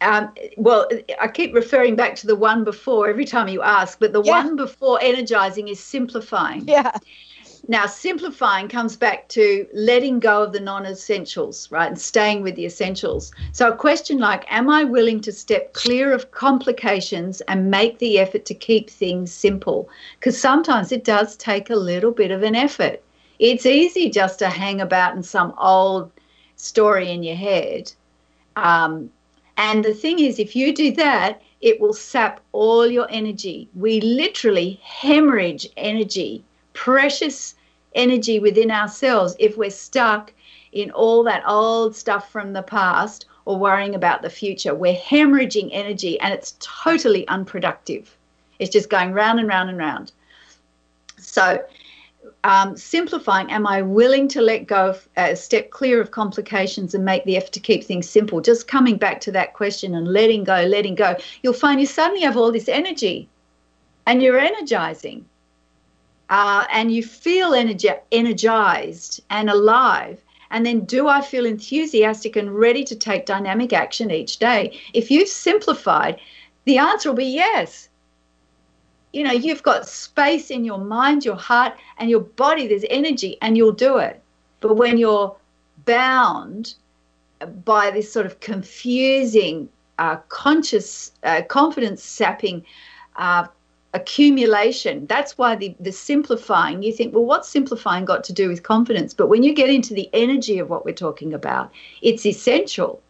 um, 0.03 0.33
well, 0.57 0.89
I 1.21 1.29
keep 1.29 1.55
referring 1.55 1.97
back 1.97 2.17
to 2.17 2.27
the 2.27 2.37
one 2.37 2.65
before 2.65 3.09
every 3.09 3.25
time 3.25 3.49
you 3.49 3.63
ask, 3.63 3.99
but 3.99 4.13
the 4.13 4.23
yeah. 4.23 4.45
one 4.45 4.57
before 4.57 4.99
energizing 5.01 5.69
is 5.69 5.81
simplifying. 5.81 6.67
Yeah. 6.69 6.97
Now, 7.69 7.87
simplifying 7.87 8.67
comes 8.67 8.97
back 8.97 9.29
to 9.29 9.69
letting 9.73 10.19
go 10.19 10.43
of 10.43 10.53
the 10.53 10.59
non 10.59 10.85
essentials, 10.85 11.71
right, 11.71 11.87
and 11.87 11.99
staying 11.99 12.43
with 12.43 12.57
the 12.57 12.67
essentials. 12.67 13.31
So, 13.53 13.69
a 13.69 13.77
question 13.77 14.19
like, 14.19 14.45
Am 14.53 14.69
I 14.69 14.83
willing 14.83 15.21
to 15.21 15.33
step 15.33 15.73
clear 15.73 16.13
of 16.13 16.33
complications 16.33 17.41
and 17.43 17.71
make 17.71 17.99
the 17.99 18.19
effort 18.19 18.45
to 18.47 18.55
keep 18.55 18.91
things 18.91 19.33
simple? 19.33 19.89
Because 20.19 20.41
sometimes 20.41 20.91
it 20.91 21.05
does 21.05 21.37
take 21.37 21.71
a 21.71 21.77
little 21.77 22.11
bit 22.11 22.33
of 22.33 22.43
an 22.43 22.57
effort. 22.57 23.01
It's 23.39 23.65
easy 23.65 24.11
just 24.11 24.41
to 24.41 24.49
hang 24.49 24.81
about 24.81 25.15
in 25.15 25.23
some 25.23 25.55
old 25.57 26.11
story 26.57 27.13
in 27.13 27.23
your 27.23 27.37
head. 27.37 27.93
Um, 28.57 29.11
and 29.57 29.85
the 29.85 29.95
thing 29.95 30.19
is, 30.19 30.39
if 30.39 30.57
you 30.57 30.75
do 30.75 30.93
that, 30.93 31.43
it 31.61 31.81
will 31.81 31.93
sap 31.93 32.41
all 32.53 32.87
your 32.87 33.07
energy. 33.11 33.69
We 33.75 34.01
literally 34.01 34.81
hemorrhage 34.83 35.69
energy 35.77 36.45
precious 36.73 37.55
energy 37.95 38.39
within 38.39 38.71
ourselves 38.71 39.37
if 39.39 39.57
we're 39.57 39.71
stuck 39.71 40.33
in 40.73 40.91
all 40.93 41.23
that 41.25 41.43
old 41.47 41.95
stuff 41.95 42.31
from 42.31 42.53
the 42.53 42.63
past 42.63 43.27
or 43.45 43.59
worrying 43.59 43.95
about 43.95 44.23
the 44.23 44.31
future. 44.31 44.75
We're 44.75 44.97
hemorrhaging 44.97 45.69
energy 45.73 46.19
and 46.21 46.33
it's 46.33 46.57
totally 46.61 47.27
unproductive. 47.29 48.17
It's 48.59 48.71
just 48.71 48.89
going 48.89 49.13
round 49.13 49.41
and 49.41 49.49
round 49.49 49.69
and 49.69 49.79
round. 49.79 50.13
So, 51.19 51.63
um, 52.45 52.77
simplifying, 52.77 53.51
am 53.51 53.67
I 53.67 53.83
willing 53.83 54.27
to 54.29 54.41
let 54.41 54.67
go, 54.67 54.91
of, 54.91 55.09
uh, 55.17 55.35
step 55.35 55.71
clear 55.71 56.01
of 56.01 56.11
complications 56.11 56.95
and 56.95 57.05
make 57.05 57.25
the 57.25 57.37
effort 57.37 57.53
to 57.53 57.61
keep 57.61 57.85
things 57.85 58.09
simple? 58.09 58.41
Just 58.41 58.67
coming 58.67 58.97
back 58.97 59.21
to 59.23 59.33
that 59.33 59.55
question 59.55 59.95
and 59.95 60.09
letting 60.09 60.45
go, 60.45 60.63
letting 60.63 60.97
go, 60.97 61.17
you'll 61.43 61.53
find 61.53 61.81
you 61.81 61.87
suddenly 61.87 62.23
have 62.23 62.37
all 62.37 62.51
this 62.51 62.69
energy 62.69 63.29
and 64.07 64.23
you're 64.23 64.39
energizing 64.39 65.25
uh, 66.31 66.65
and 66.73 66.93
you 66.93 67.03
feel 67.05 67.53
energi- 67.53 68.01
energized 68.11 69.23
and 69.31 69.49
alive. 69.49 70.21
And 70.51 70.67
then, 70.67 70.81
do 70.85 71.09
I 71.09 71.23
feel 71.23 71.47
enthusiastic 71.47 72.37
and 72.37 72.55
ready 72.55 72.85
to 72.85 72.97
take 72.97 73.25
dynamic 73.25 73.73
action 73.73 74.11
each 74.11 74.39
day? 74.39 74.79
If 74.93 75.11
you've 75.11 75.29
simplified, 75.29 76.21
the 76.65 76.79
answer 76.79 77.09
will 77.09 77.17
be 77.17 77.25
yes. 77.25 77.89
You 79.13 79.25
know, 79.25 79.33
you've 79.33 79.63
got 79.63 79.87
space 79.87 80.51
in 80.51 80.65
your 80.65 80.79
mind, 80.79 81.25
your 81.25 81.37
heart, 81.37 81.75
and 81.99 82.09
your 82.09 82.21
body, 82.21 82.67
there's 82.67 82.85
energy, 82.89 83.37
and 83.43 83.57
you'll 83.57 83.73
do 83.73 83.99
it. 83.99 84.21
But 84.61 84.77
when 84.77 84.97
you're 84.97 85.37
bound 85.85 86.75
by 87.65 87.91
this 87.91 88.13
sort 88.13 88.27
of 88.27 88.41
confusing, 88.41 89.69
uh, 89.99 90.17
conscious, 90.29 91.13
uh, 91.25 91.43
confidence 91.43 92.03
sapping 92.03 92.65
uh, 93.17 93.47
accumulation. 93.95 95.07
That's 95.07 95.37
why 95.37 95.57
the, 95.57 95.75
the 95.79 95.93
simplifying, 95.93 96.83
you 96.83 96.93
think, 96.93 97.15
well, 97.15 97.25
what's 97.25 97.49
simplifying 97.49 98.05
got 98.05 98.25
to 98.25 98.33
do 98.33 98.49
with 98.49 98.63
confidence? 98.63 99.13
But 99.13 99.29
when 99.29 99.43
you 99.43 99.55
get 99.55 99.71
into 99.71 99.95
the 99.95 100.09
energy 100.13 100.59
of 100.59 100.71
what 100.71 100.85
we're 100.85 100.95
talking 100.95 101.35
about, 101.35 101.71
it's 102.01 102.25
essential 102.25 103.03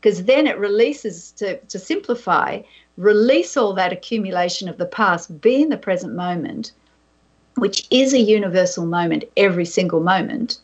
because 0.00 0.24
then 0.24 0.46
it 0.46 0.58
releases 0.58 1.32
to, 1.32 1.58
to 1.58 1.78
simplify, 1.78 2.62
release 3.00 3.56
all 3.56 3.72
that 3.74 3.92
accumulation 3.92 4.68
of 4.68 4.76
the 4.76 4.86
past, 4.86 5.40
be 5.40 5.62
in 5.62 5.70
the 5.70 5.76
present 5.76 6.14
moment, 6.14 6.72
which 7.56 7.86
is 7.90 8.12
a 8.12 8.20
universal 8.20 8.86
moment 8.86 9.24
every 9.36 9.64
single 9.64 10.00
moment. 10.00 10.58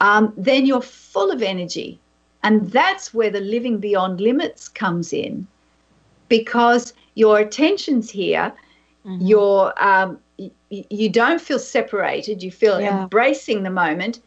Um, 0.00 0.32
then 0.36 0.66
you're 0.66 0.82
full 0.82 1.30
of 1.30 1.42
energy. 1.42 1.98
And 2.42 2.70
that's 2.70 3.12
where 3.12 3.30
the 3.30 3.40
living 3.40 3.78
beyond 3.78 4.20
limits 4.20 4.68
comes 4.68 5.12
in 5.12 5.46
because 6.28 6.92
your 7.14 7.38
attention's 7.38 8.10
here 8.10 8.52
mm-hmm. 9.04 9.24
you're 9.24 9.72
um, 9.82 10.18
you 10.70 11.08
don't 11.08 11.40
feel 11.40 11.58
separated 11.58 12.42
you 12.42 12.50
feel 12.50 12.80
yeah. 12.80 13.02
embracing 13.02 13.62
the 13.62 13.70
moment 13.70 14.20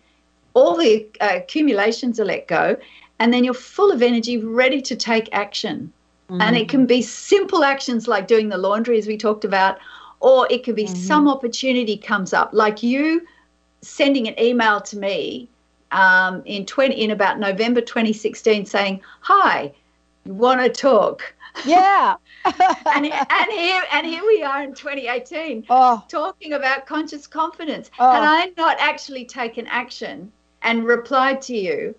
all 0.53 0.77
the 0.77 1.07
uh, 1.21 1.29
accumulations 1.33 2.19
are 2.19 2.25
let 2.25 2.47
go 2.47 2.75
and 3.19 3.33
then 3.33 3.43
you're 3.43 3.53
full 3.53 3.91
of 3.91 4.01
energy 4.01 4.37
ready 4.37 4.81
to 4.81 4.95
take 4.95 5.29
action 5.31 5.91
mm-hmm. 6.31 6.41
and 6.41 6.55
it 6.55 6.69
can 6.69 6.85
be 6.85 7.01
simple 7.01 7.63
actions 7.63 8.07
like 8.07 8.27
doing 8.27 8.49
the 8.49 8.57
laundry 8.57 8.97
as 8.97 9.05
we 9.05 9.17
talked 9.17 9.43
about 9.43 9.77
or 10.21 10.47
it 10.49 10.63
could 10.63 10.75
be 10.75 10.85
mm-hmm. 10.85 10.95
some 10.95 11.27
opportunity 11.27 11.97
comes 11.97 12.33
up 12.33 12.49
like 12.53 12.81
you 12.81 13.27
sending 13.81 14.27
an 14.27 14.39
email 14.39 14.79
to 14.79 14.97
me 14.97 15.49
um, 15.91 16.41
in 16.45 16.65
20 16.65 16.95
in 16.95 17.11
about 17.11 17.37
november 17.37 17.81
2016 17.81 18.65
saying 18.65 19.01
hi 19.19 19.71
you 20.25 20.33
want 20.33 20.61
to 20.61 20.69
talk 20.69 21.33
yeah. 21.65 22.15
and, 22.45 23.05
and 23.05 23.51
here 23.51 23.83
and 23.91 24.07
here 24.07 24.23
we 24.25 24.43
are 24.43 24.63
in 24.63 24.73
2018 24.73 25.65
oh. 25.69 26.03
talking 26.07 26.53
about 26.53 26.85
conscious 26.85 27.27
confidence. 27.27 27.91
Oh. 27.99 28.11
Had 28.11 28.23
I 28.23 28.51
not 28.57 28.77
actually 28.79 29.25
taken 29.25 29.67
action 29.67 30.31
and 30.61 30.85
replied 30.85 31.41
to 31.43 31.57
you, 31.57 31.95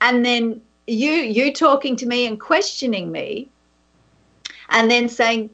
and 0.00 0.24
then 0.24 0.60
you 0.86 1.10
you 1.10 1.52
talking 1.52 1.96
to 1.96 2.06
me 2.06 2.26
and 2.26 2.40
questioning 2.40 3.10
me, 3.10 3.48
and 4.70 4.90
then 4.90 5.08
saying, 5.08 5.50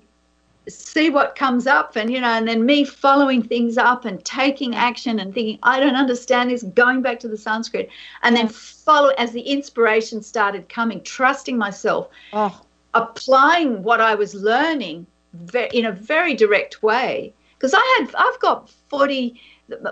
see 0.69 1.11
what 1.11 1.35
comes 1.35 1.67
up 1.67 1.97
and 1.97 2.13
you 2.13 2.21
know 2.21 2.29
and 2.29 2.47
then 2.47 2.65
me 2.65 2.85
following 2.85 3.43
things 3.43 3.77
up 3.77 4.05
and 4.05 4.25
taking 4.25 4.77
action 4.77 5.19
and 5.19 5.35
thinking 5.35 5.59
i 5.65 5.81
don't 5.81 5.97
understand 5.97 6.53
this 6.53 6.63
going 6.63 7.03
back 7.03 7.19
to 7.19 7.27
the 7.27 7.37
sanskrit 7.37 7.91
and 8.23 8.37
then 8.37 8.47
follow 8.47 9.09
as 9.19 9.33
the 9.33 9.41
inspiration 9.41 10.23
started 10.23 10.69
coming 10.69 11.03
trusting 11.03 11.59
myself 11.59 12.09
oh 12.33 12.63
applying 12.95 13.83
what 13.83 14.01
I 14.01 14.15
was 14.15 14.35
learning 14.35 15.07
in 15.73 15.87
a 15.87 15.93
very 15.93 16.35
direct 16.35 16.83
way. 16.83 17.33
Because 17.55 17.75
I 17.75 17.99
had, 17.99 18.15
I've 18.17 18.41
got 18.41 18.71
40, 18.89 19.41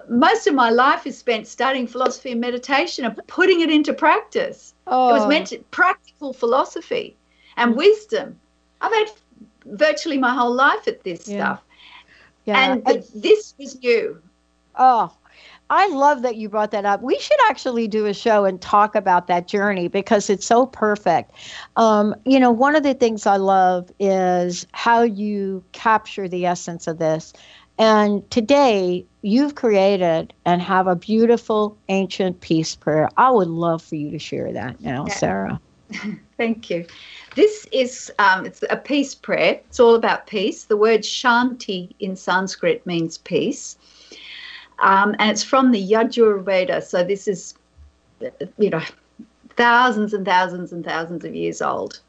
most 0.08 0.46
of 0.46 0.54
my 0.54 0.70
life 0.70 1.06
is 1.06 1.16
spent 1.16 1.46
studying 1.46 1.86
philosophy 1.86 2.32
and 2.32 2.40
meditation 2.40 3.04
and 3.04 3.20
putting 3.26 3.60
it 3.60 3.70
into 3.70 3.92
practice. 3.92 4.74
Oh. 4.86 5.10
It 5.10 5.12
was 5.12 5.22
oh. 5.22 5.28
meant 5.28 5.46
to 5.48 5.58
practical 5.70 6.32
philosophy 6.32 7.16
and 7.56 7.76
wisdom. 7.76 8.38
I've 8.80 8.92
had 8.92 9.10
virtually 9.66 10.18
my 10.18 10.34
whole 10.34 10.54
life 10.54 10.86
at 10.88 11.02
this 11.04 11.28
yeah. 11.28 11.36
stuff. 11.36 11.62
Yeah. 12.44 12.72
And 12.72 13.04
this 13.14 13.54
was 13.58 13.78
new. 13.80 14.20
Oh, 14.76 15.12
I 15.70 15.86
love 15.88 16.22
that 16.22 16.36
you 16.36 16.48
brought 16.48 16.72
that 16.72 16.84
up. 16.84 17.00
We 17.00 17.18
should 17.20 17.38
actually 17.48 17.86
do 17.86 18.06
a 18.06 18.14
show 18.14 18.44
and 18.44 18.60
talk 18.60 18.96
about 18.96 19.28
that 19.28 19.46
journey 19.46 19.86
because 19.86 20.28
it's 20.28 20.44
so 20.44 20.66
perfect. 20.66 21.30
Um, 21.76 22.14
you 22.24 22.40
know, 22.40 22.50
one 22.50 22.74
of 22.74 22.82
the 22.82 22.94
things 22.94 23.24
I 23.24 23.36
love 23.36 23.90
is 24.00 24.66
how 24.72 25.02
you 25.02 25.62
capture 25.70 26.26
the 26.26 26.46
essence 26.46 26.88
of 26.88 26.98
this. 26.98 27.32
And 27.78 28.28
today, 28.30 29.06
you've 29.22 29.54
created 29.54 30.34
and 30.44 30.60
have 30.60 30.86
a 30.86 30.96
beautiful 30.96 31.78
ancient 31.88 32.40
peace 32.40 32.74
prayer. 32.74 33.08
I 33.16 33.30
would 33.30 33.48
love 33.48 33.80
for 33.80 33.94
you 33.94 34.10
to 34.10 34.18
share 34.18 34.52
that 34.52 34.80
now, 34.80 35.06
yeah. 35.06 35.14
Sarah. 35.14 35.60
Thank 36.36 36.70
you. 36.70 36.86
This 37.34 37.66
is 37.72 38.12
um, 38.18 38.47
it's 38.47 38.62
a 38.70 38.76
peace 38.76 39.14
prayer. 39.14 39.61
It's 39.66 39.80
all 39.80 39.95
about 39.95 40.26
peace. 40.26 40.64
The 40.64 40.76
word 40.76 41.01
shanti 41.01 41.95
in 42.01 42.16
Sanskrit 42.16 42.86
means 42.86 43.18
peace. 43.18 43.76
Um, 44.80 45.14
and 45.18 45.30
it's 45.30 45.43
from 45.43 45.70
the 45.70 45.91
Yajurveda. 45.91 46.82
So 46.82 47.05
this 47.05 47.28
is, 47.28 47.55
you 48.59 48.70
know, 48.70 48.82
thousands 49.57 50.14
and 50.14 50.24
thousands 50.24 50.72
and 50.72 50.84
thousands 50.84 51.24
of 51.24 51.34
years 51.34 51.61
old. 51.61 52.01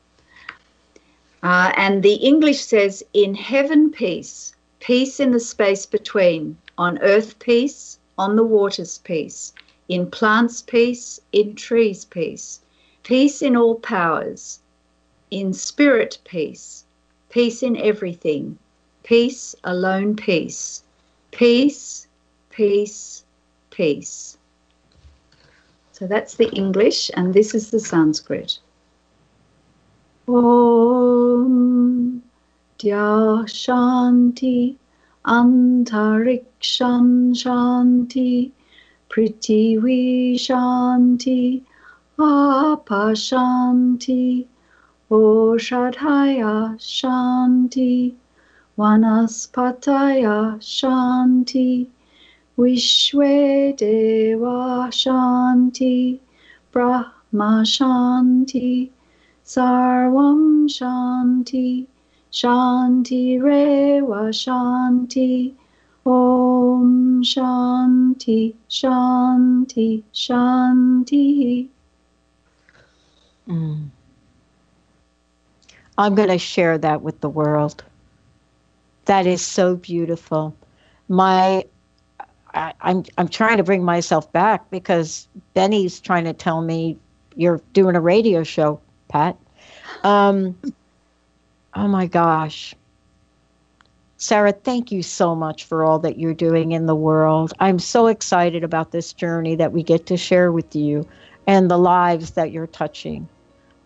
Uh, 1.43 1.71
and 1.75 2.03
the 2.03 2.13
English 2.13 2.61
says, 2.61 3.03
in 3.13 3.33
heaven 3.33 3.89
peace, 3.89 4.55
peace 4.79 5.19
in 5.19 5.31
the 5.31 5.39
space 5.39 5.85
between, 5.85 6.57
on 6.77 6.99
earth 6.99 7.39
peace, 7.39 7.99
on 8.17 8.35
the 8.35 8.43
waters 8.43 8.99
peace, 8.99 9.51
in 9.89 10.09
plants 10.09 10.61
peace, 10.61 11.19
in 11.31 11.55
trees 11.55 12.05
peace, 12.05 12.61
peace 13.03 13.41
in 13.41 13.55
all 13.55 13.75
powers, 13.75 14.59
in 15.29 15.53
spirit 15.53 16.17
peace, 16.25 16.83
peace 17.29 17.63
in 17.63 17.77
everything, 17.77 18.57
peace, 19.03 19.55
alone 19.63 20.15
peace, 20.15 20.83
peace, 21.31 22.07
peace, 22.49 23.23
peace. 23.69 24.37
So 25.93 26.07
that's 26.07 26.35
the 26.35 26.49
English, 26.51 27.11
and 27.15 27.33
this 27.33 27.53
is 27.53 27.71
the 27.71 27.79
Sanskrit. 27.79 28.59
Om 30.27 32.23
Dya 32.79 33.45
Shanti 33.47 34.75
Antarikshan 35.25 37.33
Shanti 37.35 38.51
Prithvi 39.09 40.35
Shanti 40.35 41.63
Apa 42.23 43.15
Shanti 43.17 44.45
Oshadhaya 45.09 46.77
Shanti 46.77 48.13
Vanaspataya 48.77 50.61
Shanti 50.61 51.87
Vishwedeva 52.55 53.73
Shanti 54.93 56.19
Brahma 56.71 57.63
Shanti 57.65 58.91
Sarvam 59.43 60.69
Shanti 60.69 61.87
Shanti 62.31 63.41
Reva 63.41 64.29
Shanti 64.31 65.55
Om 66.05 67.23
Shanti 67.23 68.53
Shanti 68.69 70.03
Shanti. 70.13 71.69
Mm. 73.51 73.89
I'm 75.97 76.15
going 76.15 76.29
to 76.29 76.37
share 76.37 76.77
that 76.77 77.01
with 77.01 77.19
the 77.19 77.29
world. 77.29 77.83
That 79.05 79.27
is 79.27 79.45
so 79.45 79.75
beautiful. 79.75 80.55
My 81.09 81.65
I, 82.53 82.73
I'm 82.81 83.03
I'm 83.17 83.27
trying 83.27 83.57
to 83.57 83.63
bring 83.63 83.83
myself 83.83 84.31
back 84.31 84.69
because 84.71 85.27
Benny's 85.53 85.99
trying 85.99 86.25
to 86.25 86.33
tell 86.33 86.61
me 86.61 86.97
you're 87.35 87.61
doing 87.73 87.95
a 87.95 88.01
radio 88.01 88.43
show, 88.43 88.79
Pat. 89.09 89.37
Um, 90.03 90.57
oh 91.73 91.87
my 91.87 92.05
gosh. 92.07 92.73
Sarah, 94.17 94.51
thank 94.51 94.91
you 94.91 95.01
so 95.01 95.35
much 95.35 95.65
for 95.65 95.83
all 95.83 95.97
that 95.99 96.19
you're 96.19 96.33
doing 96.33 96.73
in 96.73 96.85
the 96.85 96.95
world. 96.95 97.53
I'm 97.59 97.79
so 97.79 98.07
excited 98.07 98.63
about 98.63 98.91
this 98.91 99.13
journey 99.13 99.55
that 99.55 99.71
we 99.71 99.81
get 99.81 100.05
to 100.07 100.17
share 100.17 100.51
with 100.51 100.75
you 100.75 101.07
and 101.47 101.71
the 101.71 101.77
lives 101.77 102.31
that 102.31 102.51
you're 102.51 102.67
touching. 102.67 103.27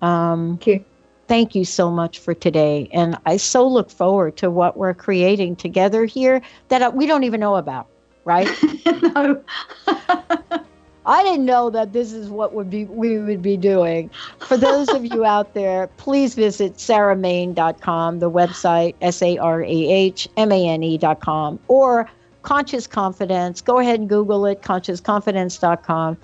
Um, 0.05 0.57
thank 0.57 0.67
you. 0.67 0.85
Thank 1.27 1.55
you 1.55 1.65
so 1.65 1.89
much 1.89 2.19
for 2.19 2.35
today. 2.35 2.87
And 2.93 3.17
I 3.25 3.37
so 3.37 3.67
look 3.67 3.89
forward 3.89 4.37
to 4.37 4.51
what 4.51 4.77
we're 4.77 4.93
creating 4.93 5.55
together 5.55 6.05
here 6.05 6.41
that 6.67 6.93
we 6.95 7.07
don't 7.07 7.23
even 7.23 7.39
know 7.39 7.55
about 7.55 7.87
right? 8.25 8.49
no. 8.85 9.41
I 11.07 11.21
didn't 11.21 11.45
know 11.45 11.69
that 11.69 11.93
this 11.93 12.11
is 12.11 12.29
what 12.29 12.53
would 12.53 12.71
be 12.71 12.85
we 12.85 13.19
would 13.19 13.43
be 13.43 13.55
doing. 13.55 14.09
For 14.39 14.57
those 14.57 14.89
of 14.89 15.05
you 15.05 15.23
out 15.23 15.53
there, 15.53 15.87
please 15.97 16.33
visit 16.33 16.77
sarahmane.com, 16.77 18.19
the 18.19 18.31
website 18.31 18.95
S 19.01 19.21
A 19.21 19.37
R 19.37 19.63
A 19.63 19.67
H 19.67 20.27
M 20.35 20.51
A 20.51 20.67
N 20.67 20.83
E.com, 20.83 21.59
or 21.67 22.09
Conscious 22.41 22.87
Confidence. 22.87 23.61
Go 23.61 23.79
ahead 23.79 23.99
and 23.99 24.09
Google 24.09 24.47
it, 24.47 24.63
consciousconfidence.com. 24.63 26.17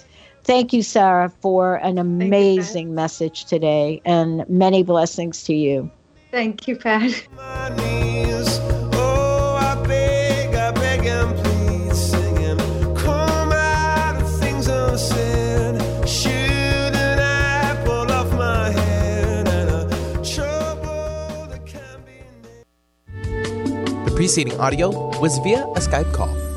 Thank 0.43 0.73
you, 0.73 0.81
Sarah, 0.81 1.31
for 1.41 1.75
an 1.75 1.97
amazing 1.97 2.89
you, 2.89 2.93
message 2.93 3.45
today, 3.45 4.01
and 4.05 4.47
many 4.49 4.83
blessings 4.83 5.43
to 5.43 5.53
you. 5.53 5.89
Thank 6.31 6.67
you, 6.67 6.75
Pat. 6.75 7.27
The 24.11 24.11
preceding 24.15 24.59
audio 24.59 24.89
was 25.19 25.37
via 25.39 25.63
a 25.63 25.79
Skype 25.79 26.11
call. 26.13 26.50